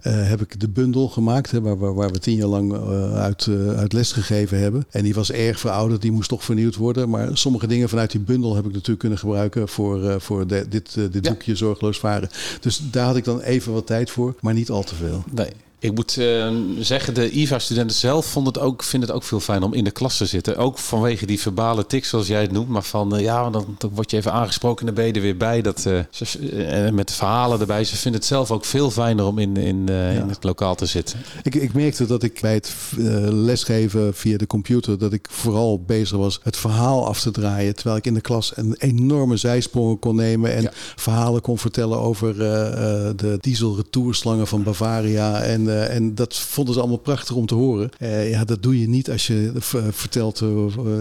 uh, 0.03 0.27
heb 0.29 0.41
ik 0.41 0.59
de 0.59 0.69
bundel 0.69 1.07
gemaakt, 1.07 1.51
hè, 1.51 1.61
waar, 1.61 1.77
waar, 1.77 1.93
waar, 1.93 2.11
we 2.11 2.19
tien 2.19 2.35
jaar 2.35 2.47
lang 2.47 2.73
uh, 2.73 3.13
uit, 3.13 3.45
uh, 3.45 3.77
uit 3.77 3.93
les 3.93 4.11
gegeven 4.11 4.59
hebben. 4.59 4.85
En 4.89 5.03
die 5.03 5.13
was 5.13 5.31
erg 5.31 5.59
verouderd, 5.59 6.01
die 6.01 6.11
moest 6.11 6.29
toch 6.29 6.43
vernieuwd 6.43 6.75
worden. 6.75 7.09
Maar 7.09 7.37
sommige 7.37 7.67
dingen 7.67 7.89
vanuit 7.89 8.11
die 8.11 8.21
bundel 8.21 8.55
heb 8.55 8.65
ik 8.65 8.71
natuurlijk 8.71 8.99
kunnen 8.99 9.17
gebruiken 9.17 9.67
voor, 9.67 10.21
voor 10.21 10.47
de, 10.47 10.65
dit, 10.69 10.93
dit 10.93 11.25
ja. 11.25 11.31
boekje 11.31 11.55
Zorgeloos 11.55 11.99
Varen. 11.99 12.29
Dus 12.59 12.81
daar 12.91 13.05
had 13.05 13.15
ik 13.15 13.23
dan 13.23 13.41
even 13.41 13.73
wat 13.73 13.87
tijd 13.87 14.09
voor, 14.09 14.35
maar 14.41 14.53
niet 14.53 14.69
al 14.69 14.83
te 14.83 14.95
veel. 14.95 15.23
Nee. 15.31 15.49
Ik 15.79 15.95
moet 15.95 16.17
uh, 16.19 16.47
zeggen, 16.79 17.13
de 17.13 17.31
IVA-studenten 17.31 17.97
zelf 17.97 18.25
vonden 18.25 18.53
het 18.53 18.61
ook, 18.61 18.83
vinden 18.83 19.09
het 19.09 19.17
ook 19.17 19.23
veel 19.23 19.39
fijn 19.39 19.63
om 19.63 19.73
in 19.73 19.83
de 19.83 19.91
klas 19.91 20.17
te 20.17 20.25
zitten. 20.25 20.57
Ook 20.57 20.77
vanwege 20.77 21.25
die 21.25 21.39
verbale 21.39 21.85
tics, 21.85 22.09
zoals 22.09 22.27
jij 22.27 22.41
het 22.41 22.51
noemt. 22.51 22.69
Maar 22.69 22.83
van, 22.83 23.15
uh, 23.15 23.21
ja, 23.21 23.49
dan, 23.49 23.75
dan 23.77 23.89
word 23.93 24.11
je 24.11 24.17
even 24.17 24.31
aangesproken 24.31 24.79
en 24.79 24.85
dan 24.85 24.95
ben 24.95 25.05
je 25.05 25.13
er 25.13 25.21
weer 25.21 25.37
bij. 25.37 25.61
Dat, 25.61 25.85
uh, 25.87 25.99
ze, 26.11 26.89
met 26.93 27.11
verhalen 27.11 27.59
erbij. 27.59 27.83
Ze 27.83 27.95
vinden 27.95 28.19
het 28.19 28.29
zelf 28.29 28.51
ook 28.51 28.65
veel 28.65 28.91
fijner 28.91 29.25
om 29.25 29.39
in, 29.39 29.57
in, 29.57 29.83
ja. 29.87 30.09
in 30.09 30.29
het 30.29 30.43
lokaal 30.43 30.75
te 30.75 30.85
zitten. 30.85 31.19
Ik, 31.43 31.55
ik 31.55 31.73
merkte 31.73 32.05
dat 32.05 32.23
ik 32.23 32.41
bij 32.41 32.53
het 32.53 32.73
lesgeven 33.29 34.13
via 34.13 34.37
de 34.37 34.47
computer... 34.47 34.97
dat 34.97 35.13
ik 35.13 35.27
vooral 35.31 35.81
bezig 35.81 36.17
was 36.17 36.39
het 36.43 36.57
verhaal 36.57 37.07
af 37.07 37.21
te 37.21 37.31
draaien. 37.31 37.75
Terwijl 37.75 37.97
ik 37.97 38.05
in 38.05 38.13
de 38.13 38.21
klas 38.21 38.51
een 38.55 38.75
enorme 38.77 39.37
zijsprong 39.37 39.99
kon 39.99 40.15
nemen... 40.15 40.55
en 40.55 40.61
ja. 40.61 40.71
verhalen 40.95 41.41
kon 41.41 41.57
vertellen 41.57 41.99
over 41.99 42.37
de 43.17 43.37
dieselretourslangen 43.39 44.47
van 44.47 44.63
Bavaria... 44.63 45.41
en 45.41 45.66
En, 45.69 45.89
en 45.89 46.15
dat 46.15 46.35
vonden 46.35 46.73
ze 46.73 46.79
allemaal 46.79 46.97
prachtig 46.97 47.35
om 47.35 47.45
te 47.45 47.55
horen. 47.55 47.89
ja, 48.29 48.45
dat 48.45 48.63
doe 48.63 48.79
je 48.79 48.87
niet 48.87 49.11
als 49.11 49.27
je 49.27 49.51
vertelt, 49.91 50.39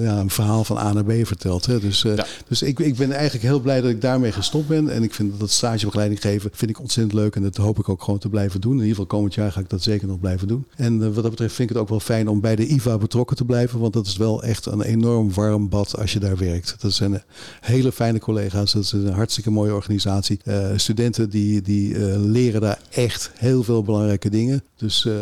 ja, 0.00 0.18
een 0.18 0.31
verhaal 0.31 0.64
van 0.64 0.79
A 0.79 0.92
naar 0.92 1.05
B 1.05 1.26
vertelt. 1.26 1.66
Hè. 1.66 1.81
Dus, 1.81 2.05
dus 2.48 2.62
ik, 2.62 2.79
ik 2.79 2.96
ben 2.96 3.12
eigenlijk 3.12 3.44
heel 3.44 3.61
blij 3.61 3.81
dat 3.81 3.90
ik 3.90 4.00
daarmee 4.00 4.33
gestopt 4.33 4.68
ben. 4.68 4.88
En 4.88 5.02
ik 5.02 5.14
vind 5.14 5.40
dat 5.40 5.50
stagebegeleiding 5.50 6.20
geven 6.20 6.50
vind 6.52 6.70
ik 6.70 6.81
ontzettend 6.81 7.14
leuk. 7.14 7.37
En 7.37 7.42
dat 7.42 7.57
hoop 7.57 7.79
ik 7.79 7.88
ook 7.88 8.02
gewoon 8.02 8.18
te 8.18 8.29
blijven 8.29 8.61
doen. 8.61 8.72
In 8.72 8.79
ieder 8.79 8.90
geval 8.90 9.07
komend 9.07 9.35
jaar 9.35 9.52
ga 9.52 9.61
ik 9.61 9.70
dat 9.70 9.83
zeker 9.83 10.09
nog 10.09 10.20
blijven 10.20 10.48
doen. 10.48 10.66
En 10.76 11.14
wat 11.14 11.22
dat 11.22 11.31
betreft 11.31 11.55
vind 11.55 11.70
ik 11.70 11.74
het 11.74 11.85
ook 11.85 11.90
wel 11.90 12.00
fijn 12.00 12.29
om 12.29 12.40
bij 12.40 12.57
de 12.57 12.66
IVA 12.66 12.98
betrokken 12.98 13.37
te 13.37 13.44
blijven. 13.44 13.79
Want 13.79 13.92
dat 13.92 14.07
is 14.07 14.16
wel 14.16 14.42
echt 14.42 14.66
een 14.66 14.83
enorm 14.83 15.33
warm 15.33 15.68
bad 15.68 15.98
als 15.98 16.12
je 16.12 16.18
daar 16.18 16.37
werkt. 16.37 16.76
Dat 16.79 16.92
zijn 16.92 17.22
hele 17.61 17.92
fijne 17.92 18.18
collega's. 18.18 18.72
Dat 18.72 18.83
is 18.83 18.92
een 18.92 19.12
hartstikke 19.12 19.50
mooie 19.50 19.74
organisatie. 19.74 20.40
Uh, 20.44 20.66
studenten 20.76 21.31
die, 21.31 21.62
die 21.62 21.94
uh, 21.94 22.16
leren 22.16 22.61
daar 22.61 22.81
echt 22.90 23.31
heel 23.35 23.62
veel 23.62 23.83
belangrijke 23.83 24.31
dingen. 24.31 24.56
Dus 24.77 25.05
uh, 25.05 25.14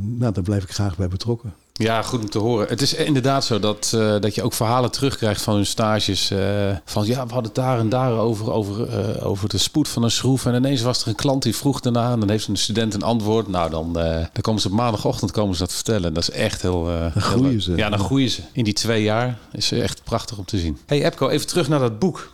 nou, 0.00 0.32
daar 0.32 0.42
blijf 0.42 0.62
ik 0.62 0.70
graag 0.70 0.96
bij 0.96 1.08
betrokken. 1.08 1.54
Ja, 1.78 2.02
goed 2.02 2.20
om 2.20 2.30
te 2.30 2.38
horen. 2.38 2.68
Het 2.68 2.82
is 2.82 2.94
inderdaad 2.94 3.44
zo 3.44 3.58
dat, 3.58 3.92
uh, 3.94 4.20
dat 4.20 4.34
je 4.34 4.42
ook 4.42 4.52
verhalen 4.52 4.90
terugkrijgt 4.90 5.42
van 5.42 5.54
hun 5.54 5.66
stages. 5.66 6.30
Uh, 6.30 6.38
van 6.84 7.06
ja, 7.06 7.26
we 7.26 7.32
hadden 7.32 7.42
het 7.42 7.54
daar 7.54 7.78
en 7.78 7.88
daar 7.88 8.12
over, 8.12 8.52
over, 8.52 8.88
uh, 8.88 9.26
over 9.26 9.48
de 9.48 9.58
spoed 9.58 9.88
van 9.88 10.02
een 10.02 10.10
schroef. 10.10 10.46
En 10.46 10.54
ineens 10.54 10.82
was 10.82 11.02
er 11.02 11.08
een 11.08 11.14
klant 11.14 11.42
die 11.42 11.56
vroeg 11.56 11.80
daarna. 11.80 12.12
En 12.12 12.20
dan 12.20 12.30
heeft 12.30 12.48
een 12.48 12.56
student 12.56 12.94
een 12.94 13.02
antwoord. 13.02 13.48
Nou, 13.48 13.70
dan, 13.70 13.92
dan 13.92 14.28
komen 14.40 14.60
ze 14.60 14.68
op 14.68 14.72
maandagochtend 14.72 15.30
komen 15.30 15.54
ze 15.54 15.62
dat 15.62 15.72
vertellen. 15.72 16.14
Dat 16.14 16.22
is 16.22 16.30
echt 16.30 16.62
heel... 16.62 16.84
dan 16.84 17.22
groeien 17.22 17.62
ze. 17.62 17.76
Ja, 17.76 17.90
dan 17.90 17.98
groeien 17.98 18.30
ze. 18.30 18.42
In 18.52 18.64
die 18.64 18.72
twee 18.72 19.02
jaar 19.02 19.38
is 19.52 19.72
echt 19.72 20.04
prachtig 20.04 20.38
om 20.38 20.44
te 20.44 20.58
zien. 20.58 20.78
Hey 20.86 21.04
Epco, 21.04 21.28
even 21.28 21.46
terug 21.46 21.68
naar 21.68 21.80
dat 21.80 21.98
boek. 21.98 22.30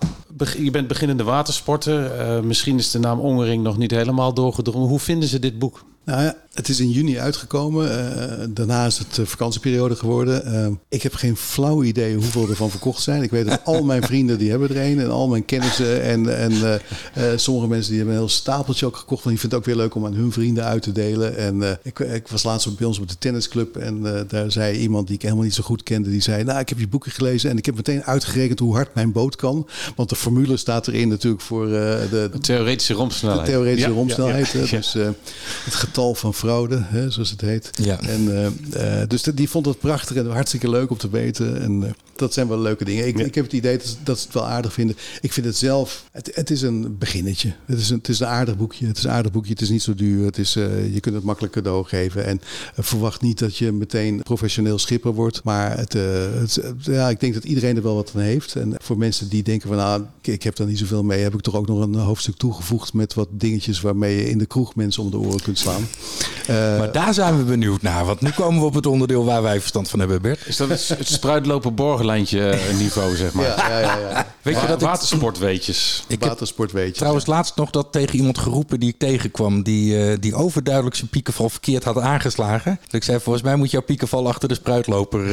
Je 0.59 0.71
bent 0.71 0.89
beginnende 0.89 1.25
watersporter. 1.25 2.45
misschien 2.45 2.79
is 2.79 2.91
de 2.91 2.99
naam 2.99 3.21
Ongering 3.21 3.63
nog 3.63 3.77
niet 3.77 3.91
helemaal 3.91 4.35
doorgedrongen. 4.35 4.89
Hoe 4.89 4.99
vinden 4.99 5.29
ze 5.29 5.39
dit 5.39 5.59
boek? 5.59 5.85
Nou 6.05 6.23
ja, 6.23 6.37
het 6.55 6.69
is 6.69 6.81
in 6.81 6.91
juni 6.91 7.19
uitgekomen. 7.19 7.89
Uh, 7.91 8.45
daarna 8.49 8.87
is 8.87 8.99
het 8.99 9.29
vakantieperiode 9.29 9.97
geworden. 9.97 10.55
Uh, 10.55 10.77
ik 10.89 11.03
heb 11.03 11.15
geen 11.15 11.37
flauw 11.37 11.83
idee 11.83 12.15
hoeveel 12.15 12.49
er 12.49 12.57
van 12.57 12.71
verkocht 12.71 13.03
zijn. 13.03 13.23
Ik 13.23 13.31
weet 13.31 13.47
dat 13.47 13.61
al 13.65 13.85
mijn 13.85 14.03
vrienden 14.11 14.39
die 14.39 14.51
hebben 14.51 14.69
er 14.69 14.91
een. 14.91 15.01
En 15.01 15.11
al 15.11 15.29
mijn 15.29 15.45
kennissen. 15.45 16.03
En, 16.03 16.39
en 16.39 16.53
uh, 16.53 17.25
sommige 17.37 17.69
mensen 17.69 17.89
die 17.89 17.97
hebben 17.97 18.15
een 18.15 18.21
heel 18.21 18.31
stapeltje 18.31 18.87
ook 18.87 18.97
gekocht. 18.97 19.25
Want 19.25 19.37
die 19.37 19.39
vinden 19.39 19.59
het 19.59 19.69
ook 19.69 19.75
weer 19.75 19.85
leuk 19.85 19.95
om 19.95 20.07
aan 20.07 20.15
hun 20.15 20.33
vrienden 20.33 20.65
uit 20.65 20.83
te 20.83 20.93
delen. 20.93 21.37
En 21.37 21.79
ik, 21.83 21.99
ik, 21.99 22.29
was 22.29 22.43
laatst 22.43 22.77
bij 22.77 22.87
ons 22.87 22.99
op 22.99 23.09
de 23.09 23.19
tennisclub. 23.19 23.77
En 23.77 24.27
daar 24.29 24.53
zei 24.53 24.79
iemand 24.79 25.07
die 25.07 25.17
ik 25.17 25.23
helemaal 25.23 25.45
niet 25.45 25.55
zo 25.55 25.63
goed 25.63 25.83
kende. 25.83 26.11
Die 26.11 26.23
zei, 26.23 26.45
nou 26.45 26.61
ik 26.61 26.69
heb 26.69 26.79
je 26.79 26.89
boeken 26.89 27.11
gelezen. 27.11 27.51
En 27.51 27.57
ik 27.59 27.67
heb 27.67 27.75
meteen 27.75 28.05
uitgerekend 28.05 28.59
hoe 28.59 28.75
hard 28.75 28.95
mijn 28.95 29.13
boot 29.13 29.37
kan. 29.37 29.69
Want 29.97 30.09
de 30.09 30.17
formule 30.17 30.57
staat 30.57 30.89
erin 30.89 31.09
natuurlijk 31.09 31.43
voor 31.43 31.67
de, 31.67 32.07
de, 32.11 32.39
theoretische 32.41 32.95
romsnelheid. 32.95 33.47
De 33.47 33.53
theoretische 33.53 33.89
ja, 33.89 33.95
romsnelheid. 33.95 34.51
Ja, 34.51 34.61
ja, 34.61 34.77
dus 34.77 34.93
het 35.65 35.75
getal 35.75 36.15
van 36.15 36.35
fraude, 36.45 36.83
hè, 36.83 37.11
zoals 37.11 37.31
het 37.31 37.41
heet. 37.41 37.71
Ja. 37.73 38.01
En, 38.01 38.53
uh, 38.75 39.03
dus 39.09 39.23
die 39.23 39.51
vond 39.51 39.67
het 39.67 39.79
prachtig 39.79 40.17
en 40.17 40.31
hartstikke 40.31 40.71
leuk 40.71 40.91
om 40.91 40.97
te 40.97 41.11
weten. 41.11 41.61
En 41.61 41.83
uh, 41.83 41.91
dat 42.17 42.33
zijn 42.33 42.49
wel 42.49 42.59
leuke 42.59 42.85
dingen. 42.85 43.07
Ik, 43.07 43.19
ik 43.19 43.35
heb 43.35 43.45
het 43.45 43.53
idee 43.53 43.79
dat, 43.79 43.97
dat, 44.03 44.19
ze 44.19 44.25
het 44.25 44.35
wel 44.35 44.47
aardig 44.47 44.73
vinden. 44.73 44.97
Ik 45.21 45.33
vind 45.33 45.47
het 45.47 45.57
zelf, 45.57 46.05
het, 46.13 46.31
het 46.35 46.51
is 46.51 46.63
een 46.63 46.99
beginnetje. 46.99 47.53
Het 47.65 47.79
is 47.79 47.91
een, 47.91 47.97
het 47.97 48.09
is 48.09 48.21
een 48.21 48.27
aardig 48.27 48.57
boekje. 48.57 48.87
Het 48.87 48.97
is 48.97 49.05
een 49.05 49.11
aardig 49.11 49.33
boekje. 49.33 49.53
Het 49.53 49.61
is 49.61 49.69
niet 49.69 49.83
zo 49.83 49.95
duur. 49.95 50.27
Het 50.27 50.39
is, 50.39 50.57
uh, 50.57 50.95
je 50.95 51.01
kunt 51.01 51.15
het 51.15 51.25
makkelijk 51.25 51.53
cadeau 51.53 51.85
geven. 51.85 52.25
En 52.25 52.41
verwacht 52.79 53.21
niet 53.21 53.39
dat 53.39 53.57
je 53.57 53.73
meteen 53.73 54.23
professioneel 54.23 54.79
schipper 54.79 55.13
wordt. 55.13 55.45
Maar 55.45 55.79
het, 55.79 55.93
het, 55.93 56.61
ja, 56.81 57.09
ik 57.09 57.21
denk 57.21 57.35
dat 57.35 57.45
iedereen 57.45 57.77
er 57.77 57.83
wel 57.83 57.95
wat 57.95 58.13
aan 58.15 58.21
heeft. 58.21 58.57
En 58.57 58.75
voor 58.83 58.99
mensen 58.99 59.29
die 59.29 59.43
denken 59.43 59.69
van 59.69 59.77
nou, 59.77 60.03
ik 60.21 60.43
heb 60.43 60.57
daar 60.57 60.67
niet 60.67 60.79
zoveel 60.79 61.03
mee, 61.03 61.23
heb 61.23 61.35
ik 61.35 61.41
toch 61.41 61.55
ook 61.55 61.67
nog 61.67 61.81
een 61.81 61.95
hoofdstuk 61.95 62.37
toegevoegd 62.37 62.93
met 62.93 63.15
wat 63.15 63.29
dingetjes 63.31 63.81
waarmee 63.81 64.17
je 64.17 64.31
in 64.31 64.39
de 64.39 64.47
kroeg 64.47 64.75
mensen 64.75 65.03
om 65.03 65.11
de 65.11 65.19
oren 65.19 65.43
kunt 65.43 65.59
slaan. 65.59 65.83
Uh, 66.51 66.79
maar 66.79 66.93
daar 66.93 67.15
zijn 67.15 67.39
we 67.39 67.45
benieuwd 67.45 67.83
naar. 67.83 68.05
Want 68.05 68.21
nu 68.21 68.31
komen 68.31 68.61
we 68.61 68.67
op 68.67 68.75
het 68.75 68.87
onderdeel 68.87 69.25
waar 69.25 69.43
wij 69.43 69.61
verstand 69.61 69.89
van 69.89 69.99
hebben, 69.99 70.23
Bert. 70.23 70.47
Is 70.47 70.57
dat 70.57 70.69
het 70.69 70.99
spruitlopen 71.03 71.75
borgenlijntje 71.75 72.49
eh, 72.49 72.77
niveau, 72.77 73.17
zeg 73.17 73.33
maar? 73.33 73.45
Ja, 73.45 73.69
ja, 73.69 73.79
ja. 73.81 73.97
ja. 73.99 74.27
Weet 74.43 74.61
je 74.61 74.67
dat 74.67 74.81
watersportweetjes? 74.81 76.05
Ik 76.09 76.25
watersportweetjes. 76.25 76.99
Trouwens, 76.99 77.27
laatst 77.27 77.57
nog 77.57 77.71
dat 77.71 77.93
tegen 77.93 78.17
iemand 78.17 78.39
geroepen 78.39 78.81
die 78.81 78.89
ik 78.89 78.99
tegenkwam... 78.99 79.63
die, 79.63 79.97
uh, 79.97 80.17
die 80.21 80.35
overduidelijk 80.35 80.97
zijn 80.97 81.09
piekenval 81.09 81.49
verkeerd 81.49 81.85
had 81.85 81.99
aangeslagen. 81.99 82.79
Dus 82.85 82.93
ik 82.93 83.05
zei, 83.05 83.21
volgens 83.21 83.45
mij 83.45 83.57
moet 83.57 83.71
jouw 83.71 83.83
piekenval 83.83 84.29
achter 84.29 84.49
de 84.49 84.55
spruitloper 84.55 85.27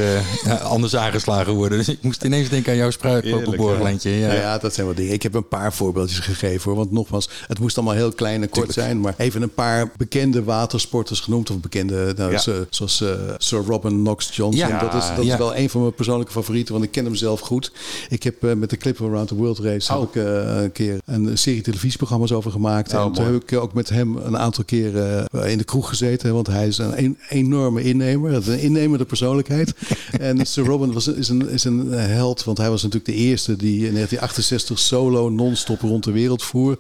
uh, 0.46 0.62
anders 0.64 0.96
aangeslagen 0.96 1.54
worden. 1.54 1.78
Dus 1.78 1.90
ik 1.90 2.02
moest 2.02 2.24
ineens 2.24 2.50
denken 2.50 2.72
aan 2.72 2.78
jouw 2.78 2.92
spruitloper 2.92 3.58
borgenlijntje. 3.58 4.10
Ja. 4.10 4.34
ja, 4.34 4.58
dat 4.58 4.74
zijn 4.74 4.86
wel 4.86 4.96
dingen. 4.96 5.14
Ik 5.14 5.24
heb 5.24 5.34
een 5.34 5.48
paar 5.48 5.74
voorbeeldjes 5.74 6.20
gegeven. 6.20 6.62
Hoor. 6.64 6.76
Want 6.76 6.92
nogmaals, 6.92 7.30
het 7.48 7.60
moest 7.60 7.78
allemaal 7.78 7.96
heel 7.96 8.12
klein 8.12 8.42
en 8.42 8.50
kort 8.50 8.74
zijn. 8.74 9.00
Maar 9.00 9.14
even 9.18 9.42
een 9.42 9.54
paar 9.54 9.92
bekende 9.98 10.44
watersporters 10.92 11.20
genoemd. 11.20 11.50
Of 11.50 11.60
bekende, 11.60 12.14
nou, 12.18 12.38
zoals 12.70 13.02
uh, 13.02 13.10
Sir 13.38 13.64
Robin 13.66 13.92
Knox 13.92 14.36
Johnson. 14.36 14.68
Ja, 14.68 14.80
dat 14.80 14.94
is, 14.94 15.08
dat 15.16 15.26
is 15.26 15.36
wel 15.36 15.56
een 15.56 15.70
van 15.70 15.82
mijn 15.82 15.94
persoonlijke 15.94 16.32
favorieten, 16.32 16.74
want 16.74 16.86
ik 16.86 16.92
ken 16.92 17.06
hem 17.06 17.16
zelf 17.16 17.40
goed. 17.40 17.72
Ik 18.10 18.24
heb 18.24 18.44
uh, 18.44 18.54
met 18.54 18.70
de 18.70 18.78
Clip 18.78 19.02
Around 19.02 19.28
the 19.28 19.36
World 19.36 19.60
Race 19.60 19.94
oh. 19.94 20.00
heb 20.00 20.10
ik, 20.10 20.16
uh, 20.16 20.62
een 20.62 20.72
keer 20.72 21.00
een 21.06 21.38
serie 21.38 21.62
televisieprogramma's 21.62 22.32
over 22.32 22.52
gemaakt. 22.52 22.94
Oh, 22.94 23.02
en 23.02 23.12
toen 23.12 23.26
heb 23.26 23.44
ik 23.44 23.54
ook 23.54 23.74
met 23.74 23.90
hem 23.90 24.18
een 24.18 24.38
aantal 24.38 24.64
keren 24.64 25.28
in 25.46 25.58
de 25.58 25.64
kroeg 25.64 25.90
gezeten. 25.90 26.34
Want 26.34 26.48
hij 26.48 26.68
is 26.68 26.78
een, 26.78 27.04
een 27.04 27.18
enorme 27.30 27.84
innemer. 27.84 28.34
Een 28.34 28.60
innemende 28.60 29.06
persoonlijkheid. 29.06 29.74
en 30.20 30.46
Sir 30.46 30.66
Robin 30.66 30.94
was, 30.94 31.08
is, 31.08 31.30
een, 31.30 31.50
is 31.50 31.64
een 31.64 31.92
held, 31.92 32.44
want 32.44 32.58
hij 32.58 32.70
was 32.70 32.84
natuurlijk 32.84 33.12
de 33.12 33.24
eerste 33.24 33.56
die 33.56 33.86
in 33.86 33.94
1968 33.94 34.80
solo 34.80 35.30
non-stop 35.30 35.82
rond 35.82 36.04
de 36.04 36.12
wereld 36.12 36.44
voer. 36.44 36.78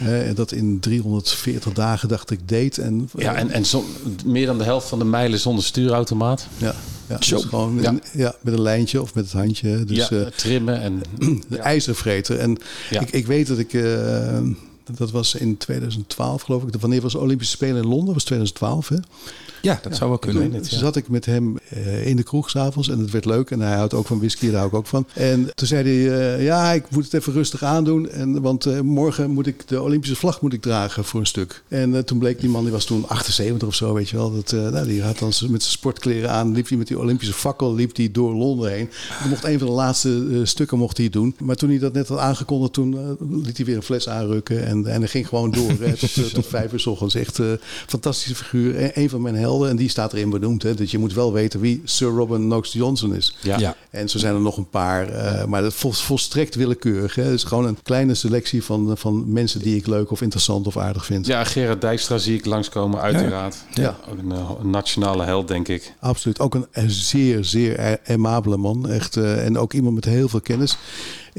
Ja. 0.00 0.10
en 0.10 0.34
dat 0.34 0.52
in 0.52 0.80
340 0.80 1.72
dagen 1.72 2.08
dacht 2.08 2.30
ik 2.30 2.48
deed. 2.48 2.78
En, 2.78 3.08
ja, 3.16 3.34
en, 3.40 3.50
en 3.50 3.64
meer 4.24 4.46
dan 4.46 4.58
de 4.58 4.64
helft 4.64 4.88
van 4.88 4.98
de 4.98 5.04
mijlen 5.04 5.38
zonder 5.38 5.64
stuurautomaat. 5.64 6.46
Ja. 6.56 6.74
Ja, 7.08 7.16
dus 7.16 7.44
gewoon 7.44 7.82
ja. 7.82 7.94
ja. 8.12 8.34
met 8.40 8.54
een 8.54 8.62
lijntje 8.62 9.02
of 9.02 9.14
met 9.14 9.24
het 9.24 9.32
handje. 9.32 9.84
Dus, 9.84 10.08
ja, 10.08 10.16
uh, 10.16 10.26
trimmen 10.26 10.80
en... 10.80 11.02
de 11.48 11.56
ja. 11.56 11.56
ijzervreter. 11.56 12.38
En 12.38 12.58
ik, 12.90 13.10
ik 13.10 13.26
weet 13.26 13.46
dat 13.46 13.58
ik... 13.58 13.72
Uh, 13.72 14.38
dat 14.96 15.10
was 15.10 15.34
in 15.34 15.56
2012 15.56 16.42
geloof 16.42 16.62
ik. 16.62 16.74
Wanneer 16.80 17.00
was 17.00 17.12
de 17.12 17.18
Olympische 17.18 17.56
Spelen 17.56 17.82
in 17.82 17.88
Londen? 17.88 18.06
Dat 18.06 18.14
was 18.14 18.24
2012 18.24 18.88
hè? 18.88 18.96
Ja, 19.62 19.78
dat 19.82 19.96
zou 19.96 20.10
wel 20.10 20.18
kunnen. 20.18 20.50
Toen 20.50 20.78
zat 20.78 20.96
ik 20.96 21.08
met 21.08 21.26
hem 21.26 21.58
uh, 21.74 22.06
in 22.06 22.16
de 22.16 22.22
kroeg 22.22 22.50
s'avonds 22.50 22.88
en 22.88 22.98
het 22.98 23.10
werd 23.10 23.24
leuk. 23.24 23.50
En 23.50 23.60
hij 23.60 23.76
houdt 23.76 23.94
ook 23.94 24.06
van 24.06 24.18
whisky, 24.18 24.46
daar 24.46 24.56
hou 24.56 24.68
ik 24.68 24.74
ook 24.74 24.86
van. 24.86 25.06
En 25.14 25.50
toen 25.54 25.66
zei 25.66 25.82
hij, 25.82 26.38
uh, 26.38 26.44
ja, 26.44 26.72
ik 26.72 26.90
moet 26.90 27.04
het 27.04 27.14
even 27.14 27.32
rustig 27.32 27.62
aandoen. 27.62 28.08
En, 28.08 28.42
want 28.42 28.66
uh, 28.66 28.80
morgen 28.80 29.30
moet 29.30 29.46
ik 29.46 29.68
de 29.68 29.82
Olympische 29.82 30.16
vlag 30.16 30.40
moet 30.40 30.52
ik 30.52 30.62
dragen 30.62 31.04
voor 31.04 31.20
een 31.20 31.26
stuk. 31.26 31.62
En 31.68 32.04
toen 32.04 32.18
bleek 32.18 32.40
die 32.40 32.48
man, 32.48 32.62
die 32.62 32.72
was 32.72 32.84
toen 32.84 33.08
78 33.08 33.68
of 33.68 33.74
zo, 33.74 33.94
weet 33.94 34.08
je 34.08 34.16
wel. 34.16 34.34
Dat, 34.34 34.52
nou, 34.52 34.86
die 34.86 35.02
had 35.02 35.18
dan 35.18 35.28
met 35.28 35.38
zijn 35.38 35.60
sportkleren 35.60 36.30
aan, 36.30 36.52
liep 36.52 36.68
hij 36.68 36.78
met 36.78 36.86
die 36.86 36.98
Olympische 36.98 37.34
fakkel 37.34 37.74
liep 37.74 37.96
hij 37.96 38.10
door 38.12 38.34
Londen 38.34 38.70
heen. 38.70 38.88
Hij 38.92 39.28
mocht 39.28 39.44
een 39.44 39.58
van 39.58 39.68
de 39.68 39.74
laatste 39.74 40.40
stukken 40.44 40.78
mocht 40.78 40.96
hij 40.96 41.08
doen. 41.08 41.34
Maar 41.38 41.56
toen 41.56 41.68
hij 41.68 41.78
dat 41.78 41.92
net 41.92 42.08
had 42.08 42.18
aangekondigd, 42.18 42.72
toen 42.72 43.16
liet 43.44 43.56
hij 43.56 43.66
weer 43.66 43.76
een 43.76 43.82
fles 43.82 44.08
aanrukken. 44.08 44.66
En, 44.66 44.79
en 44.86 45.00
hij 45.00 45.08
ging 45.08 45.28
gewoon 45.28 45.50
door 45.50 45.76
tot, 45.98 46.34
tot 46.34 46.46
vijf 46.46 46.72
uur 46.72 46.80
s 46.80 46.86
ochtends. 46.86 47.14
Echt 47.14 47.38
fantastische 47.86 48.34
figuur. 48.34 48.98
Een 48.98 49.10
van 49.10 49.22
mijn 49.22 49.36
helden 49.36 49.70
en 49.70 49.76
die 49.76 49.88
staat 49.88 50.12
erin 50.12 50.30
benoemd. 50.30 50.62
Hè? 50.62 50.74
Dus 50.74 50.90
je 50.90 50.98
moet 50.98 51.14
wel 51.14 51.32
weten 51.32 51.60
wie 51.60 51.80
Sir 51.84 52.08
Robin 52.08 52.40
Knox 52.40 52.72
Johnson 52.72 53.14
is. 53.14 53.36
Ja. 53.42 53.58
ja. 53.58 53.76
En 53.90 54.08
zo 54.08 54.18
zijn 54.18 54.34
er 54.34 54.40
nog 54.40 54.56
een 54.56 54.68
paar. 54.68 55.10
Uh, 55.10 55.44
maar 55.44 55.62
dat 55.62 55.74
vol, 55.74 55.92
volstrekt 55.92 56.54
willekeurig. 56.54 57.14
Hè? 57.14 57.22
Het 57.22 57.34
is 57.34 57.44
gewoon 57.44 57.66
een 57.66 57.82
kleine 57.82 58.14
selectie 58.14 58.64
van, 58.64 58.96
van 58.96 59.32
mensen 59.32 59.60
die 59.60 59.76
ik 59.76 59.86
leuk 59.86 60.10
of 60.10 60.20
interessant 60.20 60.66
of 60.66 60.76
aardig 60.76 61.04
vind. 61.04 61.26
Ja, 61.26 61.44
Gerard 61.44 61.80
Dijkstra 61.80 62.18
zie 62.18 62.36
ik 62.36 62.44
langskomen, 62.44 63.00
uiteraard. 63.00 63.56
Ja. 63.72 63.96
Ook 64.10 64.18
een, 64.18 64.32
eh, 64.32 64.50
een, 64.60 64.70
nationale 64.70 65.24
held, 65.24 65.48
denk 65.48 65.68
ik. 65.68 65.94
Absoluut. 66.00 66.40
Ook 66.40 66.54
een, 66.54 66.66
een 66.72 66.90
zeer, 66.90 67.44
zeer 67.44 67.98
aimabele 68.06 68.56
man. 68.56 68.88
Echt, 68.88 69.16
uh, 69.16 69.44
en 69.44 69.58
ook 69.58 69.72
iemand 69.72 69.94
met 69.94 70.04
heel 70.04 70.28
veel 70.28 70.40
kennis. 70.40 70.76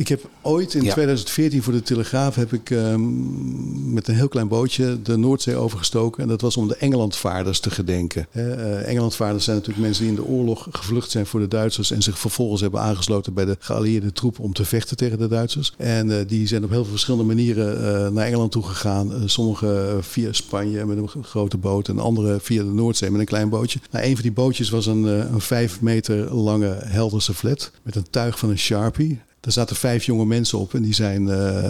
Ik 0.01 0.07
heb 0.07 0.29
ooit 0.41 0.73
in 0.73 0.81
2014 0.81 1.63
voor 1.63 1.73
de 1.73 1.81
Telegraaf 1.81 2.35
heb 2.35 2.53
ik 2.53 2.69
um, 2.69 3.93
met 3.93 4.07
een 4.07 4.15
heel 4.15 4.27
klein 4.27 4.47
bootje 4.47 5.01
de 5.01 5.17
Noordzee 5.17 5.55
overgestoken. 5.55 6.23
En 6.23 6.29
dat 6.29 6.41
was 6.41 6.57
om 6.57 6.67
de 6.67 6.75
Engelandvaarders 6.75 7.59
te 7.59 7.69
gedenken. 7.69 8.27
Uh, 8.31 8.87
Engelandvaarders 8.87 9.43
zijn 9.43 9.55
natuurlijk 9.55 9.85
mensen 9.85 10.03
die 10.03 10.13
in 10.15 10.21
de 10.21 10.27
oorlog 10.27 10.67
gevlucht 10.71 11.11
zijn 11.11 11.25
voor 11.25 11.39
de 11.39 11.47
Duitsers. 11.47 11.91
En 11.91 12.01
zich 12.01 12.19
vervolgens 12.19 12.61
hebben 12.61 12.81
aangesloten 12.81 13.33
bij 13.33 13.45
de 13.45 13.57
geallieerde 13.59 14.11
troep 14.11 14.39
om 14.39 14.53
te 14.53 14.65
vechten 14.65 14.97
tegen 14.97 15.17
de 15.17 15.27
Duitsers. 15.27 15.73
En 15.77 16.07
uh, 16.07 16.17
die 16.27 16.47
zijn 16.47 16.63
op 16.63 16.69
heel 16.69 16.83
veel 16.83 16.91
verschillende 16.91 17.25
manieren 17.25 17.77
uh, 17.77 18.09
naar 18.09 18.25
Engeland 18.25 18.51
toe 18.51 18.63
gegaan. 18.63 19.29
sommige 19.29 19.97
via 20.01 20.33
Spanje 20.33 20.85
met 20.85 20.97
een 20.97 21.23
grote 21.23 21.57
boot. 21.57 21.87
En 21.87 21.99
andere 21.99 22.39
via 22.39 22.63
de 22.63 22.71
Noordzee 22.71 23.11
met 23.11 23.19
een 23.19 23.25
klein 23.25 23.49
bootje. 23.49 23.79
Nou, 23.91 24.05
een 24.05 24.13
van 24.13 24.21
die 24.21 24.31
bootjes 24.31 24.69
was 24.69 24.85
een, 24.85 25.03
een 25.03 25.41
vijf 25.41 25.81
meter 25.81 26.33
lange 26.33 26.77
Helderse 26.83 27.33
flat. 27.33 27.71
Met 27.83 27.95
een 27.95 28.09
tuig 28.09 28.39
van 28.39 28.49
een 28.49 28.59
Sharpie. 28.59 29.19
Daar 29.41 29.53
zaten 29.53 29.75
vijf 29.75 30.05
jonge 30.05 30.25
mensen 30.25 30.59
op 30.59 30.73
en 30.73 30.81
die 30.81 30.93
zijn 30.93 31.21
uh, 31.21 31.29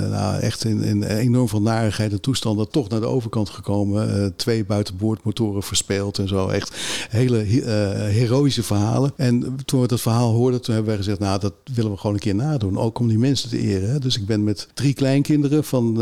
nou, 0.10 0.40
echt 0.40 0.66
in, 0.66 0.84
in 0.84 1.04
enorm 1.04 1.50
veel 1.50 1.62
narigheid 1.62 2.12
en 2.12 2.22
toestanden 2.22 2.70
toch 2.70 2.90
naar 2.90 3.00
de 3.00 3.06
overkant 3.06 3.50
gekomen. 3.50 4.18
Uh, 4.18 4.26
twee 4.36 4.66
buitenboordmotoren 4.66 5.64
verspeeld 5.64 6.18
en 6.18 6.28
zo. 6.28 6.48
Echt 6.48 6.76
hele 7.10 7.48
uh, 7.48 7.66
heroïsche 8.14 8.64
verhalen. 8.64 9.14
En 9.16 9.56
toen 9.66 9.82
we 9.82 9.88
dat 9.88 10.02
verhaal 10.02 10.34
hoorden, 10.34 10.62
toen 10.62 10.74
hebben 10.74 10.94
wij 10.94 11.04
gezegd, 11.04 11.20
nou 11.20 11.40
dat 11.40 11.54
willen 11.74 11.92
we 11.92 11.98
gewoon 11.98 12.13
een 12.13 12.22
keer 12.22 12.36
nadoen. 12.36 12.78
Ook 12.78 13.00
om 13.00 13.08
die 13.08 13.17
mensen 13.17 13.50
te 13.50 13.58
eren. 13.58 13.90
Hè. 13.90 14.00
Dus 14.00 14.17
ik 14.17 14.26
ben 14.26 14.44
met 14.44 14.67
drie 14.74 14.94
kleinkinderen 14.94 15.63
van, 15.63 15.98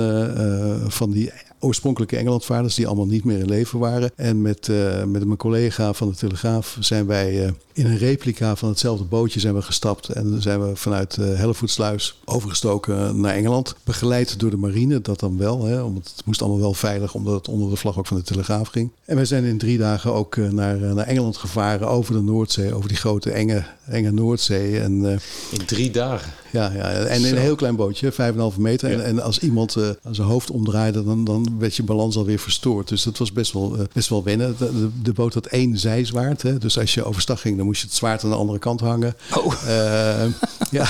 van 0.87 1.11
die 1.11 1.31
oorspronkelijke 1.59 2.17
Engelandvaarders 2.17 2.75
die 2.75 2.87
allemaal 2.87 3.05
niet 3.05 3.23
meer 3.23 3.39
in 3.39 3.49
leven 3.49 3.79
waren. 3.79 4.11
En 4.15 4.41
met, 4.41 4.67
met 5.07 5.25
mijn 5.25 5.37
collega 5.37 5.93
van 5.93 6.09
de 6.09 6.15
Telegraaf 6.15 6.77
zijn 6.79 7.05
wij 7.05 7.53
in 7.79 7.85
een 7.85 7.97
replica 7.97 8.55
van 8.55 8.69
hetzelfde 8.69 9.03
bootje 9.03 9.39
zijn 9.39 9.53
we 9.53 9.61
gestapt. 9.61 10.09
En 10.09 10.41
zijn 10.41 10.67
we 10.67 10.75
vanuit 10.75 11.17
uh, 11.19 11.35
Hellevoetsluis 11.35 12.19
overgestoken 12.25 13.21
naar 13.21 13.33
Engeland. 13.33 13.75
Begeleid 13.83 14.39
door 14.39 14.49
de 14.49 14.57
marine, 14.57 15.01
dat 15.01 15.19
dan 15.19 15.37
wel. 15.37 15.65
Hè, 15.65 15.81
omdat 15.81 16.11
het 16.15 16.25
moest 16.25 16.41
allemaal 16.41 16.59
wel 16.59 16.73
veilig, 16.73 17.13
omdat 17.13 17.33
het 17.33 17.47
onder 17.47 17.69
de 17.69 17.75
vlag 17.75 17.97
ook 17.97 18.07
van 18.07 18.17
de 18.17 18.23
Telegraaf 18.23 18.67
ging. 18.67 18.89
En 19.05 19.15
wij 19.15 19.25
zijn 19.25 19.43
in 19.43 19.57
drie 19.57 19.77
dagen 19.77 20.13
ook 20.13 20.35
naar, 20.37 20.77
naar 20.77 21.05
Engeland 21.05 21.37
gevaren 21.37 21.87
over 21.87 22.13
de 22.13 22.21
Noordzee. 22.21 22.73
Over 22.73 22.87
die 22.87 22.97
grote 22.97 23.31
enge, 23.31 23.63
enge 23.87 24.11
Noordzee. 24.11 24.79
En, 24.79 25.19
in 25.51 25.65
drie 25.65 25.91
dagen? 25.91 26.31
Ja, 26.51 26.71
ja 26.73 26.91
en 26.91 27.25
in 27.25 27.35
een 27.35 27.41
heel 27.41 27.55
klein 27.55 27.75
bootje, 27.75 28.11
5,5 28.11 28.57
meter. 28.57 28.91
En, 28.91 29.05
en, 29.05 29.21
als 29.21 29.39
iemand 29.39 29.75
uh, 29.77 29.89
zijn 30.11 30.27
hoofd 30.27 30.51
omdraaide, 30.51 31.03
dan, 31.03 31.23
dan 31.23 31.55
werd 31.59 31.75
je 31.75 31.83
balans 31.83 32.17
alweer 32.17 32.39
verstoord. 32.39 32.87
Dus 32.87 33.03
dat 33.03 33.17
was 33.17 33.31
best 33.31 33.53
wel, 33.53 33.77
best 33.93 34.09
wel 34.09 34.23
wennen. 34.23 34.55
De, 34.57 34.89
de, 35.01 35.13
boot 35.13 35.33
had 35.33 35.45
één 35.45 35.77
zijzwaard. 35.77 36.41
Hè? 36.41 36.57
Dus 36.57 36.79
als 36.79 36.93
je 36.93 37.03
overstag 37.03 37.41
ging, 37.41 37.57
dan 37.57 37.65
moest 37.69 37.81
je 37.81 37.87
het 37.87 37.95
zwaard 37.95 38.23
aan 38.23 38.29
de 38.29 38.35
andere 38.35 38.59
kant 38.59 38.79
hangen. 38.79 39.15
Oh. 39.37 39.53
Uh, 39.67 40.25
ja. 40.79 40.85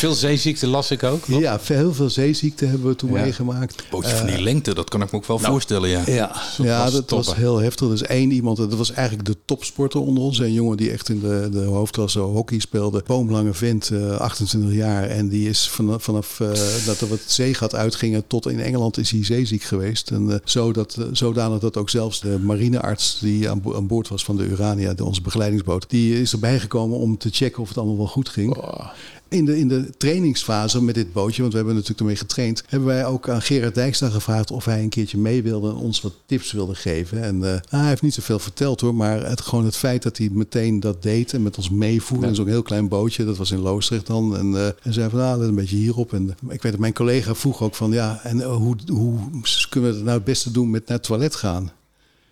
veel 0.00 0.12
zeeziekte 0.12 0.66
las 0.66 0.90
ik 0.90 1.02
ook. 1.02 1.20
Klopt? 1.20 1.42
Ja, 1.42 1.60
heel 1.62 1.94
veel 1.94 2.10
zeeziekte 2.10 2.66
hebben 2.66 2.88
we 2.88 2.96
toen 2.96 3.12
ja. 3.12 3.20
meegemaakt. 3.20 3.84
Bootje 3.90 4.16
van 4.16 4.26
die 4.26 4.42
lengte, 4.42 4.74
dat 4.74 4.90
kan 4.90 5.02
ik 5.02 5.10
me 5.10 5.16
ook 5.16 5.26
wel 5.26 5.38
nou, 5.38 5.50
voorstellen. 5.50 5.88
Ja, 5.88 6.02
ja, 6.06 6.32
ja 6.58 6.90
dat 6.90 7.10
was 7.10 7.34
heel 7.34 7.58
heftig. 7.58 7.88
Dus 7.88 8.02
één 8.02 8.30
iemand, 8.30 8.56
dat 8.56 8.74
was 8.74 8.92
eigenlijk 8.92 9.28
de 9.28 9.36
topsporter 9.44 10.00
onder 10.00 10.22
ons. 10.22 10.38
Een 10.38 10.52
jongen 10.52 10.76
die 10.76 10.90
echt 10.90 11.08
in 11.08 11.20
de, 11.20 11.48
de 11.52 11.64
hoofdklasse 11.64 12.20
hockey 12.20 12.58
speelde. 12.58 13.02
Boomlange 13.06 13.54
vent, 13.54 13.90
28 14.18 14.72
jaar. 14.72 15.04
En 15.04 15.28
die 15.28 15.48
is 15.48 15.68
vanaf, 15.68 16.02
vanaf 16.02 16.40
uh, 16.40 16.48
dat 16.86 17.00
er 17.00 17.08
wat 17.08 17.20
zeegat 17.26 17.74
uitgingen 17.74 18.26
tot 18.26 18.48
in 18.48 18.60
Engeland 18.60 18.98
is 18.98 19.10
hij 19.10 19.24
zeeziek 19.24 19.62
geweest. 19.62 20.10
En 20.10 20.22
uh, 20.26 20.34
zodat, 20.44 20.96
uh, 20.98 21.06
zodanig 21.12 21.58
dat 21.58 21.76
ook 21.76 21.90
zelfs 21.90 22.20
de 22.20 22.38
marinearts 22.38 23.18
die 23.20 23.50
aan, 23.50 23.60
bo 23.60 23.76
aan, 23.76 23.86
boord 23.86 24.08
was 24.08 24.24
van 24.24 24.36
de 24.36 24.44
Urania, 24.44 24.94
de, 24.94 25.04
onze 25.04 25.22
begeleidingsboot, 25.64 25.90
die 25.90 26.20
is 26.20 26.32
erbij 26.32 26.60
gekomen 26.60 26.98
om 26.98 27.18
te 27.18 27.28
checken 27.32 27.62
of 27.62 27.68
het 27.68 27.78
allemaal 27.78 27.96
wel 27.96 28.06
goed 28.06 28.28
ging. 28.28 28.56
Oh 28.56 28.90
in 29.28 29.44
de, 29.44 29.58
in 29.58 29.68
de 29.68 29.90
trainingsfase 29.96 30.82
met 30.82 30.94
dit 30.94 31.12
bootje, 31.12 31.40
want 31.40 31.52
we 31.52 31.58
hebben 31.58 31.74
natuurlijk 31.74 32.00
ermee 32.00 32.16
getraind, 32.16 32.62
hebben 32.66 32.88
wij 32.88 33.06
ook 33.06 33.28
aan 33.28 33.42
Gerard 33.42 33.74
Dijkstra 33.74 34.08
gevraagd 34.08 34.50
of 34.50 34.64
hij 34.64 34.82
een 34.82 34.88
keertje 34.88 35.18
mee 35.18 35.42
wilde 35.42 35.68
en 35.68 35.74
ons 35.74 36.00
wat 36.00 36.14
tips 36.26 36.52
wilde 36.52 36.74
geven. 36.74 37.22
En 37.22 37.36
uh, 37.36 37.56
hij 37.68 37.88
heeft 37.88 38.02
niet 38.02 38.14
zoveel 38.14 38.38
verteld 38.38 38.80
hoor, 38.80 38.94
maar 38.94 39.26
het, 39.28 39.40
gewoon 39.40 39.64
het 39.64 39.76
feit 39.76 40.02
dat 40.02 40.18
hij 40.18 40.28
meteen 40.32 40.80
dat 40.80 41.02
deed 41.02 41.32
en 41.32 41.42
met 41.42 41.56
ons 41.56 41.70
meevoerde 41.70 42.24
ja. 42.24 42.30
in 42.30 42.36
zo'n 42.36 42.48
heel 42.48 42.62
klein 42.62 42.88
bootje, 42.88 43.24
dat 43.24 43.36
was 43.36 43.50
in 43.50 43.58
Loosdrecht 43.58 44.06
dan. 44.06 44.36
En, 44.36 44.52
uh, 44.52 44.66
en 44.66 44.92
zei 44.92 45.10
van, 45.10 45.18
nou, 45.18 45.38
let 45.38 45.48
een 45.48 45.54
beetje 45.54 45.76
hierop. 45.76 46.12
En 46.12 46.28
ik 46.48 46.62
weet 46.62 46.72
dat 46.72 46.80
mijn 46.80 46.92
collega 46.92 47.34
vroeg 47.34 47.62
ook 47.62 47.74
van, 47.74 47.92
ja, 47.92 48.20
en 48.22 48.36
uh, 48.36 48.56
hoe, 48.56 48.76
hoe 48.86 49.18
kunnen 49.68 49.90
we 49.90 49.96
het 49.96 50.04
nou 50.04 50.16
het 50.16 50.24
beste 50.24 50.50
doen 50.50 50.70
met 50.70 50.86
naar 50.86 50.96
het 50.96 51.06
toilet 51.06 51.34
gaan? 51.34 51.70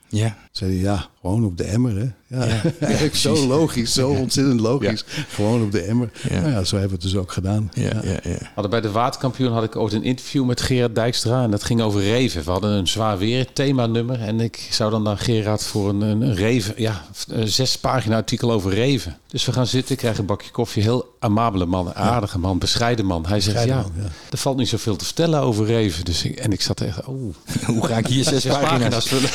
Ja. 0.09 0.39
Zei 0.51 0.71
hij, 0.71 0.81
ja, 0.81 1.09
gewoon 1.27 1.45
op 1.45 1.57
de 1.57 1.65
emmer, 1.65 1.97
hè? 1.97 2.09
Ja, 2.29 2.63
ja. 2.81 3.09
zo 3.13 3.47
logisch, 3.47 3.93
zo 3.93 4.09
ontzettend 4.09 4.61
logisch. 4.61 5.05
Gewoon 5.29 5.63
op 5.63 5.73
de 5.73 5.81
emmer. 5.81 6.11
Nou 6.31 6.51
ja, 6.51 6.65
zo 6.65 6.77
hebben 6.77 6.99
we 6.99 7.05
het 7.05 7.13
dus 7.13 7.21
ook 7.21 7.33
gedaan. 7.33 7.71
Ja, 7.75 8.01
ja. 8.03 8.19
Ja, 8.23 8.37
Hadden 8.55 8.71
bij 8.71 8.81
de 8.81 8.91
waterkampioen 8.91 9.53
had 9.53 9.65
ik 9.65 9.77
ooit 9.77 9.93
een 9.93 10.03
interview 10.03 10.45
met 10.45 10.61
Gerard 10.61 10.95
Dijkstra. 10.95 11.43
En 11.43 11.51
dat 11.51 11.65
ging 11.65 11.81
over 11.81 12.01
reven. 12.01 12.45
We 12.45 12.51
hadden 12.51 12.71
een 12.71 12.89
zwaar 12.89 13.19
weer 13.19 13.53
themanummer. 13.53 14.21
En 14.21 14.41
ik 14.41 14.69
zou 14.71 14.91
dan 14.91 15.03
naar 15.03 15.19
Gerard 15.19 15.63
voor 15.63 15.89
een, 15.89 16.01
een, 16.01 16.21
een 16.21 16.35
reven, 16.35 16.75
ja, 16.77 17.05
een 17.29 17.49
zes 17.49 17.79
pagina 17.79 18.17
artikel 18.17 18.53
over 18.53 18.75
reven. 18.75 19.19
Dus 19.27 19.45
we 19.45 19.53
gaan 19.53 19.67
zitten, 19.67 19.97
krijgen 19.97 20.21
een 20.21 20.27
bakje 20.27 20.51
koffie. 20.51 20.83
Heel 20.83 21.15
amabele 21.19 21.67
man, 21.67 21.95
aardige 21.95 22.39
man, 22.39 22.59
bescheiden 22.59 23.07
man. 23.07 23.27
Hij 23.27 23.41
zegt, 23.41 23.65
ja, 23.65 23.77
man, 23.77 23.93
er 24.31 24.39
valt 24.39 24.57
niet 24.57 24.69
zoveel 24.69 24.97
te 24.97 25.05
vertellen 25.05 25.41
over 25.41 25.67
reven. 25.67 26.05
Dus 26.05 26.25
ik, 26.25 26.39
en 26.39 26.53
ik 26.53 26.61
zat 26.61 26.81
echt, 26.81 27.05
oh. 27.07 27.35
Hoe 27.67 27.87
ga 27.87 27.97
ik 27.97 28.07
hier 28.07 28.25
zes, 28.25 28.43
zes 28.43 28.59
pagina's 28.59 29.09
vullen? 29.09 29.31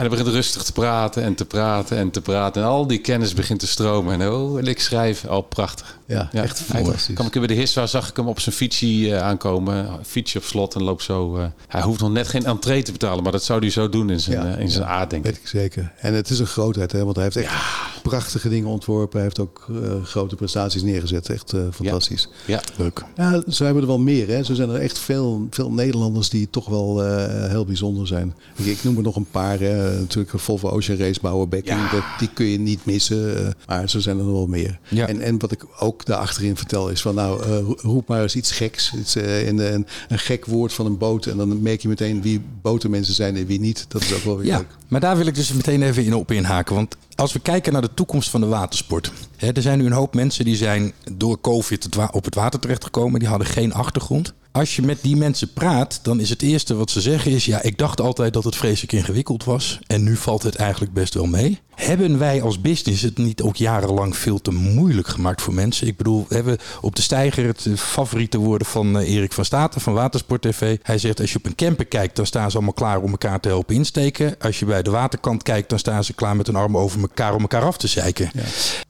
En 0.00 0.06
hij 0.06 0.16
begint 0.16 0.34
rustig 0.34 0.62
te 0.62 0.72
praten 0.72 1.22
en 1.22 1.34
te 1.34 1.44
praten 1.44 1.96
en 1.96 2.10
te 2.10 2.20
praten. 2.20 2.62
En 2.62 2.68
al 2.68 2.86
die 2.86 2.98
kennis 2.98 3.34
begint 3.34 3.60
te 3.60 3.66
stromen. 3.66 4.20
En 4.20 4.28
oh, 4.28 4.58
en 4.58 4.66
ik 4.66 4.80
schrijf. 4.80 5.24
Oh, 5.24 5.48
prachtig. 5.48 5.98
Ja, 6.06 6.28
ja 6.32 6.42
echt 6.42 6.60
fantastisch. 6.60 7.14
Kwam 7.14 7.26
ik 7.26 7.32
bij 7.32 7.46
de 7.46 7.54
Hiswa, 7.54 7.86
zag 7.86 8.08
ik 8.08 8.16
hem 8.16 8.28
op 8.28 8.40
zijn 8.40 8.54
fietsie 8.54 9.08
uh, 9.08 9.22
aankomen. 9.22 9.88
Fietsje 10.06 10.38
op 10.38 10.44
slot 10.44 10.74
en 10.74 10.82
loopt 10.82 11.02
zo. 11.02 11.36
Uh, 11.36 11.44
hij 11.68 11.82
hoeft 11.82 12.00
nog 12.00 12.10
net 12.10 12.28
geen 12.28 12.44
entree 12.44 12.82
te 12.82 12.92
betalen. 12.92 13.22
Maar 13.22 13.32
dat 13.32 13.44
zou 13.44 13.60
hij 13.60 13.70
zo 13.70 13.88
doen 13.88 14.10
in 14.10 14.20
zijn, 14.20 14.46
ja, 14.46 14.54
uh, 14.54 14.60
in 14.60 14.70
zijn 14.70 14.84
aard, 14.84 15.10
denk 15.10 15.24
ik. 15.24 15.30
Weet 15.30 15.40
ik 15.40 15.48
zeker. 15.48 15.92
En 15.98 16.14
het 16.14 16.30
is 16.30 16.38
een 16.38 16.46
grootheid, 16.46 16.92
hè, 16.92 17.04
want 17.04 17.16
hij 17.16 17.24
heeft 17.24 17.36
echt 17.36 17.52
ja. 17.52 18.00
prachtige 18.02 18.48
dingen 18.48 18.68
ontworpen. 18.68 19.12
Hij 19.12 19.22
heeft 19.22 19.38
ook 19.38 19.66
grote 20.04 20.36
prestaties 20.36 20.82
neergezet. 20.82 21.28
Echt 21.28 21.54
fantastisch. 21.72 22.28
Ja. 22.46 22.60
leuk. 22.76 23.02
Ja, 23.16 23.42
zo 23.48 23.64
hebben 23.64 23.82
we 23.82 23.88
er 23.88 23.94
wel 23.96 24.04
meer. 24.04 24.28
Hè. 24.28 24.44
Zo 24.44 24.54
zijn 24.54 24.70
er 24.70 24.80
echt 24.80 24.98
veel, 24.98 25.46
veel 25.50 25.70
Nederlanders 25.70 26.28
die 26.28 26.50
toch 26.50 26.68
wel 26.68 27.00
heel 27.48 27.64
bijzonder 27.64 28.06
zijn. 28.06 28.34
Ik, 28.56 28.66
ik 28.66 28.84
noem 28.84 28.96
er 28.96 29.02
nog 29.02 29.16
een 29.16 29.30
paar. 29.30 29.58
Hè 29.58 29.89
natuurlijk 29.98 30.40
Volvo 30.40 30.68
Ocean 30.68 30.98
Race 30.98 31.20
bouwen, 31.20 31.48
Becking, 31.48 31.90
dat, 31.90 32.02
die 32.18 32.28
kun 32.34 32.46
je 32.46 32.58
niet 32.58 32.84
missen. 32.84 33.40
Uh, 33.40 33.48
maar 33.66 33.88
zo 33.88 33.98
zijn 33.98 34.18
er 34.18 34.24
nog 34.24 34.32
wel 34.32 34.46
meer. 34.46 34.78
Ja. 34.88 35.06
En, 35.06 35.20
en 35.20 35.38
wat 35.38 35.52
ik 35.52 35.64
ook 35.78 36.04
daarachterin 36.04 36.56
vertel 36.56 36.88
is 36.88 37.00
van 37.00 37.14
nou, 37.14 37.46
uh, 37.46 37.70
roep 37.76 38.08
maar 38.08 38.22
eens 38.22 38.36
iets 38.36 38.52
geks. 38.52 38.92
Iets, 38.94 39.16
uh, 39.16 39.46
in 39.46 39.58
een, 39.58 39.86
een 40.08 40.18
gek 40.18 40.46
woord 40.46 40.72
van 40.72 40.86
een 40.86 40.98
boot. 40.98 41.26
En 41.26 41.36
dan 41.36 41.62
merk 41.62 41.82
je 41.82 41.88
meteen 41.88 42.22
wie 42.22 42.42
botenmensen 42.62 43.14
zijn 43.14 43.36
en 43.36 43.46
wie 43.46 43.60
niet. 43.60 43.84
Dat 43.88 44.02
is 44.02 44.14
ook 44.14 44.22
wel 44.22 44.36
weer 44.36 44.46
ja, 44.46 44.56
leuk. 44.56 44.76
Maar 44.88 45.00
daar 45.00 45.16
wil 45.16 45.26
ik 45.26 45.34
dus 45.34 45.52
meteen 45.52 45.82
even 45.82 46.04
in 46.04 46.14
op 46.14 46.30
inhaken. 46.30 46.74
Want 46.74 46.96
als 47.14 47.32
we 47.32 47.40
kijken 47.40 47.72
naar 47.72 47.82
de 47.82 47.94
toekomst 47.94 48.30
van 48.30 48.40
de 48.40 48.46
watersport. 48.46 49.12
Hè, 49.36 49.52
er 49.52 49.62
zijn 49.62 49.78
nu 49.78 49.86
een 49.86 49.92
hoop 49.92 50.14
mensen 50.14 50.44
die 50.44 50.56
zijn 50.56 50.92
door 51.12 51.40
COVID 51.40 51.88
op 52.10 52.24
het 52.24 52.34
water 52.34 52.60
terechtgekomen. 52.60 53.20
Die 53.20 53.28
hadden 53.28 53.46
geen 53.46 53.72
achtergrond. 53.72 54.32
Als 54.52 54.76
je 54.76 54.82
met 54.82 54.98
die 55.02 55.16
mensen 55.16 55.52
praat, 55.52 56.00
dan 56.02 56.20
is 56.20 56.30
het 56.30 56.42
eerste 56.42 56.74
wat 56.74 56.90
ze 56.90 57.00
zeggen 57.00 57.30
is... 57.30 57.44
ja, 57.44 57.62
ik 57.62 57.78
dacht 57.78 58.00
altijd 58.00 58.32
dat 58.32 58.44
het 58.44 58.56
vreselijk 58.56 58.92
ingewikkeld 58.92 59.44
was. 59.44 59.78
En 59.86 60.02
nu 60.02 60.16
valt 60.16 60.42
het 60.42 60.54
eigenlijk 60.54 60.92
best 60.92 61.14
wel 61.14 61.26
mee. 61.26 61.60
Hebben 61.80 62.18
wij 62.18 62.42
als 62.42 62.60
business 62.60 63.02
het 63.02 63.18
niet 63.18 63.42
ook 63.42 63.56
jarenlang 63.56 64.16
veel 64.16 64.40
te 64.40 64.50
moeilijk 64.50 65.08
gemaakt 65.08 65.42
voor 65.42 65.54
mensen? 65.54 65.86
Ik 65.86 65.96
bedoel, 65.96 66.26
we 66.28 66.34
hebben 66.34 66.58
op 66.80 66.96
de 66.96 67.02
steiger 67.02 67.46
het 67.46 67.66
favoriete 67.76 68.38
woorden 68.38 68.66
van 68.66 68.98
Erik 68.98 69.32
van 69.32 69.44
Staten 69.44 69.80
van 69.80 69.92
Watersport 69.92 70.42
TV. 70.42 70.76
Hij 70.82 70.98
zegt, 70.98 71.20
als 71.20 71.32
je 71.32 71.38
op 71.38 71.46
een 71.46 71.54
camper 71.54 71.86
kijkt, 71.86 72.16
dan 72.16 72.26
staan 72.26 72.50
ze 72.50 72.56
allemaal 72.56 72.74
klaar 72.74 73.00
om 73.00 73.10
elkaar 73.10 73.40
te 73.40 73.48
helpen 73.48 73.74
insteken. 73.74 74.34
Als 74.40 74.58
je 74.58 74.64
bij 74.64 74.82
de 74.82 74.90
waterkant 74.90 75.42
kijkt, 75.42 75.68
dan 75.68 75.78
staan 75.78 76.04
ze 76.04 76.12
klaar 76.12 76.36
met 76.36 76.46
hun 76.46 76.56
armen 76.56 76.80
over 76.80 77.00
elkaar 77.00 77.34
om 77.34 77.40
elkaar 77.40 77.64
af 77.64 77.76
te 77.76 77.86
zeiken. 77.86 78.30
Ja. 78.34 78.42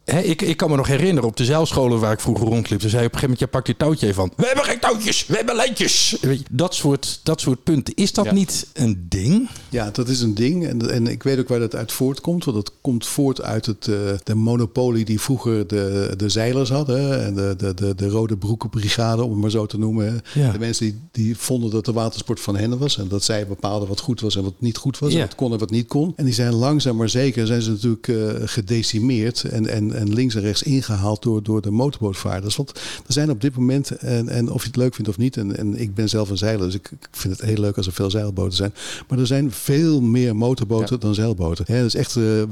He, 0.05 0.21
ik, 0.21 0.43
ik 0.43 0.57
kan 0.57 0.71
me 0.71 0.77
nog 0.77 0.87
herinneren, 0.87 1.29
op 1.29 1.37
de 1.37 1.45
zeilscholen 1.45 2.01
waar 2.01 2.13
ik 2.13 2.21
vroeger 2.21 2.47
rondliep, 2.47 2.81
toen 2.81 2.91
zei 2.91 3.07
op 3.07 3.13
een 3.13 3.19
gegeven 3.19 3.37
moment, 3.39 3.53
ja, 3.53 3.59
pak 3.59 3.67
je 3.67 3.77
touwtje 3.77 4.07
even 4.07 4.19
van. 4.19 4.33
We 4.37 4.47
hebben 4.47 4.65
geen 4.65 4.79
touwtjes, 4.79 5.27
we 5.27 5.37
hebben 5.37 5.57
lijntjes. 5.57 6.17
Dat 6.51 6.75
soort, 6.75 7.21
dat 7.23 7.41
soort 7.41 7.63
punten. 7.63 7.95
Is 7.95 8.13
dat 8.13 8.25
ja. 8.25 8.33
niet 8.33 8.67
een 8.73 9.07
ding? 9.09 9.49
Ja, 9.69 9.91
dat 9.91 10.09
is 10.09 10.21
een 10.21 10.35
ding. 10.35 10.67
En, 10.67 10.91
en 10.91 11.07
ik 11.07 11.23
weet 11.23 11.39
ook 11.39 11.49
waar 11.49 11.59
dat 11.59 11.75
uit 11.75 11.93
voortkomt. 11.93 12.45
Want 12.45 12.57
dat 12.57 12.73
komt 12.81 13.07
voort 13.07 13.43
uit 13.43 13.67
het, 13.67 13.87
uh, 13.87 13.97
de 14.25 14.35
monopolie 14.35 15.05
die 15.05 15.21
vroeger 15.21 15.67
de, 15.67 16.15
de 16.17 16.29
zeilers 16.29 16.71
hadden. 16.71 17.25
En 17.25 17.35
de, 17.35 17.55
de, 17.57 17.75
de, 17.75 17.95
de 17.95 18.09
rode 18.09 18.37
broekenbrigade, 18.37 19.23
om 19.23 19.31
het 19.31 19.41
maar 19.41 19.51
zo 19.51 19.67
te 19.67 19.79
noemen. 19.79 20.21
Ja. 20.35 20.53
De 20.53 20.59
mensen 20.59 20.85
die, 20.85 21.01
die 21.13 21.37
vonden 21.37 21.71
dat 21.71 21.85
de 21.85 21.93
watersport 21.93 22.41
van 22.41 22.57
hen 22.57 22.79
was. 22.79 22.99
En 22.99 23.09
dat 23.09 23.25
zij 23.25 23.47
bepaalden 23.47 23.89
wat 23.89 24.01
goed 24.01 24.21
was 24.21 24.37
en 24.37 24.43
wat 24.43 24.55
niet 24.59 24.77
goed 24.77 24.99
was. 24.99 25.13
Ja. 25.13 25.21
Wat 25.21 25.35
kon 25.35 25.53
en 25.53 25.59
wat 25.59 25.71
niet 25.71 25.87
kon. 25.87 26.13
En 26.17 26.25
die 26.25 26.35
zijn 26.35 26.55
langzaam 26.55 26.97
maar 26.97 27.09
zeker 27.09 27.47
zijn 27.47 27.63
ze 27.63 27.71
natuurlijk 27.71 28.07
uh, 28.07 28.31
gedecimeerd. 28.45 29.45
En, 29.45 29.67
en, 29.67 29.93
en 29.93 30.13
links 30.13 30.35
en 30.35 30.41
rechts 30.41 30.63
ingehaald 30.63 31.23
door, 31.23 31.43
door 31.43 31.61
de 31.61 31.71
motorbootvaarders. 31.71 32.57
Want 32.57 32.71
er 33.07 33.13
zijn 33.13 33.31
op 33.31 33.41
dit 33.41 33.57
moment, 33.57 33.91
en, 33.91 34.29
en 34.29 34.51
of 34.51 34.61
je 34.61 34.67
het 34.67 34.77
leuk 34.77 34.95
vindt 34.95 35.11
of 35.11 35.19
niet. 35.19 35.37
En, 35.37 35.57
en 35.57 35.81
ik 35.81 35.95
ben 35.95 36.09
zelf 36.09 36.31
een 36.31 36.39
zeiler, 36.39 36.67
dus 36.67 36.75
ik, 36.75 36.91
ik 36.91 37.09
vind 37.11 37.37
het 37.37 37.49
heel 37.49 37.61
leuk 37.61 37.77
als 37.77 37.87
er 37.87 37.93
veel 37.93 38.11
zeilboten 38.11 38.57
zijn. 38.57 38.75
Maar 39.09 39.19
er 39.19 39.27
zijn 39.27 39.53
veel 39.53 40.01
meer 40.01 40.37
motorboten 40.37 40.95
ja. 40.95 41.01
dan 41.01 41.15
zeilboten. 41.15 41.65
Ja, 41.69 41.77
dat 41.77 41.87
is 41.87 41.95
echt, 41.95 42.17
uh, 42.17 42.43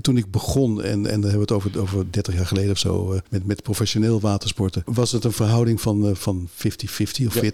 toen 0.00 0.16
ik 0.16 0.30
begon, 0.30 0.82
en, 0.82 1.06
en 1.06 1.20
daar 1.20 1.30
hebben 1.30 1.32
we 1.32 1.40
het 1.40 1.52
over, 1.52 1.80
over 1.80 2.06
30 2.10 2.34
jaar 2.34 2.46
geleden 2.46 2.70
of 2.70 2.78
zo, 2.78 3.12
uh, 3.12 3.18
met, 3.28 3.46
met 3.46 3.62
professioneel 3.62 4.20
watersporten, 4.20 4.82
was 4.84 5.12
het 5.12 5.24
een 5.24 5.32
verhouding 5.32 5.80
van, 5.80 6.06
uh, 6.06 6.14
van 6.14 6.48
50-50 6.48 7.26
of 7.26 7.42
ja. 7.42 7.50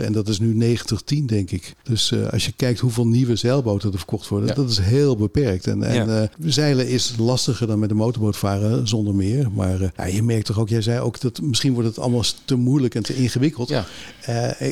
40-60. 0.00 0.04
En 0.04 0.12
dat 0.12 0.28
is 0.28 0.38
nu 0.38 0.76
90-10, 0.76 1.24
denk 1.26 1.50
ik. 1.50 1.74
Dus 1.82 2.14
als 2.30 2.46
je 2.46 2.52
kijkt 2.52 2.80
hoeveel 2.80 3.06
nieuwe 3.06 3.36
zeilboten 3.36 3.92
er 3.92 3.98
verkocht 3.98 4.28
worden, 4.28 4.48
ja. 4.48 4.54
dat 4.54 4.70
is 4.70 4.78
heel 4.78 5.16
beperkt. 5.16 5.66
En, 5.66 5.82
en 5.82 6.30
zeilen 6.44 6.88
is 6.88 7.14
lastiger 7.18 7.66
dan 7.66 7.78
met 7.78 7.88
de 7.88 7.94
motorboot 7.94 8.36
varen, 8.36 8.88
zonder 8.88 9.14
meer. 9.14 9.50
Maar 9.54 9.92
ja, 9.96 10.04
je 10.04 10.22
merkt 10.22 10.46
toch 10.46 10.58
ook, 10.58 10.68
jij 10.68 10.82
zei 10.82 11.00
ook 11.00 11.20
dat 11.20 11.40
misschien 11.40 11.72
wordt 11.72 11.88
het 11.88 11.98
allemaal 11.98 12.24
te 12.44 12.54
moeilijk 12.54 12.94
en 12.94 13.02
te 13.02 13.16
ingewikkeld. 13.16 13.72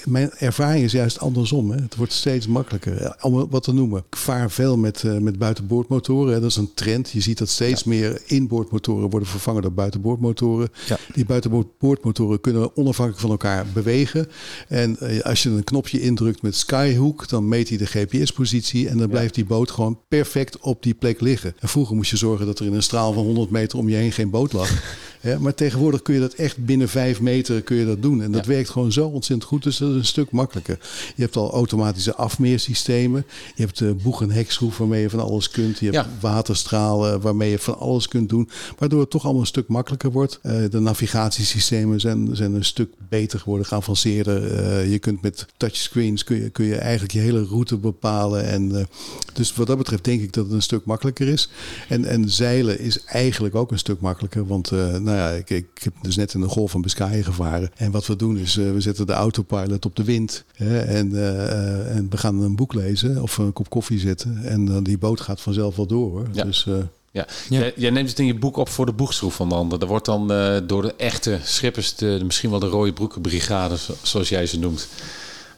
Mijn 0.04 0.30
ervaring 0.38 0.84
is 0.84 0.92
juist 0.92 1.20
andersom. 1.20 1.70
Hè. 1.70 1.80
Het 1.82 1.96
wordt 1.96 2.12
steeds 2.12 2.46
makkelijker. 2.46 3.16
Om 3.20 3.48
wat 3.50 3.62
te 3.62 3.72
noemen. 3.72 4.04
Ik 4.10 4.16
vaar 4.16 4.50
veel 4.50 4.76
met, 4.76 5.02
met 5.20 5.38
buitenboordmotoren. 5.38 6.34
Hè. 6.34 6.40
Dat 6.40 6.50
is 6.50 6.56
een 6.56 6.74
trend. 6.78 7.10
Je 7.10 7.20
ziet 7.20 7.38
dat 7.38 7.48
steeds 7.48 7.82
ja. 7.82 7.88
meer 7.90 8.20
inboordmotoren 8.26 9.10
worden 9.10 9.28
vervangen 9.28 9.62
door 9.62 9.72
buitenboordmotoren. 9.72 10.68
Ja. 10.86 10.98
Die 11.14 11.24
buitenboordmotoren 11.24 12.40
kunnen 12.40 12.76
onafhankelijk 12.76 13.20
van 13.22 13.30
elkaar 13.30 13.66
bewegen. 13.72 14.28
En 14.68 14.96
uh, 15.02 15.20
als 15.20 15.42
je 15.42 15.50
een 15.50 15.64
knopje 15.64 16.00
indrukt 16.00 16.42
met 16.42 16.54
Skyhook, 16.54 17.28
dan 17.28 17.48
meet 17.48 17.68
hij 17.68 17.78
de 17.78 17.86
GPS-positie. 17.86 18.88
En 18.88 18.98
dan 18.98 19.08
blijft 19.08 19.34
die 19.34 19.44
boot 19.44 19.70
gewoon 19.70 20.00
perfect 20.08 20.58
op 20.58 20.82
die 20.82 20.94
plek 20.94 21.20
liggen. 21.20 21.54
En 21.58 21.68
vroeger 21.68 21.96
moest 21.96 22.10
je 22.10 22.16
zorgen 22.16 22.46
dat 22.46 22.58
er 22.58 22.66
in 22.66 22.74
een 22.74 22.82
straal 22.82 23.12
van 23.12 23.24
100 23.24 23.50
meter 23.50 23.78
om 23.78 23.88
je 23.88 23.96
heen 23.96 24.12
geen 24.12 24.30
boot 24.30 24.52
lag. 24.52 24.70
Ja, 25.20 25.38
maar 25.38 25.54
tegenwoordig 25.54 26.02
kun 26.02 26.14
je 26.14 26.20
dat 26.20 26.32
echt 26.32 26.64
binnen 26.64 26.88
vijf 26.88 27.20
meter 27.20 27.62
kun 27.62 27.76
je 27.76 27.86
dat 27.86 28.02
doen. 28.02 28.22
En 28.22 28.32
dat 28.32 28.46
werkt 28.46 28.70
gewoon 28.70 28.92
zo 28.92 29.06
ontzettend 29.06 29.48
goed. 29.48 29.62
Dus 29.62 29.76
dat 29.76 29.90
is 29.90 29.96
een 29.96 30.04
stuk 30.04 30.30
makkelijker. 30.30 30.78
Je 31.16 31.22
hebt 31.22 31.36
al 31.36 31.50
automatische 31.52 32.14
afmeersystemen. 32.14 33.24
Je 33.54 33.62
hebt 33.62 33.78
de 33.78 33.94
boeg- 34.02 34.22
en 34.22 34.30
hekschroef 34.30 34.78
waarmee 34.78 35.00
je 35.02 35.10
van 35.10 35.20
alles 35.20 35.50
kunt. 35.50 35.78
Je 35.78 35.84
hebt 35.84 35.96
Ja. 35.96 36.06
waterstralen 36.20 37.20
waarmee 37.20 37.50
je 37.50 37.58
van 37.58 37.78
alles 37.78 38.08
kunt 38.08 38.28
doen. 38.28 38.48
Waardoor 38.78 39.00
het 39.00 39.10
toch 39.10 39.22
allemaal 39.24 39.40
een 39.40 39.46
stuk 39.46 39.68
makkelijker 39.68 40.10
wordt. 40.12 40.38
Eh, 40.42 40.52
de 40.70 40.80
navigatiesystemen 40.80 42.00
zijn, 42.00 42.28
zijn 42.32 42.54
een 42.54 42.64
stuk 42.64 42.90
beter 43.08 43.38
geworden, 43.40 43.66
geavanceerder. 43.66 44.54
Eh, 44.54 44.90
je 44.90 44.98
kunt 44.98 45.22
met 45.22 45.46
touchscreens 45.56 46.24
kun 46.24 46.36
je, 46.42 46.50
kun 46.50 46.64
je 46.64 46.76
eigenlijk 46.76 47.12
je 47.12 47.18
hele 47.20 47.44
route 47.44 47.76
bepalen. 47.76 48.44
En, 48.44 48.78
eh, 48.78 48.84
dus 49.32 49.54
wat 49.54 49.66
dat 49.66 49.78
betreft 49.78 50.04
denk 50.04 50.20
ik 50.22 50.32
dat 50.32 50.44
het 50.44 50.54
een 50.54 50.62
stuk 50.62 50.84
makkelijker 50.84 51.28
is. 51.28 51.48
En, 51.88 52.04
en 52.04 52.30
zeilen 52.30 52.80
is 52.80 53.04
eigenlijk 53.04 53.54
ook 53.54 53.70
een 53.72 53.78
stuk 53.78 54.00
makkelijker. 54.00 54.46
Want 54.46 54.70
eh, 54.70 54.96
nou 55.08 55.18
ja, 55.18 55.30
ik, 55.30 55.50
ik 55.50 55.66
heb 55.82 55.92
dus 56.02 56.16
net 56.16 56.34
in 56.34 56.40
de 56.40 56.48
golf 56.48 56.70
van 56.70 56.80
Biscayen 56.82 57.24
gevaren. 57.24 57.70
En 57.76 57.90
wat 57.90 58.06
we 58.06 58.16
doen 58.16 58.38
is, 58.38 58.56
eh, 58.56 58.70
we 58.72 58.80
zetten 58.80 59.06
de 59.06 59.12
autopilot 59.12 59.84
op 59.84 59.96
de 59.96 60.04
wind. 60.04 60.44
Hè, 60.54 60.78
en, 60.80 61.16
eh, 61.16 61.44
eh, 61.52 61.96
en 61.96 62.06
we 62.10 62.16
gaan 62.16 62.40
een 62.42 62.56
boek 62.56 62.74
lezen 62.74 63.22
of 63.22 63.38
een 63.38 63.52
kop 63.52 63.70
koffie 63.70 63.98
zetten. 63.98 64.38
En 64.44 64.64
dan 64.64 64.82
die 64.82 64.98
boot 64.98 65.20
gaat 65.20 65.40
vanzelf 65.40 65.76
wel 65.76 65.86
door. 65.86 66.10
Hoor. 66.10 66.26
Ja. 66.32 66.44
Dus, 66.44 66.66
eh, 66.66 66.74
Ja. 67.10 67.26
Ja. 67.48 67.58
Jij, 67.58 67.72
jij 67.76 67.90
neemt 67.90 68.08
het 68.08 68.18
in 68.18 68.26
je 68.26 68.38
boek 68.38 68.56
op 68.56 68.68
voor 68.68 68.86
de 68.86 68.92
boegschroef 68.92 69.34
van 69.34 69.48
de 69.48 69.54
ander. 69.54 69.78
Daar 69.78 69.88
wordt 69.88 70.04
dan 70.06 70.32
eh, 70.32 70.56
door 70.66 70.82
de 70.82 70.94
echte 70.96 71.38
schippers, 71.44 71.94
de, 71.94 72.20
misschien 72.24 72.50
wel 72.50 72.58
de 72.58 72.66
rode 72.66 72.92
broekenbrigade, 72.92 73.78
zo- 73.78 73.94
zoals 74.02 74.28
jij 74.28 74.46
ze 74.46 74.58
noemt, 74.58 74.88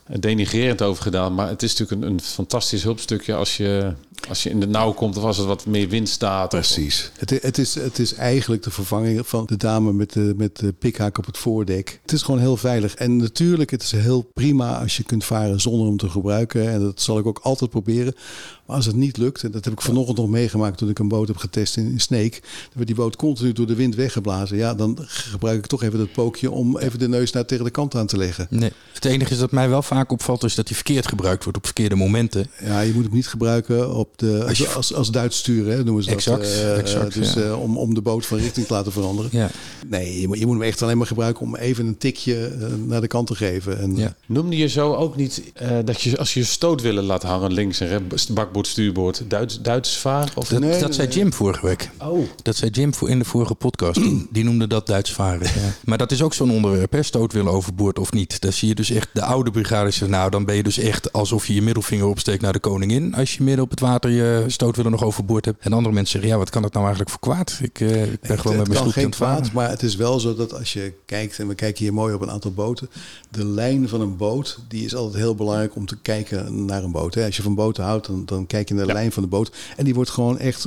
eh, 0.06 0.16
denigrerend 0.20 0.82
over 0.82 1.02
gedaan. 1.02 1.34
Maar 1.34 1.48
het 1.48 1.62
is 1.62 1.76
natuurlijk 1.76 2.02
een, 2.02 2.12
een 2.12 2.20
fantastisch 2.20 2.82
hulpstukje 2.82 3.34
als 3.34 3.56
je, 3.56 3.92
als 4.28 4.42
je 4.42 4.50
in 4.50 4.60
de 4.60 4.66
nauw 4.66 4.92
komt 4.92 5.16
of 5.16 5.22
als 5.22 5.38
er 5.38 5.46
wat 5.46 5.66
meer 5.66 5.88
wind 5.88 6.08
staat. 6.08 6.48
Precies. 6.48 7.12
Het, 7.18 7.30
het, 7.42 7.58
is, 7.58 7.74
het 7.74 7.98
is 7.98 8.14
eigenlijk 8.14 8.62
de 8.62 8.70
vervanging 8.70 9.26
van 9.26 9.46
de 9.46 9.56
dame 9.56 9.92
met 9.92 10.12
de, 10.12 10.34
met 10.36 10.56
de 10.56 10.72
pikhaak 10.72 11.18
op 11.18 11.26
het 11.26 11.38
voordek. 11.38 11.98
Het 12.02 12.12
is 12.12 12.22
gewoon 12.22 12.40
heel 12.40 12.56
veilig. 12.56 12.94
En 12.94 13.16
natuurlijk, 13.16 13.70
het 13.70 13.82
is 13.82 13.92
heel 13.92 14.22
prima 14.34 14.80
als 14.80 14.96
je 14.96 15.02
kunt 15.02 15.24
varen 15.24 15.60
zonder 15.60 15.86
hem 15.86 15.96
te 15.96 16.08
gebruiken. 16.08 16.70
En 16.70 16.80
dat 16.80 17.00
zal 17.00 17.18
ik 17.18 17.26
ook 17.26 17.38
altijd 17.42 17.70
proberen. 17.70 18.14
Maar 18.66 18.76
als 18.76 18.86
het 18.86 18.96
niet 18.96 19.16
lukt, 19.16 19.42
en 19.42 19.50
dat 19.50 19.64
heb 19.64 19.72
ik 19.72 19.80
vanochtend 19.80 20.16
nog 20.16 20.28
meegemaakt 20.28 20.78
toen 20.78 20.88
ik 20.88 20.98
een 20.98 21.08
boot 21.08 21.28
heb 21.28 21.36
getest 21.36 21.76
in, 21.76 21.90
in 21.90 22.00
Sneek. 22.00 22.40
Dan 22.40 22.72
werd 22.72 22.86
die 22.86 22.96
boot 22.96 23.16
continu 23.16 23.52
door 23.52 23.66
de 23.66 23.74
wind 23.74 23.94
weggeblazen. 23.94 24.56
Ja, 24.56 24.74
dan 24.74 24.96
gebruik 25.00 25.58
ik 25.58 25.66
toch 25.66 25.82
even 25.82 25.98
dat 25.98 26.12
pookje 26.12 26.50
om 26.50 26.78
even 26.78 26.98
de 26.98 27.08
neus 27.08 27.32
naar 27.32 27.44
tegen 27.44 27.64
de 27.64 27.70
kant 27.70 27.94
aan 27.94 28.06
te 28.06 28.16
leggen. 28.16 28.46
Nee. 28.50 28.72
Het 28.92 29.04
enige 29.04 29.32
is 29.32 29.38
dat 29.38 29.50
mij 29.50 29.68
wel 29.68 29.82
vaak 29.82 30.12
opvalt, 30.12 30.44
is 30.44 30.54
dat 30.54 30.66
hij 30.66 30.76
verkeerd 30.76 31.08
gebruikt 31.08 31.42
wordt 31.42 31.58
op 31.58 31.64
verkeerde 31.64 31.94
momenten. 31.94 32.50
Ja, 32.64 32.80
je 32.80 32.92
moet 32.92 33.04
hem 33.04 33.14
niet 33.14 33.28
gebruiken 33.28 33.94
op 33.94 34.09
de, 34.16 34.44
Als 34.48 34.58
je- 34.58 34.94
als, 34.94 35.10
Duits 35.10 35.38
sturen, 35.38 35.76
hè, 35.76 35.84
noemen 35.84 36.02
ze 36.04 36.10
Exact, 36.10 36.42
dat. 36.42 36.52
Eh, 36.52 36.78
exact, 36.78 37.14
dus 37.14 37.32
ja. 37.32 37.40
eh, 37.42 37.62
om, 37.62 37.76
om 37.78 37.94
de 37.94 38.00
boot 38.00 38.26
van 38.26 38.38
richting 38.38 38.66
te 38.66 38.72
laten 38.72 38.92
veranderen. 38.92 39.30
Ja. 39.34 39.50
Nee, 39.86 40.20
je 40.20 40.28
moet, 40.28 40.38
je 40.38 40.46
moet 40.46 40.54
hem 40.58 40.64
echt 40.66 40.82
alleen 40.82 40.98
maar 40.98 41.06
gebruiken 41.06 41.42
om 41.42 41.56
even 41.56 41.86
een 41.86 41.98
tikje 41.98 42.46
eh, 42.46 42.66
naar 42.86 43.00
de 43.00 43.06
kant 43.06 43.26
te 43.26 43.34
geven. 43.34 43.78
En, 43.80 43.96
Ja. 43.96 44.14
Noemde 44.26 44.56
je 44.56 44.68
zo 44.68 44.94
ook 44.94 45.16
niet 45.16 45.42
eh, 45.54 45.68
dat 45.84 46.00
je 46.02 46.18
als 46.18 46.34
je 46.34 46.40
je 46.40 46.46
stootwillen 46.46 47.04
laat 47.04 47.22
hangen 47.22 47.52
links 47.52 47.80
en 47.80 47.88
rechts, 47.88 48.26
bakboord, 48.26 48.66
stuurboord, 48.66 49.22
Duits, 49.28 49.60
Duits 49.60 49.96
varen? 49.96 50.30
Of 50.34 50.48
Dat, 50.48 50.60
Nee, 50.60 50.70
dat 50.70 50.80
nee, 50.80 50.92
zei. 50.92 51.08
Jim 51.08 51.32
vorige 51.32 51.66
week. 51.66 51.90
Oh, 52.02 52.28
Dat 52.42 52.56
zei 52.56 52.70
Jim 52.70 52.94
voor 52.94 53.08
in 53.10 53.18
de 53.18 53.24
vorige 53.24 53.54
podcast. 53.54 54.00
Die, 54.30 54.44
noemde 54.44 54.66
dat 54.66 54.86
Duits 54.86 55.12
varen. 55.12 55.50
Maar 55.84 55.98
dat 55.98 56.12
is 56.12 56.22
ook 56.22 56.34
zo'n 56.34 56.50
onderwerp, 56.50 56.92
hè? 56.92 57.02
stoot 57.02 57.32
willen 57.32 57.52
overboord 57.52 57.98
of 57.98 58.12
niet. 58.12 58.40
Dan 58.40 58.52
zie 58.52 58.68
je 58.68 58.74
dus 58.74 58.90
echt 58.90 59.08
de 59.12 59.22
oude 59.22 59.50
brigade 59.50 59.90
zeggen, 59.90 60.10
nou 60.10 60.30
dan 60.30 60.44
ben 60.44 60.56
je 60.56 60.62
dus 60.62 60.78
echt 60.78 61.12
alsof 61.12 61.46
je 61.46 61.54
je 61.54 61.62
middelvinger 61.62 62.06
opsteekt 62.06 62.42
naar 62.42 62.52
de 62.52 62.58
koningin. 62.58 63.14
Als 63.14 63.34
je 63.34 63.42
midden 63.42 63.64
op 63.64 63.70
het 63.70 63.80
water 63.80 63.99
je 64.08 64.44
stoot 64.46 64.76
willen 64.76 64.90
nog 64.90 65.04
overboord 65.04 65.44
hebt. 65.44 65.64
En 65.64 65.72
andere 65.72 65.94
mensen 65.94 66.12
zeggen, 66.12 66.30
ja 66.30 66.38
wat 66.38 66.50
kan 66.50 66.62
dat 66.62 66.72
nou 66.72 66.84
eigenlijk 66.86 67.14
voor 67.18 67.34
kwaad? 67.34 67.58
Ik, 67.62 67.80
eh, 67.80 68.12
ik 68.12 68.20
ben 68.20 68.38
gewoon 68.38 68.58
het 68.58 68.68
met 68.68 68.78
mijn 68.80 68.92
geen 68.92 69.04
het 69.04 69.16
varen. 69.16 69.36
kwaad, 69.36 69.52
maar 69.52 69.68
het 69.68 69.82
is 69.82 69.96
wel 69.96 70.20
zo 70.20 70.34
dat 70.34 70.54
als 70.58 70.72
je 70.72 70.92
kijkt, 71.06 71.38
en 71.38 71.48
we 71.48 71.54
kijken 71.54 71.84
hier 71.84 71.92
mooi 71.94 72.14
op 72.14 72.20
een 72.20 72.30
aantal 72.30 72.52
boten, 72.52 72.90
de 73.30 73.44
lijn 73.44 73.88
van 73.88 74.00
een 74.00 74.16
boot, 74.16 74.58
die 74.68 74.84
is 74.84 74.94
altijd 74.94 75.22
heel 75.22 75.34
belangrijk 75.34 75.76
om 75.76 75.86
te 75.86 75.96
kijken 76.02 76.64
naar 76.64 76.82
een 76.82 76.92
boot. 76.92 77.14
Hè. 77.14 77.24
Als 77.24 77.36
je 77.36 77.42
van 77.42 77.54
boten 77.54 77.84
houdt, 77.84 78.06
dan, 78.06 78.22
dan 78.24 78.46
kijk 78.46 78.68
je 78.68 78.74
naar 78.74 78.86
de 78.86 78.92
lijn 78.92 79.12
van 79.12 79.22
de 79.22 79.28
boot. 79.28 79.50
En 79.76 79.84
die 79.84 79.94
wordt 79.94 80.10
gewoon 80.10 80.38
echt 80.38 80.66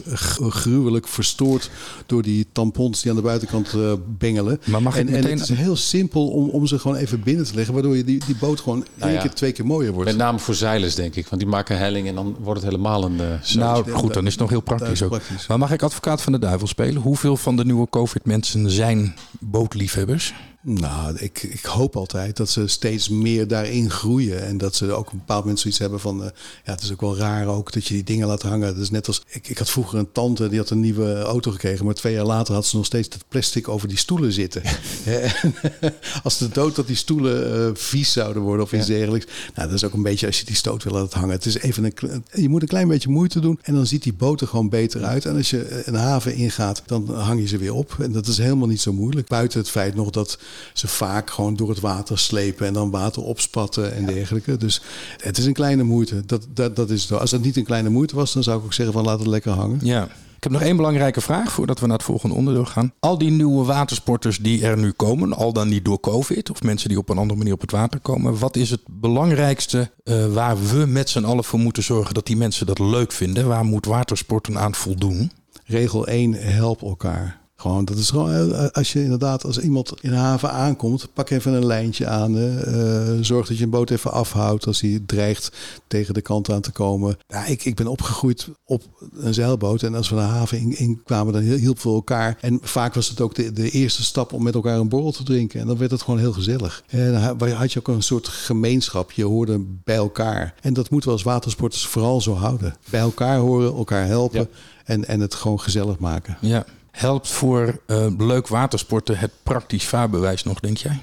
gruwelijk 0.49 1.07
verstoord 1.07 1.69
door 2.05 2.21
die 2.21 2.47
tampons 2.51 3.01
die 3.01 3.11
aan 3.11 3.17
de 3.17 3.23
buitenkant 3.23 3.73
eh, 3.73 3.93
bengelen. 4.17 4.59
Maar 4.65 4.81
mag 4.81 4.97
en, 4.97 5.07
en 5.07 5.13
meteen- 5.13 5.39
het 5.39 5.49
is 5.49 5.57
heel 5.57 5.75
simpel 5.75 6.27
om, 6.27 6.49
om 6.49 6.67
ze 6.67 6.79
gewoon 6.79 6.97
even 6.97 7.21
binnen 7.23 7.45
te 7.45 7.55
leggen, 7.55 7.73
waardoor 7.73 7.97
je 7.97 8.03
die, 8.03 8.21
die 8.25 8.35
boot 8.35 8.59
gewoon 8.59 8.85
één 8.99 9.11
ja. 9.13 9.21
keer, 9.21 9.33
twee 9.33 9.51
keer 9.51 9.65
mooier 9.65 9.91
wordt. 9.91 10.09
met 10.09 10.19
name 10.19 10.39
voor 10.39 10.55
zeilers 10.55 10.95
denk 10.95 11.15
ik, 11.15 11.27
want 11.27 11.41
die 11.41 11.49
maken 11.49 11.77
helling 11.77 12.07
en 12.07 12.15
dan 12.15 12.35
wordt 12.39 12.61
het 12.61 12.69
helemaal 12.69 13.03
een 13.03 13.19
Nou 13.53 13.91
goed, 13.91 14.13
dan 14.13 14.25
is 14.25 14.31
het 14.31 14.41
nog 14.41 14.49
heel 14.49 14.61
praktisch 14.61 15.01
ook. 15.03 15.09
praktisch. 15.09 15.47
Maar 15.47 15.57
mag 15.57 15.71
ik 15.71 15.81
advocaat 15.81 16.21
van 16.21 16.31
de 16.31 16.39
duivel 16.39 16.67
spelen? 16.67 17.01
Hoeveel 17.01 17.37
van 17.37 17.55
de 17.55 17.65
nieuwe 17.65 17.89
COVID-mensen 17.89 18.69
zijn 18.69 19.15
bootliefhebbers? 19.39 20.33
Nou, 20.65 21.15
ik, 21.17 21.43
ik 21.43 21.65
hoop 21.65 21.95
altijd 21.95 22.37
dat 22.37 22.49
ze 22.49 22.67
steeds 22.67 23.09
meer 23.09 23.47
daarin 23.47 23.89
groeien. 23.89 24.45
En 24.45 24.57
dat 24.57 24.75
ze 24.75 24.91
ook 24.91 25.05
op 25.05 25.11
een 25.11 25.17
bepaald 25.17 25.41
moment 25.41 25.59
zoiets 25.59 25.79
hebben 25.79 25.99
van... 25.99 26.23
eh, 26.23 26.29
ja, 26.65 26.71
het 26.71 26.81
is 26.81 26.91
ook 26.91 27.01
wel 27.01 27.17
raar 27.17 27.47
ook 27.47 27.71
dat 27.71 27.85
je 27.85 27.93
die 27.93 28.03
dingen 28.03 28.27
laat 28.27 28.41
hangen. 28.41 28.73
Dat 28.73 28.83
is 28.83 28.89
net 28.89 29.07
als... 29.07 29.21
Ik, 29.27 29.47
ik 29.47 29.57
had 29.57 29.69
vroeger 29.69 29.99
een 29.99 30.11
tante, 30.11 30.49
die 30.49 30.59
had 30.59 30.69
een 30.69 30.79
nieuwe 30.79 31.21
auto 31.21 31.51
gekregen... 31.51 31.85
maar 31.85 31.93
twee 31.93 32.13
jaar 32.13 32.25
later 32.25 32.53
had 32.53 32.65
ze 32.65 32.75
nog 32.75 32.85
steeds 32.85 33.09
dat 33.09 33.25
plastic 33.27 33.67
over 33.67 33.87
die 33.87 33.97
stoelen 33.97 34.31
zitten. 34.31 34.61
En 35.05 35.53
als 36.23 36.37
de 36.37 36.49
dood 36.49 36.75
dat 36.75 36.87
die 36.87 36.95
stoelen 36.95 37.67
eh, 37.67 37.71
vies 37.73 38.11
zouden 38.11 38.41
worden 38.41 38.65
of 38.65 38.73
iets 38.73 38.87
dergelijks... 38.87 39.25
Nou, 39.55 39.67
dat 39.67 39.77
is 39.77 39.83
ook 39.83 39.93
een 39.93 40.03
beetje 40.03 40.25
als 40.25 40.39
je 40.39 40.45
die 40.45 40.55
stoot 40.55 40.83
wil 40.83 40.93
laten 40.93 41.19
hangen. 41.19 41.35
Het 41.35 41.45
is 41.45 41.57
even 41.57 41.83
een, 41.83 42.23
je 42.33 42.49
moet 42.49 42.61
een 42.61 42.67
klein 42.67 42.87
beetje 42.87 43.09
moeite 43.09 43.39
doen... 43.39 43.59
en 43.61 43.73
dan 43.73 43.87
ziet 43.87 44.03
die 44.03 44.13
boot 44.13 44.41
er 44.41 44.47
gewoon 44.47 44.69
beter 44.69 45.03
uit. 45.03 45.25
En 45.25 45.35
als 45.35 45.49
je 45.49 45.63
eh, 45.63 45.87
een 45.87 45.95
haven 45.95 46.35
ingaat, 46.35 46.83
dan 46.85 47.15
hang 47.15 47.39
je 47.39 47.47
ze 47.47 47.57
weer 47.57 47.73
op. 47.73 47.95
En 47.99 48.11
dat 48.11 48.27
is 48.27 48.37
helemaal 48.37 48.67
niet 48.67 48.81
zo 48.81 48.93
moeilijk. 48.93 49.27
Buiten 49.27 49.59
het 49.59 49.69
feit 49.69 49.95
nog 49.95 50.09
dat 50.09 50.37
ze 50.73 50.87
vaak 50.87 51.29
gewoon 51.29 51.55
door 51.55 51.69
het 51.69 51.79
water 51.79 52.19
slepen 52.19 52.67
en 52.67 52.73
dan 52.73 52.91
water 52.91 53.23
opspatten 53.23 53.93
en 53.95 54.05
dergelijke. 54.05 54.57
Dus 54.57 54.81
het 55.17 55.37
is 55.37 55.45
een 55.45 55.53
kleine 55.53 55.83
moeite. 55.83 56.25
Dat, 56.25 56.47
dat, 56.53 56.75
dat 56.75 56.89
is 56.89 57.01
het. 57.09 57.19
Als 57.19 57.31
het 57.31 57.43
niet 57.43 57.57
een 57.57 57.63
kleine 57.63 57.89
moeite 57.89 58.15
was, 58.15 58.33
dan 58.33 58.43
zou 58.43 58.57
ik 58.57 58.65
ook 58.65 58.73
zeggen 58.73 58.95
van 58.95 59.03
laat 59.03 59.19
het 59.19 59.27
lekker 59.27 59.51
hangen. 59.51 59.79
Ja. 59.81 60.07
Ik 60.43 60.51
heb 60.51 60.59
nog 60.59 60.67
één 60.67 60.77
belangrijke 60.77 61.21
vraag 61.21 61.51
voordat 61.51 61.79
we 61.79 61.87
naar 61.87 61.97
het 61.97 62.05
volgende 62.05 62.35
onderdeel 62.35 62.65
gaan. 62.65 62.93
Al 62.99 63.17
die 63.17 63.31
nieuwe 63.31 63.65
watersporters 63.65 64.37
die 64.37 64.65
er 64.65 64.77
nu 64.77 64.91
komen, 64.91 65.33
al 65.33 65.53
dan 65.53 65.67
niet 65.67 65.85
door 65.85 65.99
COVID 65.99 66.49
of 66.49 66.63
mensen 66.63 66.89
die 66.89 66.97
op 66.97 67.09
een 67.09 67.17
andere 67.17 67.37
manier 67.37 67.53
op 67.53 67.61
het 67.61 67.71
water 67.71 67.99
komen, 67.99 68.39
wat 68.39 68.55
is 68.55 68.69
het 68.69 68.81
belangrijkste 68.87 69.91
eh, 70.03 70.33
waar 70.33 70.57
we 70.67 70.85
met 70.85 71.09
z'n 71.09 71.23
allen 71.23 71.43
voor 71.43 71.59
moeten 71.59 71.83
zorgen 71.83 72.13
dat 72.13 72.25
die 72.25 72.37
mensen 72.37 72.65
dat 72.65 72.79
leuk 72.79 73.11
vinden? 73.11 73.47
Waar 73.47 73.65
moet 73.65 73.85
watersporten 73.85 74.57
aan 74.57 74.75
voldoen? 74.75 75.31
Regel 75.65 76.07
1, 76.07 76.33
help 76.33 76.81
elkaar. 76.81 77.42
Gewoon, 77.63 77.85
dat 77.85 77.97
is 77.97 78.09
gewoon, 78.09 78.53
eh, 78.53 78.67
als 78.71 78.93
je 78.93 79.03
inderdaad, 79.03 79.45
als 79.45 79.59
iemand 79.59 79.93
in 80.01 80.09
de 80.09 80.15
haven 80.15 80.51
aankomt, 80.51 81.07
pak 81.13 81.29
even 81.29 81.53
een 81.53 81.65
lijntje 81.65 82.07
aan. 82.07 82.37
eh, 82.37 83.11
eh, 83.11 83.17
zorg 83.21 83.47
dat 83.47 83.57
je 83.57 83.63
een 83.63 83.69
boot 83.69 83.89
even 83.89 84.11
afhoudt 84.11 84.65
als 84.67 84.81
hij 84.81 84.99
dreigt 85.05 85.51
tegen 85.87 86.13
de 86.13 86.21
kant 86.21 86.51
aan 86.51 86.61
te 86.61 86.71
komen. 86.71 87.17
Ja, 87.27 87.45
ik, 87.45 87.65
ik 87.65 87.75
ben 87.75 87.87
opgegroeid 87.87 88.47
op 88.65 88.83
een 89.13 89.33
zeilboot 89.33 89.83
en 89.83 89.95
als 89.95 90.09
we 90.09 90.15
de 90.15 90.21
haven 90.21 90.57
in, 90.57 90.77
in 90.77 91.01
kwamen, 91.03 91.33
dan 91.33 91.41
hielpen 91.41 91.83
we 91.89 91.93
elkaar. 91.93 92.37
En 92.41 92.59
vaak 92.61 92.93
was 92.93 93.09
het 93.09 93.21
ook 93.21 93.35
de, 93.35 93.51
de 93.53 93.69
eerste 93.69 94.03
stap 94.03 94.33
om 94.33 94.43
met 94.43 94.53
elkaar 94.55 94.77
een 94.79 94.89
borrel 94.89 95.11
te 95.11 95.23
drinken. 95.23 95.59
En 95.59 95.67
dan 95.67 95.77
werd 95.77 95.91
het 95.91 96.01
gewoon 96.01 96.19
heel 96.19 96.33
gezellig. 96.33 96.83
En 96.87 97.11
dan 97.37 97.49
had 97.51 97.71
je 97.73 97.79
ook 97.79 97.87
een 97.87 98.03
soort 98.03 98.27
gemeenschap. 98.27 99.11
Je 99.11 99.23
hoorde 99.25 99.59
bij 99.83 99.95
elkaar. 99.95 100.53
En 100.61 100.73
dat 100.73 100.89
moeten 100.89 101.09
we 101.09 101.15
als 101.15 101.23
watersporters 101.25 101.85
vooral 101.87 102.21
zo 102.21 102.33
houden. 102.33 102.75
Bij 102.89 102.99
elkaar 103.01 103.37
horen, 103.37 103.73
elkaar 103.73 104.05
helpen 104.05 104.39
Ja. 104.39 104.45
en, 104.85 105.07
en 105.07 105.19
het 105.19 105.33
gewoon 105.33 105.59
gezellig 105.59 105.99
maken. 105.99 106.37
Ja. 106.41 106.65
Helpt 106.93 107.27
voor 107.31 107.81
eh, 107.87 108.07
leuk 108.17 108.47
watersporten 108.47 109.17
het 109.17 109.31
praktisch 109.43 109.85
vaarbewijs 109.85 110.43
nog, 110.43 110.59
denk 110.59 110.77
jij? 110.77 110.99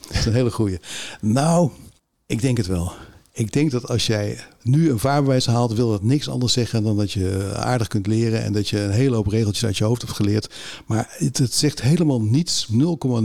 Dat 0.00 0.10
is 0.10 0.26
een 0.26 0.32
hele 0.32 0.50
goeie. 0.50 0.80
Nou, 1.20 1.70
ik 2.26 2.40
denk 2.40 2.56
het 2.56 2.66
wel. 2.66 2.92
Ik 3.32 3.52
denk 3.52 3.70
dat 3.70 3.88
als 3.88 4.06
jij 4.06 4.38
nu 4.68 4.90
een 4.90 4.98
vaarbewijs 4.98 5.46
haalt, 5.46 5.72
wil 5.72 5.90
dat 5.90 6.02
niks 6.02 6.28
anders 6.28 6.52
zeggen 6.52 6.82
dan 6.82 6.96
dat 6.96 7.12
je 7.12 7.52
aardig 7.54 7.88
kunt 7.88 8.06
leren 8.06 8.42
en 8.42 8.52
dat 8.52 8.68
je 8.68 8.80
een 8.80 8.90
hele 8.90 9.14
hoop 9.14 9.26
regeltjes 9.26 9.64
uit 9.64 9.76
je 9.76 9.84
hoofd 9.84 10.02
hebt 10.02 10.14
geleerd. 10.14 10.54
Maar 10.86 11.14
het, 11.18 11.38
het 11.38 11.54
zegt 11.54 11.82
helemaal 11.82 12.20
niets, 12.20 12.68
0,0 12.72 12.76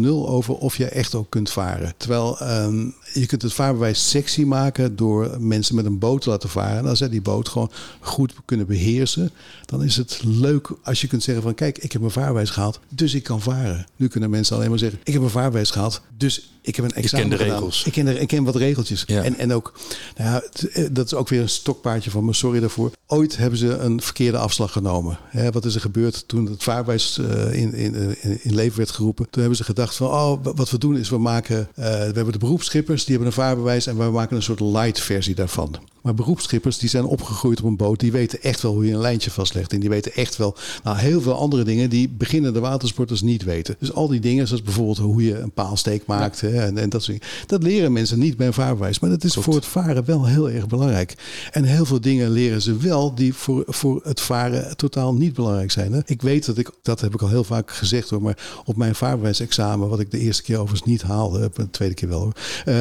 over 0.10 0.54
of 0.54 0.78
jij 0.78 0.90
echt 0.90 1.16
ook 1.16 1.30
kunt 1.30 1.50
varen. 1.50 1.94
Terwijl 1.98 2.40
ehm, 2.40 2.86
je 3.14 3.26
kunt 3.26 3.42
het 3.42 3.54
vaarbewijs 3.54 4.10
sexy 4.10 4.44
maken 4.44 4.96
door 4.96 5.38
mensen 5.40 5.76
met 5.76 5.86
een 5.86 6.00
boot 6.00 6.22
te 6.22 6.30
laten 6.30 6.50
varen. 6.50 6.78
En 6.78 6.86
als 6.86 6.98
zij 6.98 7.10
die 7.10 7.22
boot 7.22 7.50
gewoon 7.50 7.72
goed 8.00 8.34
kunnen 8.46 8.68
beheersen, 8.68 9.32
dan 9.66 9.84
is 9.84 9.96
het 9.96 10.22
leuk 10.24 10.70
als 10.84 11.02
je 11.02 11.08
kunt 11.08 11.24
zeggen 11.24 11.44
van 11.44 11.56
kijk, 11.56 11.78
ik 11.78 11.92
heb 11.92 12.02
mijn 12.02 12.14
vaarbewijs 12.14 12.50
gehaald, 12.50 12.80
dus 12.90 13.14
ik 13.14 13.24
kan 13.24 13.42
varen. 13.42 13.86
Nu 13.96 14.08
kunnen 14.08 14.30
mensen 14.30 14.56
alleen 14.56 14.70
maar 14.70 14.80
zeggen, 14.80 15.00
ik 15.04 15.12
heb 15.12 15.22
mijn 15.22 15.34
vaarbewijs 15.34 15.72
gehaald, 15.72 16.02
dus 16.18 16.52
ik 16.64 16.76
heb 16.76 16.86
een 16.86 16.92
examen 16.92 17.28
ken 17.28 17.38
de 17.38 17.44
gedaan. 17.44 17.60
regels. 17.60 17.84
Ik 17.84 17.92
ken, 17.92 18.06
de, 18.06 18.20
ik 18.20 18.28
ken 18.28 18.44
wat 18.44 18.56
regeltjes. 18.56 19.04
Ja. 19.08 19.24
En, 19.24 19.38
en 19.38 19.54
ook, 19.54 19.74
nou 20.18 20.30
ja, 20.30 20.68
eh, 20.74 20.86
dat 20.92 21.06
is 21.06 21.14
ook 21.14 21.30
weer 21.30 21.33
weer 21.34 21.42
een 21.42 21.50
stokpaardje 21.50 22.12
van 22.12 22.26
me, 22.26 22.34
sorry 22.34 22.60
daarvoor. 22.60 22.92
Ooit 23.08 23.38
hebben 23.38 23.60
ze 23.60 23.78
een 23.78 24.02
verkeerde 24.02 24.38
afslag 24.38 24.72
genomen. 24.72 25.18
Hè, 25.28 25.52
wat 25.52 25.66
is 25.66 25.76
er 25.76 25.82
gebeurd 25.82 26.28
toen 26.28 26.46
het 26.46 26.64
vaarwijs 26.64 27.18
uh, 27.18 27.54
in, 27.54 27.74
in, 27.74 27.96
in, 28.22 28.40
in, 28.44 28.56
leven 28.56 28.78
werd 28.78 28.92
geroepen? 28.92 29.30
Toen 29.30 29.42
hebben 29.42 29.58
ze 29.58 29.64
gedacht 29.64 29.96
van, 29.96 30.08
oh, 30.08 30.46
wat 30.56 30.70
we 30.70 30.78
doen 30.78 30.98
is 30.98 31.10
we 31.10 31.18
maken, 31.18 31.58
uh, 31.58 31.86
we 31.86 31.90
hebben 31.90 32.32
de 32.32 32.38
beroepsschippers, 32.38 33.06
die 33.06 33.16
hebben 33.16 33.28
een 33.28 33.44
vaarbewijs 33.44 33.88
en 33.88 33.98
we 33.98 34.04
maken 34.04 34.36
een 34.36 34.44
soort 34.44 34.60
light 34.60 35.00
versie 35.02 35.36
daarvan. 35.36 35.76
Maar 36.04 36.14
beroepsschippers 36.14 36.78
die 36.78 36.90
zijn 36.90 37.06
opgegroeid 37.06 37.60
op 37.60 37.66
een 37.66 37.76
boot, 37.76 38.00
die 38.00 38.12
weten 38.12 38.42
echt 38.42 38.62
wel 38.62 38.74
hoe 38.74 38.86
je 38.86 38.94
een 38.94 39.00
lijntje 39.00 39.32
vastlegt. 39.32 39.74
En 39.74 39.80
die 39.80 39.90
weten 39.90 40.14
echt 40.14 40.38
wel 40.38 40.56
nou, 40.84 40.98
heel 40.98 41.22
veel 41.22 41.34
andere 41.34 41.64
dingen 41.64 41.90
die 41.90 42.10
beginnende 42.10 42.60
watersporters 42.60 43.22
niet 43.22 43.44
weten. 43.44 43.76
Dus 43.80 43.94
al 43.94 44.08
die 44.08 44.20
dingen, 44.20 44.48
zoals 44.48 44.64
bijvoorbeeld 44.64 44.98
hoe 44.98 45.24
je 45.24 45.40
een 45.40 45.52
paalsteek 45.52 46.06
maakt 46.06 46.42
hè, 46.42 46.62
en, 46.62 46.78
en, 46.78 46.90
dat 46.90 47.04
soort 47.04 47.20
dingen. 47.20 47.36
Dat 47.48 47.64
leren 47.64 47.92
mensen 47.92 48.20
niet 48.20 48.38
bij 48.38 48.48
een 48.48 48.54
vaarbewijs. 48.54 49.00
Maar 49.00 49.10
dat 49.10 49.24
is 49.24 49.34
voor 49.34 49.56
het 49.56 49.66
varen 49.66 50.06
wel 50.06 50.26
heel 50.26 50.50
erg 50.50 50.68
belangrijk. 50.68 51.16
En 51.52 51.64
heel 51.64 51.86
veel 51.86 52.02
dingen 52.02 52.32
leren 52.32 52.62
ze 52.62 52.78
wel 52.78 53.16
die 53.16 53.34
voor, 53.34 53.64
voor 53.68 54.02
het 54.04 54.22
varen 54.22 54.78
totaal 54.78 55.14
niet 55.14 55.34
belangrijk 55.34 55.72
zijn. 55.72 55.94
Hè. 55.94 56.00
Ik 56.06 56.22
weet 56.22 56.46
dat 56.46 56.58
ik, 56.58 56.70
dat 56.82 57.02
heb 57.02 57.14
ik 57.14 57.22
al 57.22 57.30
heel 57.30 57.44
vaak 57.44 57.72
gezegd 57.72 58.10
hoor, 58.10 58.22
maar 58.22 58.38
op 58.66 58.76
mijn 58.76 58.96
vaarbewijsexamen, 58.96 59.90
wat 59.90 60.00
ik 60.00 60.12
de 60.12 60.20
eerste 60.20 60.44
keer 60.44 60.58
overigens 60.58 60.90
niet 60.90 61.02
haalde, 61.02 61.52
de 61.54 61.70
tweede 61.70 61.96
keer 61.96 62.10
wel 62.10 62.20
hoor, 62.20 62.34
uh, 62.66 62.76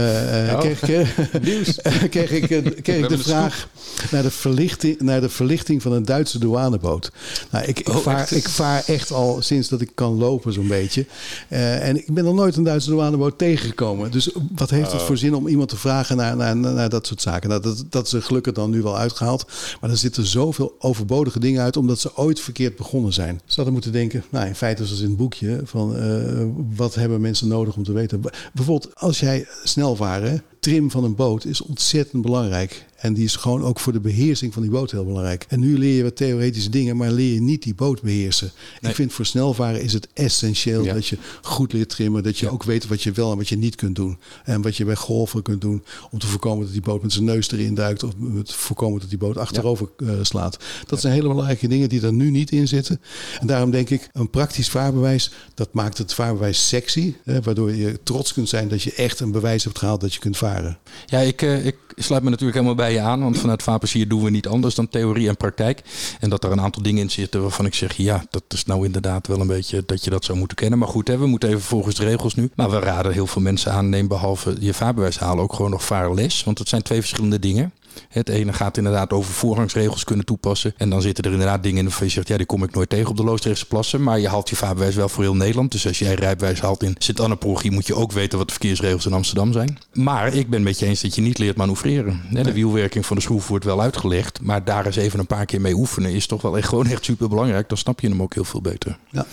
oh. 0.52 0.58
kreeg, 0.58 0.82
ik, 0.82 2.10
kreeg 2.10 2.30
ik, 2.30 2.46
kreeg 2.82 3.02
ik 3.02 3.08
de 3.08 3.18
vraag 3.18 3.68
naar 4.10 4.22
de, 4.22 4.30
verlichting, 4.30 5.00
naar 5.00 5.20
de 5.20 5.28
verlichting 5.28 5.82
van 5.82 5.92
een 5.92 6.04
Duitse 6.04 6.38
douaneboot. 6.38 7.12
Nou, 7.50 7.64
ik, 7.64 7.78
ik, 7.78 7.88
oh, 7.88 7.96
vaar, 7.96 8.32
ik 8.32 8.48
vaar 8.48 8.82
echt 8.86 9.12
al 9.12 9.42
sinds 9.42 9.68
dat 9.68 9.80
ik 9.80 9.90
kan 9.94 10.14
lopen 10.14 10.52
zo'n 10.52 10.68
beetje. 10.68 11.06
Uh, 11.48 11.88
en 11.88 11.96
ik 11.96 12.14
ben 12.14 12.24
nog 12.24 12.34
nooit 12.34 12.56
een 12.56 12.64
Duitse 12.64 12.90
douaneboot 12.90 13.38
tegengekomen. 13.38 14.10
Dus 14.10 14.30
wat 14.54 14.70
heeft 14.70 14.92
het 14.92 15.00
oh. 15.00 15.06
voor 15.06 15.16
zin 15.16 15.34
om 15.34 15.46
iemand 15.48 15.68
te 15.68 15.76
vragen 15.76 16.16
naar, 16.16 16.36
naar, 16.36 16.56
naar 16.56 16.88
dat 16.88 17.06
soort 17.06 17.20
zaken? 17.20 17.48
Nou, 17.48 17.62
dat, 17.62 17.84
dat 17.88 18.06
is 18.06 18.21
gelukkig 18.22 18.52
dan 18.52 18.70
nu 18.70 18.82
wel 18.82 18.96
uitgehaald. 18.96 19.46
Maar 19.80 19.90
er 19.90 19.96
zitten 19.96 20.26
zoveel 20.26 20.74
overbodige 20.78 21.40
dingen 21.40 21.62
uit, 21.62 21.76
omdat 21.76 21.98
ze 21.98 22.16
ooit 22.16 22.40
verkeerd 22.40 22.76
begonnen 22.76 23.12
zijn. 23.12 23.40
Ze 23.44 23.54
hadden 23.54 23.72
moeten 23.72 23.92
denken, 23.92 24.24
nou 24.30 24.46
in 24.46 24.54
feite 24.54 24.86
zoals 24.86 25.00
in 25.00 25.08
het 25.08 25.16
boekje, 25.16 25.60
van 25.64 25.96
uh, 25.96 26.44
wat 26.76 26.94
hebben 26.94 27.20
mensen 27.20 27.48
nodig 27.48 27.76
om 27.76 27.82
te 27.82 27.92
weten? 27.92 28.20
Bijvoorbeeld 28.52 28.94
als 28.94 29.20
jij 29.20 29.46
snel 29.64 29.96
varen, 29.96 30.42
trim 30.60 30.90
van 30.90 31.04
een 31.04 31.14
boot 31.14 31.44
is 31.44 31.60
ontzettend 31.60 32.22
belangrijk. 32.22 32.86
En 33.02 33.14
die 33.14 33.24
is 33.24 33.36
gewoon 33.36 33.62
ook 33.62 33.80
voor 33.80 33.92
de 33.92 34.00
beheersing 34.00 34.52
van 34.52 34.62
die 34.62 34.70
boot 34.70 34.90
heel 34.90 35.04
belangrijk. 35.04 35.44
En 35.48 35.60
nu 35.60 35.78
leer 35.78 35.96
je 35.96 36.02
wat 36.02 36.16
theoretische 36.16 36.70
dingen, 36.70 36.96
maar 36.96 37.10
leer 37.10 37.34
je 37.34 37.40
niet 37.40 37.62
die 37.62 37.74
boot 37.74 38.02
beheersen. 38.02 38.50
Ik 38.80 38.94
vind 38.94 39.12
voor 39.12 39.26
snelvaren 39.26 39.82
is 39.82 39.92
het 39.92 40.08
essentieel 40.14 40.84
dat 40.84 41.06
je 41.06 41.18
goed 41.42 41.72
leert 41.72 41.88
trimmen. 41.88 42.22
Dat 42.22 42.38
je 42.38 42.48
ook 42.48 42.62
weet 42.62 42.86
wat 42.86 43.02
je 43.02 43.12
wel 43.12 43.30
en 43.30 43.36
wat 43.36 43.48
je 43.48 43.56
niet 43.56 43.74
kunt 43.74 43.96
doen. 43.96 44.18
En 44.44 44.62
wat 44.62 44.76
je 44.76 44.84
bij 44.84 44.96
golven 44.96 45.42
kunt 45.42 45.60
doen 45.60 45.84
om 46.10 46.18
te 46.18 46.26
voorkomen 46.26 46.64
dat 46.64 46.72
die 46.72 46.82
boot 46.82 47.02
met 47.02 47.12
zijn 47.12 47.24
neus 47.24 47.50
erin 47.50 47.74
duikt. 47.74 48.02
Of 48.02 48.12
te 48.44 48.54
voorkomen 48.54 49.00
dat 49.00 49.08
die 49.08 49.18
boot 49.18 49.36
achterover 49.36 49.88
uh, 49.96 50.12
slaat. 50.22 50.58
Dat 50.86 51.00
zijn 51.00 51.12
hele 51.12 51.28
belangrijke 51.28 51.68
dingen 51.68 51.88
die 51.88 52.02
er 52.02 52.12
nu 52.12 52.30
niet 52.30 52.50
in 52.50 52.68
zitten. 52.68 53.00
En 53.40 53.46
daarom 53.46 53.70
denk 53.70 53.90
ik, 53.90 54.08
een 54.12 54.30
praktisch 54.30 54.68
vaarbewijs, 54.68 55.32
dat 55.54 55.72
maakt 55.72 55.98
het 55.98 56.14
vaarbewijs 56.14 56.68
sexy. 56.68 57.14
Hè, 57.24 57.42
waardoor 57.42 57.74
je 57.74 57.98
trots 58.02 58.32
kunt 58.32 58.48
zijn 58.48 58.68
dat 58.68 58.82
je 58.82 58.92
echt 58.92 59.20
een 59.20 59.32
bewijs 59.32 59.64
hebt 59.64 59.78
gehaald 59.78 60.00
dat 60.00 60.14
je 60.14 60.20
kunt 60.20 60.36
varen. 60.36 60.78
Ja, 61.06 61.18
ik, 61.18 61.42
uh, 61.42 61.66
ik 61.66 61.76
sluit 61.96 62.22
me 62.22 62.30
natuurlijk 62.30 62.56
helemaal 62.58 62.76
bij 62.84 62.91
aan. 63.00 63.22
Want 63.22 63.38
vanuit 63.38 63.62
Vaarplezier 63.62 64.08
doen 64.08 64.22
we 64.22 64.30
niet 64.30 64.48
anders 64.48 64.74
dan 64.74 64.88
theorie 64.88 65.28
en 65.28 65.36
praktijk. 65.36 65.82
En 66.20 66.30
dat 66.30 66.44
er 66.44 66.52
een 66.52 66.60
aantal 66.60 66.82
dingen 66.82 67.02
in 67.02 67.10
zitten 67.10 67.42
waarvan 67.42 67.66
ik 67.66 67.74
zeg... 67.74 67.96
ja, 67.96 68.24
dat 68.30 68.42
is 68.48 68.64
nou 68.64 68.84
inderdaad 68.84 69.26
wel 69.26 69.40
een 69.40 69.46
beetje 69.46 69.82
dat 69.86 70.04
je 70.04 70.10
dat 70.10 70.24
zou 70.24 70.38
moeten 70.38 70.56
kennen. 70.56 70.78
Maar 70.78 70.88
goed, 70.88 71.08
hè, 71.08 71.18
we 71.18 71.26
moeten 71.26 71.48
even 71.48 71.60
volgens 71.60 71.94
de 71.94 72.04
regels 72.04 72.34
nu. 72.34 72.50
Maar 72.54 72.70
we 72.70 72.78
raden 72.78 73.12
heel 73.12 73.26
veel 73.26 73.42
mensen 73.42 73.72
aan... 73.72 73.88
neem 73.88 74.08
behalve 74.08 74.56
je 74.60 74.74
vaarbewijs 74.74 75.18
halen 75.18 75.44
ook 75.44 75.52
gewoon 75.52 75.70
nog 75.70 75.84
vaarles. 75.84 76.44
Want 76.44 76.58
dat 76.58 76.68
zijn 76.68 76.82
twee 76.82 77.00
verschillende 77.00 77.38
dingen. 77.38 77.72
Het 78.08 78.28
ene 78.28 78.52
gaat 78.52 78.76
inderdaad 78.76 79.12
over 79.12 79.32
voorrangsregels 79.32 80.04
kunnen 80.04 80.24
toepassen. 80.24 80.74
En 80.76 80.90
dan 80.90 81.02
zitten 81.02 81.24
er 81.24 81.30
inderdaad 81.30 81.62
dingen 81.62 81.78
in 81.78 81.84
waarvan 81.84 82.06
je 82.06 82.12
zegt, 82.12 82.28
ja, 82.28 82.36
die 82.36 82.46
kom 82.46 82.62
ik 82.62 82.74
nooit 82.74 82.88
tegen 82.88 83.10
op 83.10 83.16
de 83.16 83.24
Loosdrechtse 83.24 83.66
plassen. 83.66 84.02
Maar 84.02 84.20
je 84.20 84.28
haalt 84.28 84.48
je 84.48 84.56
vaarbewijs 84.56 84.94
wel 84.94 85.08
voor 85.08 85.22
heel 85.22 85.36
Nederland. 85.36 85.72
Dus 85.72 85.86
als 85.86 85.98
jij 85.98 86.14
rijbewijs 86.14 86.60
haalt 86.60 86.82
in 86.82 86.94
Sint-Anneprogie, 86.98 87.70
moet 87.70 87.86
je 87.86 87.94
ook 87.94 88.12
weten 88.12 88.38
wat 88.38 88.46
de 88.46 88.52
verkeersregels 88.52 89.06
in 89.06 89.12
Amsterdam 89.12 89.52
zijn. 89.52 89.78
Maar 89.92 90.34
ik 90.34 90.50
ben 90.50 90.62
met 90.62 90.78
je 90.78 90.86
eens 90.86 91.00
dat 91.00 91.14
je 91.14 91.22
niet 91.22 91.38
leert 91.38 91.56
manoeuvreren. 91.56 92.20
De 92.30 92.52
wielwerking 92.52 93.06
van 93.06 93.16
de 93.16 93.22
schroef 93.22 93.48
wordt 93.48 93.64
wel 93.64 93.80
uitgelegd. 93.80 94.40
Maar 94.40 94.64
daar 94.64 94.86
eens 94.86 94.96
even 94.96 95.18
een 95.18 95.26
paar 95.26 95.46
keer 95.46 95.60
mee 95.60 95.74
oefenen 95.74 96.12
is 96.12 96.26
toch 96.26 96.42
wel 96.42 96.56
echt 96.56 96.68
gewoon 96.68 96.86
echt 96.86 97.04
super 97.04 97.28
belangrijk. 97.28 97.68
Dan 97.68 97.78
snap 97.78 98.00
je 98.00 98.08
hem 98.08 98.22
ook 98.22 98.34
heel 98.34 98.44
veel 98.44 98.60
beter. 98.60 98.98
Ja. 99.10 99.26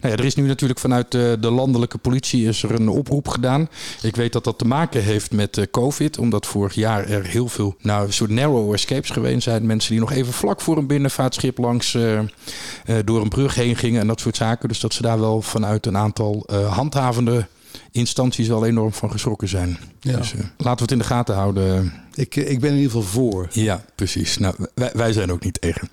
Nou 0.00 0.14
ja, 0.14 0.18
er 0.18 0.24
is 0.24 0.34
nu 0.34 0.46
natuurlijk 0.46 0.80
vanuit 0.80 1.10
de, 1.10 1.32
eh, 1.36 1.42
de 1.42 1.50
landelijke 1.50 1.98
politie 1.98 2.48
is 2.48 2.62
er 2.62 2.70
een 2.70 2.88
oproep 2.88 3.28
gedaan. 3.28 3.68
Ik 4.02 4.16
weet 4.16 4.32
dat 4.32 4.44
dat 4.44 4.58
te 4.58 4.64
maken 4.64 5.02
heeft 5.02 5.32
met 5.32 5.56
uh, 5.56 5.64
COVID. 5.70 6.18
Omdat 6.18 6.46
vorig 6.46 6.74
jaar 6.74 7.08
er 7.08 7.24
heel 7.24 7.48
veel, 7.48 7.76
nou, 7.80 8.05
soort 8.12 8.30
narrow 8.30 8.72
escapes 8.72 9.10
geweest 9.10 9.42
zijn. 9.42 9.66
Mensen 9.66 9.90
die 9.90 10.00
nog 10.00 10.12
even 10.12 10.32
vlak 10.32 10.60
voor 10.60 10.76
een 10.76 10.86
binnenvaartschip 10.86 11.58
langs 11.58 11.94
uh, 11.94 12.20
door 13.04 13.20
een 13.20 13.28
brug 13.28 13.54
heen 13.54 13.76
gingen 13.76 14.00
en 14.00 14.06
dat 14.06 14.20
soort 14.20 14.36
zaken. 14.36 14.68
Dus 14.68 14.80
dat 14.80 14.94
ze 14.94 15.02
daar 15.02 15.20
wel 15.20 15.42
vanuit 15.42 15.86
een 15.86 15.96
aantal 15.96 16.46
handhavende 16.68 17.46
instanties 17.90 18.48
wel 18.48 18.66
enorm 18.66 18.92
van 18.92 19.10
geschrokken 19.10 19.48
zijn. 19.48 19.78
Ja. 20.00 20.16
Dus 20.16 20.34
laten 20.56 20.76
we 20.76 20.82
het 20.82 20.90
in 20.90 20.98
de 20.98 21.04
gaten 21.04 21.34
houden. 21.34 21.92
Ik, 22.14 22.36
ik 22.36 22.60
ben 22.60 22.70
in 22.70 22.76
ieder 22.76 22.90
geval 22.90 23.08
voor. 23.08 23.48
Ja, 23.50 23.84
precies. 23.94 24.38
Nou, 24.38 24.54
wij, 24.74 24.90
wij 24.94 25.12
zijn 25.12 25.32
ook 25.32 25.44
niet 25.44 25.60
tegen. 25.60 25.90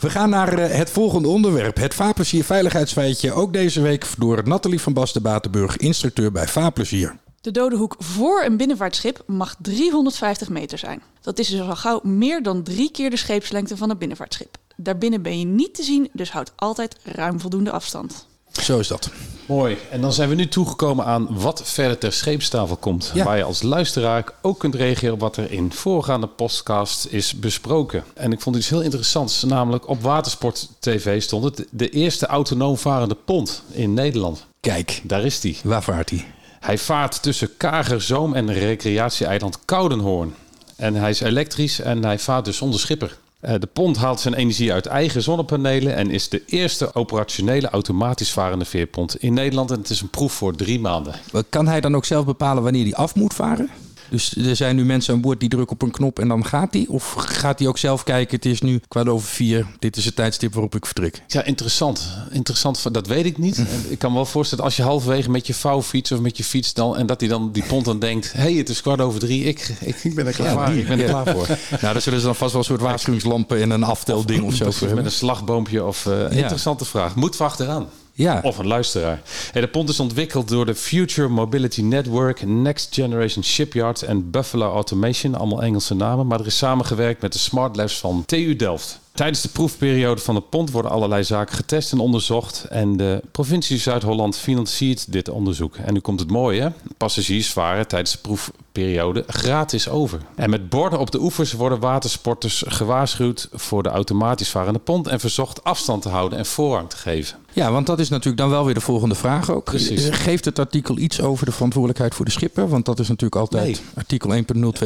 We 0.00 0.10
gaan 0.10 0.30
naar 0.30 0.58
het 0.58 0.90
volgende 0.90 1.28
onderwerp. 1.28 1.76
Het 1.76 1.94
Vaarplezier 1.94 2.44
Veiligheidsfeitje. 2.44 3.32
Ook 3.32 3.52
deze 3.52 3.80
week 3.80 4.06
door 4.18 4.42
Nathalie 4.44 4.80
van 4.80 4.92
Basten 4.92 5.22
Batenburg, 5.22 5.76
instructeur 5.76 6.32
bij 6.32 6.48
Vaarplezier. 6.48 7.16
De 7.46 7.52
dode 7.52 7.76
hoek 7.76 7.94
voor 7.98 8.42
een 8.44 8.56
binnenvaartschip 8.56 9.22
mag 9.26 9.54
350 9.58 10.48
meter 10.48 10.78
zijn. 10.78 11.02
Dat 11.20 11.38
is 11.38 11.48
dus 11.48 11.60
al 11.60 11.76
gauw 11.76 12.00
meer 12.02 12.42
dan 12.42 12.62
drie 12.62 12.90
keer 12.90 13.10
de 13.10 13.16
scheepslengte 13.16 13.76
van 13.76 13.90
een 13.90 13.98
binnenvaartschip. 13.98 14.56
Daarbinnen 14.76 15.22
ben 15.22 15.38
je 15.38 15.44
niet 15.44 15.74
te 15.74 15.82
zien, 15.82 16.08
dus 16.12 16.30
houd 16.30 16.52
altijd 16.56 16.96
ruim 17.02 17.40
voldoende 17.40 17.70
afstand. 17.70 18.26
Zo 18.52 18.78
is 18.78 18.88
dat. 18.88 19.10
Mooi. 19.46 19.76
En 19.90 20.00
dan 20.00 20.12
zijn 20.12 20.28
we 20.28 20.34
nu 20.34 20.48
toegekomen 20.48 21.04
aan 21.04 21.38
wat 21.38 21.62
verder 21.64 21.98
ter 21.98 22.12
scheepstafel 22.12 22.76
komt. 22.76 23.12
Waar 23.14 23.36
je 23.36 23.44
als 23.44 23.62
luisteraar 23.62 24.24
ook 24.42 24.58
kunt 24.58 24.74
reageren 24.74 25.14
op 25.14 25.20
wat 25.20 25.36
er 25.36 25.52
in 25.52 25.72
voorgaande 25.72 26.26
podcast 26.26 27.06
is 27.10 27.38
besproken. 27.38 28.04
En 28.14 28.32
ik 28.32 28.40
vond 28.40 28.56
iets 28.56 28.68
heel 28.68 28.82
interessants. 28.82 29.42
Namelijk 29.42 29.88
op 29.88 30.02
Watersport 30.02 30.68
TV 30.78 31.22
stond 31.22 31.44
het. 31.44 31.66
De 31.70 31.90
eerste 31.90 32.26
autonoom 32.26 32.76
varende 32.76 33.16
pont 33.24 33.62
in 33.70 33.94
Nederland. 33.94 34.46
Kijk. 34.60 35.00
Daar 35.04 35.24
is 35.24 35.40
die. 35.40 35.58
Waar 35.62 35.82
vaart 35.82 36.10
hij? 36.10 36.34
Hij 36.66 36.78
vaart 36.78 37.22
tussen 37.22 37.56
Kagerzoom 37.56 38.34
en 38.34 38.52
recreatieeiland 38.52 39.58
Koudenhoorn. 39.64 40.34
En 40.76 40.94
hij 40.94 41.10
is 41.10 41.20
elektrisch 41.20 41.80
en 41.80 42.04
hij 42.04 42.18
vaart 42.18 42.44
dus 42.44 42.56
zonder 42.56 42.80
schipper. 42.80 43.18
Eh, 43.40 43.54
de 43.58 43.66
pont 43.66 43.96
haalt 43.96 44.20
zijn 44.20 44.34
energie 44.34 44.72
uit 44.72 44.86
eigen 44.86 45.22
zonnepanelen 45.22 45.94
en 45.94 46.10
is 46.10 46.28
de 46.28 46.42
eerste 46.46 46.94
operationele 46.94 47.68
automatisch 47.68 48.32
varende 48.32 48.64
veerpont 48.64 49.16
in 49.16 49.34
Nederland. 49.34 49.70
En 49.70 49.78
het 49.78 49.90
is 49.90 50.00
een 50.00 50.10
proef 50.10 50.32
voor 50.32 50.54
drie 50.54 50.80
maanden. 50.80 51.14
Kan 51.48 51.66
hij 51.66 51.80
dan 51.80 51.96
ook 51.96 52.04
zelf 52.04 52.24
bepalen 52.24 52.62
wanneer 52.62 52.84
hij 52.84 52.94
af 52.94 53.14
moet 53.14 53.34
varen? 53.34 53.70
Dus 54.10 54.36
er 54.36 54.56
zijn 54.56 54.76
nu 54.76 54.84
mensen 54.84 55.14
aan 55.14 55.20
boord 55.20 55.40
die 55.40 55.48
drukken 55.48 55.76
op 55.76 55.82
een 55.82 55.90
knop 55.90 56.18
en 56.18 56.28
dan 56.28 56.44
gaat 56.44 56.74
hij? 56.74 56.86
Of 56.88 57.12
gaat 57.12 57.58
hij 57.58 57.68
ook 57.68 57.78
zelf 57.78 58.02
kijken, 58.02 58.36
het 58.36 58.44
is 58.44 58.60
nu 58.60 58.80
kwart 58.88 59.08
over 59.08 59.28
vier, 59.28 59.66
dit 59.78 59.96
is 59.96 60.04
het 60.04 60.16
tijdstip 60.16 60.52
waarop 60.52 60.74
ik 60.74 60.86
vertrek? 60.86 61.22
Ja, 61.26 61.44
interessant. 61.44 62.08
Interessant, 62.30 62.94
dat 62.94 63.06
weet 63.06 63.24
ik 63.24 63.38
niet. 63.38 63.64
ik 63.88 63.98
kan 63.98 64.10
me 64.10 64.16
wel 64.16 64.26
voorstellen, 64.26 64.64
als 64.64 64.76
je 64.76 64.82
halverwege 64.82 65.30
met 65.30 65.46
je 65.46 65.54
vouwfiets 65.54 66.12
of 66.12 66.20
met 66.20 66.36
je 66.36 66.44
fiets 66.44 66.74
dan, 66.74 66.96
en 66.96 67.06
dat 67.06 67.20
hij 67.20 67.28
dan 67.28 67.52
die 67.52 67.64
pont 67.64 67.84
dan 67.84 67.98
denkt, 67.98 68.32
hé, 68.32 68.40
hey, 68.40 68.52
het 68.52 68.68
is 68.68 68.80
kwart 68.80 69.00
over 69.00 69.20
drie, 69.20 69.44
ik, 69.44 69.72
ik, 69.80 70.14
ben 70.14 70.26
er 70.26 70.32
klaar 70.32 70.66
voor. 70.66 70.76
Ik 70.76 70.88
ben 70.88 71.00
er 71.00 71.08
klaar 71.08 71.26
voor. 71.26 71.46
nou, 71.80 71.92
dan 71.92 72.02
zullen 72.02 72.20
ze 72.20 72.26
dan 72.26 72.34
vast 72.34 72.52
wel 72.52 72.60
een 72.60 72.66
soort 72.66 72.80
waarschuwingslampen 72.80 73.60
en 73.62 73.70
een 73.70 73.82
aftelding 73.82 74.44
of, 74.44 74.60
of 74.60 74.74
zo. 74.74 74.94
Met 74.94 75.04
een 75.04 75.10
slagboompje 75.10 75.84
of... 75.84 76.06
Uh, 76.06 76.30
interessante 76.30 76.84
vraag. 76.84 77.14
Moet 77.14 77.36
we 77.36 77.44
achteraan. 77.44 77.88
Ja. 78.16 78.40
Of 78.42 78.58
een 78.58 78.66
luisteraar. 78.66 79.22
de 79.52 79.68
pont 79.68 79.88
is 79.88 80.00
ontwikkeld 80.00 80.48
door 80.48 80.66
de 80.66 80.74
Future 80.74 81.28
Mobility 81.28 81.82
Network, 81.82 82.46
Next 82.46 82.94
Generation 82.94 83.44
Shipyard 83.44 84.02
en 84.02 84.30
Buffalo 84.30 84.72
Automation. 84.72 85.34
Allemaal 85.34 85.62
Engelse 85.62 85.94
namen. 85.94 86.26
Maar 86.26 86.40
er 86.40 86.46
is 86.46 86.56
samengewerkt 86.56 87.22
met 87.22 87.32
de 87.32 87.38
Smart 87.38 87.76
Labs 87.76 87.98
van 87.98 88.24
TU 88.26 88.56
Delft. 88.56 89.00
Tijdens 89.12 89.40
de 89.40 89.48
proefperiode 89.48 90.20
van 90.20 90.34
de 90.34 90.40
pont 90.40 90.70
worden 90.70 90.90
allerlei 90.90 91.24
zaken 91.24 91.54
getest 91.54 91.92
en 91.92 91.98
onderzocht. 91.98 92.64
En 92.64 92.96
de 92.96 93.22
provincie 93.30 93.78
Zuid-Holland 93.78 94.36
financiert 94.36 95.12
dit 95.12 95.28
onderzoek. 95.28 95.76
En 95.76 95.92
nu 95.92 96.00
komt 96.00 96.20
het 96.20 96.30
mooie: 96.30 96.72
passagiers 96.96 97.50
varen 97.50 97.88
tijdens 97.88 98.12
de 98.12 98.18
proefperiode 98.18 99.24
gratis 99.26 99.88
over. 99.88 100.20
En 100.34 100.50
met 100.50 100.68
borden 100.68 100.98
op 100.98 101.10
de 101.10 101.20
oevers 101.20 101.52
worden 101.52 101.80
watersporters 101.80 102.64
gewaarschuwd 102.66 103.48
voor 103.52 103.82
de 103.82 103.88
automatisch 103.88 104.50
varende 104.50 104.78
pont 104.78 105.06
en 105.06 105.20
verzocht 105.20 105.64
afstand 105.64 106.02
te 106.02 106.08
houden 106.08 106.38
en 106.38 106.46
voorrang 106.46 106.90
te 106.90 106.96
geven. 106.96 107.38
Ja, 107.56 107.72
want 107.72 107.86
dat 107.86 107.98
is 107.98 108.08
natuurlijk 108.08 108.36
dan 108.36 108.50
wel 108.50 108.64
weer 108.64 108.74
de 108.74 108.80
volgende 108.80 109.14
vraag 109.14 109.50
ook. 109.50 109.64
Precies. 109.64 110.08
Geeft 110.10 110.44
het 110.44 110.58
artikel 110.58 110.98
iets 110.98 111.20
over 111.20 111.46
de 111.46 111.52
verantwoordelijkheid 111.52 112.14
voor 112.14 112.24
de 112.24 112.30
schipper? 112.30 112.68
Want 112.68 112.84
dat 112.84 112.98
is 112.98 113.08
natuurlijk 113.08 113.40
altijd 113.40 113.82
artikel 113.94 114.34
1.02 114.34 114.42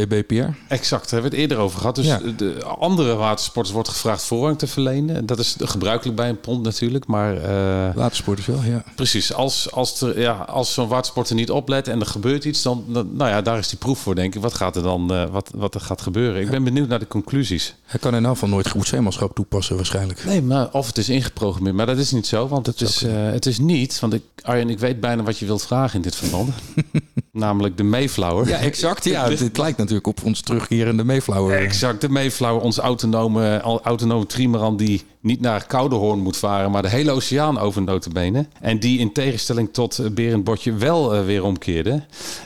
BPR. 0.08 0.34
Exact, 0.68 1.10
daar 1.10 1.20
hebben 1.20 1.30
we 1.30 1.36
het 1.36 1.38
eerder 1.38 1.58
over 1.58 1.78
gehad. 1.78 1.94
Dus 1.94 2.06
de 2.36 2.64
andere 2.64 3.14
watersporters 3.14 3.74
wordt 3.74 3.88
gevraagd 3.88 4.22
voorrang 4.22 4.58
te 4.58 4.66
verlenen. 4.66 5.26
Dat 5.26 5.38
is 5.38 5.56
gebruikelijk 5.58 6.16
bij 6.16 6.28
een 6.28 6.40
pond 6.40 6.62
natuurlijk. 6.62 7.06
Maar 7.06 7.34
uh, 7.36 7.94
watersporters 7.94 8.46
wel, 8.46 8.62
ja. 8.62 8.84
Precies. 8.94 9.34
Als, 9.34 9.72
als, 9.72 10.00
er, 10.00 10.20
ja, 10.20 10.32
als 10.32 10.74
zo'n 10.74 10.88
watersporter 10.88 11.34
niet 11.34 11.50
oplet 11.50 11.88
en 11.88 12.00
er 12.00 12.06
gebeurt 12.06 12.44
iets, 12.44 12.62
dan, 12.62 12.84
nou 12.88 13.30
ja, 13.30 13.42
daar 13.42 13.58
is 13.58 13.68
die 13.68 13.78
proef 13.78 13.98
voor, 13.98 14.14
denk 14.14 14.34
ik. 14.34 14.40
Wat 14.40 14.54
gaat 14.54 14.76
er 14.76 14.82
dan 14.82 15.12
uh, 15.12 15.24
wat, 15.30 15.50
wat 15.54 15.74
er 15.74 15.80
gaat 15.80 16.00
gebeuren? 16.00 16.40
Ik 16.40 16.50
ben 16.50 16.64
benieuwd 16.64 16.88
naar 16.88 16.98
de 16.98 17.08
conclusies. 17.08 17.74
Hij 17.84 18.00
kan 18.00 18.14
in 18.14 18.24
elk 18.24 18.32
geval 18.32 18.48
nooit 18.48 18.68
goed 18.68 18.86
zeemanschap 18.86 19.34
toepassen, 19.34 19.76
waarschijnlijk. 19.76 20.24
Nee, 20.24 20.42
maar 20.42 20.68
of 20.72 20.86
het 20.86 20.98
is 20.98 21.08
ingeprogrammeerd. 21.08 21.76
Maar 21.76 21.86
dat 21.86 21.98
is 21.98 22.10
niet 22.10 22.26
zo, 22.26 22.48
want 22.48 22.59
het, 22.66 22.80
is, 22.80 23.02
uh, 23.02 23.12
het 23.12 23.46
is 23.46 23.58
niet. 23.58 24.00
Want 24.00 24.12
ik, 24.12 24.22
Arjen, 24.42 24.70
ik 24.70 24.78
weet 24.78 25.00
bijna 25.00 25.22
wat 25.22 25.38
je 25.38 25.46
wilt 25.46 25.66
vragen 25.66 25.96
in 25.96 26.02
dit 26.02 26.16
verband. 26.16 26.54
Namelijk 27.32 27.76
de 27.76 27.82
Mayflower. 27.82 28.48
Ja, 28.48 28.58
exact. 28.58 29.04
Ja, 29.04 29.28
het, 29.30 29.58
lijkt 29.58 29.78
natuurlijk 29.78 30.06
op 30.06 30.24
ons 30.24 30.40
terugkerende 30.40 31.04
Mayflower. 31.04 31.58
Exact, 31.58 32.00
de 32.00 32.08
Mayflower, 32.08 32.62
onze 32.62 32.80
autonome, 32.80 33.60
autonome 33.60 34.26
trimaran 34.26 34.76
die 34.76 35.02
niet 35.20 35.40
naar 35.40 35.66
Koudehoorn 35.66 36.18
moet 36.18 36.36
varen, 36.36 36.70
maar 36.70 36.82
de 36.82 36.88
hele 36.88 37.10
oceaan 37.10 37.58
over 37.58 37.82
notenbenen. 37.82 38.48
En 38.60 38.80
die 38.80 38.98
in 38.98 39.12
tegenstelling 39.12 39.72
tot 39.72 40.14
Berend 40.14 40.44
Botje 40.44 40.72
wel 40.72 41.14
uh, 41.14 41.24
weer 41.24 41.44
omkeerde. 41.44 42.02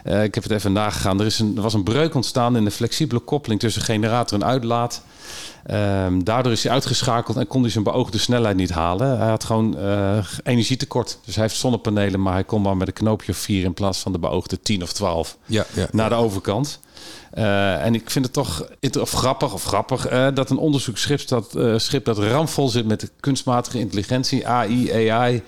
Uh, 0.06 0.22
ik 0.22 0.34
heb 0.34 0.42
het 0.42 0.52
even 0.52 0.72
nagegaan. 0.72 1.20
Er, 1.20 1.26
is 1.26 1.38
een, 1.38 1.56
er 1.56 1.62
was 1.62 1.74
een 1.74 1.82
breuk 1.82 2.14
ontstaan 2.14 2.56
in 2.56 2.64
de 2.64 2.70
flexibele 2.70 3.20
koppeling 3.20 3.60
tussen 3.60 3.82
generator 3.82 4.40
en 4.40 4.46
uitlaat. 4.46 5.02
Um, 5.70 6.24
daardoor 6.24 6.52
is 6.52 6.62
hij 6.62 6.72
uitgeschakeld 6.72 7.36
en 7.36 7.46
kon 7.46 7.62
hij 7.62 7.70
zijn 7.70 7.84
beoogde 7.84 8.18
snelheid 8.18 8.56
niet 8.56 8.70
halen. 8.70 9.18
Hij 9.18 9.28
had 9.28 9.44
gewoon 9.44 9.76
uh, 9.78 10.26
energietekort. 10.42 11.18
Dus 11.24 11.34
hij 11.34 11.44
heeft 11.44 11.56
zonnepanelen, 11.56 12.22
maar 12.22 12.32
hij 12.32 12.44
kon 12.44 12.62
maar 12.62 12.76
met 12.76 12.88
een 12.88 12.94
knoopje 12.94 13.32
of 13.32 13.38
vier 13.38 13.64
in 13.64 13.74
plaats 13.74 13.98
van 13.98 14.12
de 14.12 14.18
beoogde 14.18 14.60
10 14.60 14.82
of 14.82 14.92
12 14.92 15.36
ja, 15.46 15.64
ja, 15.74 15.86
naar 15.92 16.08
de 16.08 16.14
overkant. 16.14 16.80
Uh, 17.34 17.84
en 17.84 17.94
ik 17.94 18.10
vind 18.10 18.24
het 18.24 18.34
toch 18.34 18.68
of 19.00 19.10
grappig 19.10 19.52
of 19.54 19.64
grappig 19.64 20.12
uh, 20.12 20.28
dat 20.34 20.50
een 20.50 20.56
onderzoeksschip 20.56 21.28
dat, 21.28 21.54
uh, 21.56 21.78
schip 21.78 22.04
dat 22.04 22.18
ramvol 22.18 22.68
zit 22.68 22.86
met 22.86 23.10
kunstmatige 23.20 23.78
intelligentie, 23.78 24.46
AI, 24.48 25.10
AI, 25.10 25.42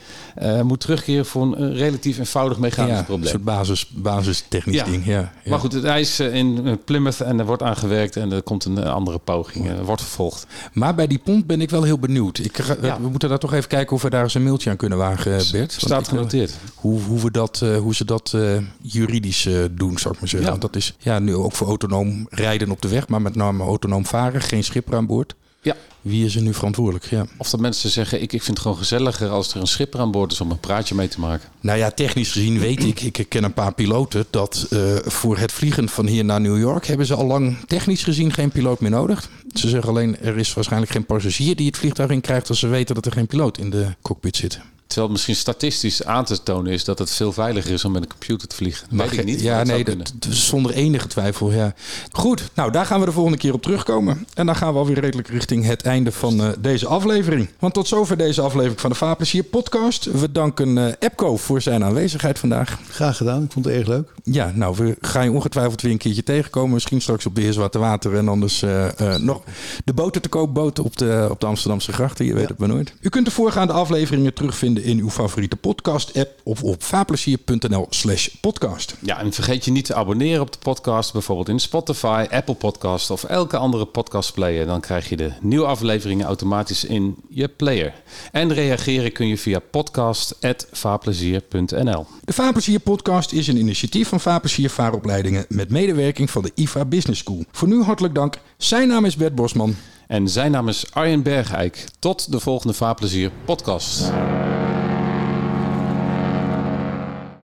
moet 0.62 0.80
terugkeren 0.80 1.26
voor 1.26 1.42
een 1.42 1.74
relatief 1.74 2.18
eenvoudig 2.18 2.58
mechanisch 2.58 2.96
ja, 2.96 3.02
probleem. 3.02 3.24
Een 3.24 3.30
soort 3.30 3.44
basis, 3.44 3.88
basistechnisch 3.88 4.76
ja. 4.76 4.84
ding. 4.84 5.06
Ja, 5.06 5.12
ja, 5.12 5.50
Maar 5.50 5.58
goed, 5.58 5.72
het 5.72 5.84
ijs 5.84 6.20
in 6.20 6.78
Plymouth 6.84 7.20
en 7.20 7.38
er 7.38 7.46
wordt 7.46 7.62
aan 7.62 7.76
gewerkt 7.76 8.16
en 8.16 8.32
er 8.32 8.42
komt 8.42 8.64
een 8.64 8.84
andere 8.84 9.18
poging, 9.18 9.80
wordt 9.84 10.02
vervolgd. 10.02 10.46
Maar 10.72 10.94
bij 10.94 11.06
die 11.06 11.18
pont 11.18 11.46
ben 11.46 11.60
ik 11.60 11.70
wel 11.70 11.82
heel 11.82 11.98
benieuwd. 11.98 12.38
Ik, 12.38 12.56
we 12.56 13.08
moeten 13.10 13.28
daar 13.28 13.38
toch 13.38 13.52
even 13.52 13.68
kijken 13.68 13.96
of 13.96 14.02
we 14.02 14.10
daar 14.10 14.22
eens 14.22 14.34
een 14.34 14.42
mailtje 14.42 14.70
aan 14.70 14.76
kunnen 14.76 14.98
wagen, 14.98 15.42
Bert. 15.52 15.72
Staat 15.72 16.08
genoteerd. 16.08 16.54
Hoe, 16.74 17.00
hoe, 17.00 17.20
we 17.20 17.30
dat, 17.30 17.64
hoe 17.80 17.94
ze 17.94 18.04
dat 18.04 18.36
juridisch 18.80 19.48
doen, 19.70 19.98
zou 19.98 20.14
ik 20.14 20.20
maar 20.20 20.28
zeggen. 20.28 20.50
Want 20.50 20.62
dat 20.62 20.76
is 20.76 20.94
ja, 20.98 21.18
nu 21.18 21.34
ook 21.34 21.52
voor 21.52 21.66
autonoom 21.66 22.26
rijden 22.30 22.70
op 22.70 22.82
de 22.82 22.88
weg, 22.88 23.08
maar 23.08 23.22
met 23.22 23.34
name 23.34 23.64
autonoom 23.64 24.06
varen, 24.06 24.40
geen 24.40 24.64
schipper 24.64 24.96
aan 24.96 25.06
boord. 25.06 25.34
Ja. 25.66 25.76
Wie 26.00 26.24
is 26.24 26.36
er 26.36 26.42
nu 26.42 26.54
verantwoordelijk? 26.54 27.04
Ja. 27.04 27.26
Of 27.36 27.50
dat 27.50 27.60
mensen 27.60 27.90
zeggen, 27.90 28.22
ik, 28.22 28.32
ik 28.32 28.42
vind 28.42 28.56
het 28.56 28.58
gewoon 28.58 28.76
gezelliger 28.76 29.28
als 29.28 29.54
er 29.54 29.60
een 29.60 29.66
schipper 29.66 30.00
aan 30.00 30.10
boord 30.10 30.32
is 30.32 30.40
om 30.40 30.50
een 30.50 30.60
praatje 30.60 30.94
mee 30.94 31.08
te 31.08 31.20
maken. 31.20 31.48
Nou 31.60 31.78
ja, 31.78 31.90
technisch 31.90 32.32
gezien 32.32 32.58
weet 32.58 32.84
ik, 32.84 33.00
ik 33.00 33.26
ken 33.28 33.44
een 33.44 33.52
paar 33.52 33.74
piloten, 33.74 34.26
dat 34.30 34.66
uh, 34.70 34.96
voor 35.04 35.38
het 35.38 35.52
vliegen 35.52 35.88
van 35.88 36.06
hier 36.06 36.24
naar 36.24 36.40
New 36.40 36.58
York 36.58 36.86
hebben 36.86 37.06
ze 37.06 37.14
al 37.14 37.26
lang 37.26 37.56
technisch 37.66 38.02
gezien 38.02 38.32
geen 38.32 38.50
piloot 38.50 38.80
meer 38.80 38.90
nodig. 38.90 39.28
Ze 39.54 39.68
zeggen 39.68 39.90
alleen, 39.90 40.18
er 40.20 40.38
is 40.38 40.54
waarschijnlijk 40.54 40.92
geen 40.92 41.06
passagier 41.06 41.56
die 41.56 41.66
het 41.66 41.76
vliegtuig 41.76 42.10
in 42.10 42.20
krijgt 42.20 42.48
als 42.48 42.58
ze 42.58 42.66
weten 42.66 42.94
dat 42.94 43.06
er 43.06 43.12
geen 43.12 43.26
piloot 43.26 43.58
in 43.58 43.70
de 43.70 43.86
cockpit 44.02 44.36
zit. 44.36 44.60
Terwijl 44.86 45.06
het 45.06 45.16
misschien 45.16 45.36
statistisch 45.36 46.04
aan 46.04 46.24
te 46.24 46.42
tonen 46.42 46.72
is 46.72 46.84
dat 46.84 46.98
het 46.98 47.10
veel 47.10 47.32
veiliger 47.32 47.72
is 47.72 47.84
om 47.84 47.92
met 47.92 48.02
een 48.02 48.08
computer 48.08 48.48
te 48.48 48.56
vliegen. 48.56 48.86
Dat 48.88 48.98
Mag 48.98 49.10
weet 49.10 49.18
ik 49.18 49.24
niet. 49.24 49.40
Ja, 49.40 49.62
nee, 49.62 49.84
dat, 49.84 50.12
zonder 50.28 50.72
enige 50.72 51.06
twijfel. 51.06 51.52
Ja. 51.52 51.74
Goed, 52.12 52.50
nou 52.54 52.70
daar 52.70 52.86
gaan 52.86 53.00
we 53.00 53.06
de 53.06 53.12
volgende 53.12 53.38
keer 53.38 53.52
op 53.52 53.62
terugkomen. 53.62 54.26
En 54.34 54.46
dan 54.46 54.56
gaan 54.56 54.72
we 54.72 54.78
alweer 54.78 54.98
redelijk 54.98 55.28
richting 55.28 55.64
het 55.64 55.82
einde 55.82 56.12
van 56.12 56.40
uh, 56.40 56.48
deze 56.58 56.86
aflevering. 56.86 57.48
Want 57.58 57.74
tot 57.74 57.88
zover 57.88 58.16
deze 58.16 58.40
aflevering 58.40 58.80
van 58.80 58.90
de 58.90 58.96
Vaarplezier 58.96 59.42
podcast. 59.42 60.04
We 60.04 60.32
danken 60.32 60.76
uh, 60.76 60.86
Epco 60.98 61.36
voor 61.36 61.60
zijn 61.60 61.84
aanwezigheid 61.84 62.38
vandaag. 62.38 62.78
Graag 62.90 63.16
gedaan, 63.16 63.42
ik 63.42 63.52
vond 63.52 63.64
het 63.64 63.74
erg 63.74 63.86
leuk. 63.86 64.12
Ja, 64.24 64.52
nou 64.54 64.76
we 64.76 64.96
gaan 65.00 65.24
je 65.24 65.32
ongetwijfeld 65.32 65.82
weer 65.82 65.92
een 65.92 65.98
keertje 65.98 66.22
tegenkomen. 66.22 66.72
Misschien 66.72 67.00
straks 67.00 67.26
op 67.26 67.34
de 67.34 67.40
Heerswarte 67.40 67.78
Water 67.78 68.16
en 68.16 68.28
anders 68.28 68.62
uh, 68.62 69.16
nog 69.16 69.42
de 69.84 69.92
boten 69.92 70.22
te 70.22 70.28
koop 70.28 70.54
boten 70.54 70.84
op 70.84 70.96
de, 70.96 71.26
op 71.30 71.40
de 71.40 71.46
Amsterdamse 71.46 71.92
grachten. 71.92 72.24
Je 72.24 72.32
weet 72.32 72.42
ja. 72.42 72.48
het 72.48 72.58
maar 72.58 72.68
nooit. 72.68 72.92
U 73.00 73.08
kunt 73.08 73.24
de 73.24 73.30
voorgaande 73.30 73.72
afleveringen 73.72 74.34
terugvinden 74.34 74.75
in 74.84 74.98
uw 74.98 75.10
favoriete 75.10 75.56
podcast-app 75.56 76.40
of 76.42 76.62
op 76.62 76.82
vaarplezier.nl 76.82 77.86
slash 77.90 78.28
podcast. 78.40 78.96
Ja, 79.02 79.18
en 79.18 79.32
vergeet 79.32 79.64
je 79.64 79.70
niet 79.70 79.84
te 79.84 79.94
abonneren 79.94 80.40
op 80.40 80.52
de 80.52 80.58
podcast, 80.58 81.12
bijvoorbeeld 81.12 81.48
in 81.48 81.60
Spotify, 81.60 82.26
Apple 82.30 82.54
Podcast 82.54 83.10
of 83.10 83.24
elke 83.24 83.56
andere 83.56 83.86
podcastplayer. 83.86 84.66
Dan 84.66 84.80
krijg 84.80 85.08
je 85.08 85.16
de 85.16 85.32
nieuwe 85.40 85.66
afleveringen 85.66 86.26
automatisch 86.26 86.84
in 86.84 87.16
je 87.28 87.48
player. 87.48 87.94
En 88.32 88.52
reageren 88.52 89.12
kun 89.12 89.28
je 89.28 89.38
via 89.38 89.58
podcast.vaarplezier.nl. 89.58 92.06
De 92.24 92.32
Vaarplezier 92.32 92.80
podcast 92.80 93.32
is 93.32 93.46
een 93.46 93.58
initiatief 93.58 94.08
van 94.08 94.20
Vaarplezier 94.20 94.70
Vaaropleidingen 94.70 95.46
met 95.48 95.70
medewerking 95.70 96.30
van 96.30 96.42
de 96.42 96.52
IVA 96.54 96.84
Business 96.84 97.20
School. 97.20 97.44
Voor 97.52 97.68
nu 97.68 97.82
hartelijk 97.82 98.14
dank. 98.14 98.38
Zijn 98.56 98.88
naam 98.88 99.04
is 99.04 99.16
Bert 99.16 99.34
Bosman. 99.34 99.74
En 100.06 100.28
zijn 100.28 100.50
naam 100.50 100.68
is 100.68 100.94
Arjen 100.94 101.22
Bergijk. 101.22 101.84
Tot 101.98 102.32
de 102.32 102.40
volgende 102.40 102.74
Vaarplezier 102.74 103.30
podcast. 103.44 104.12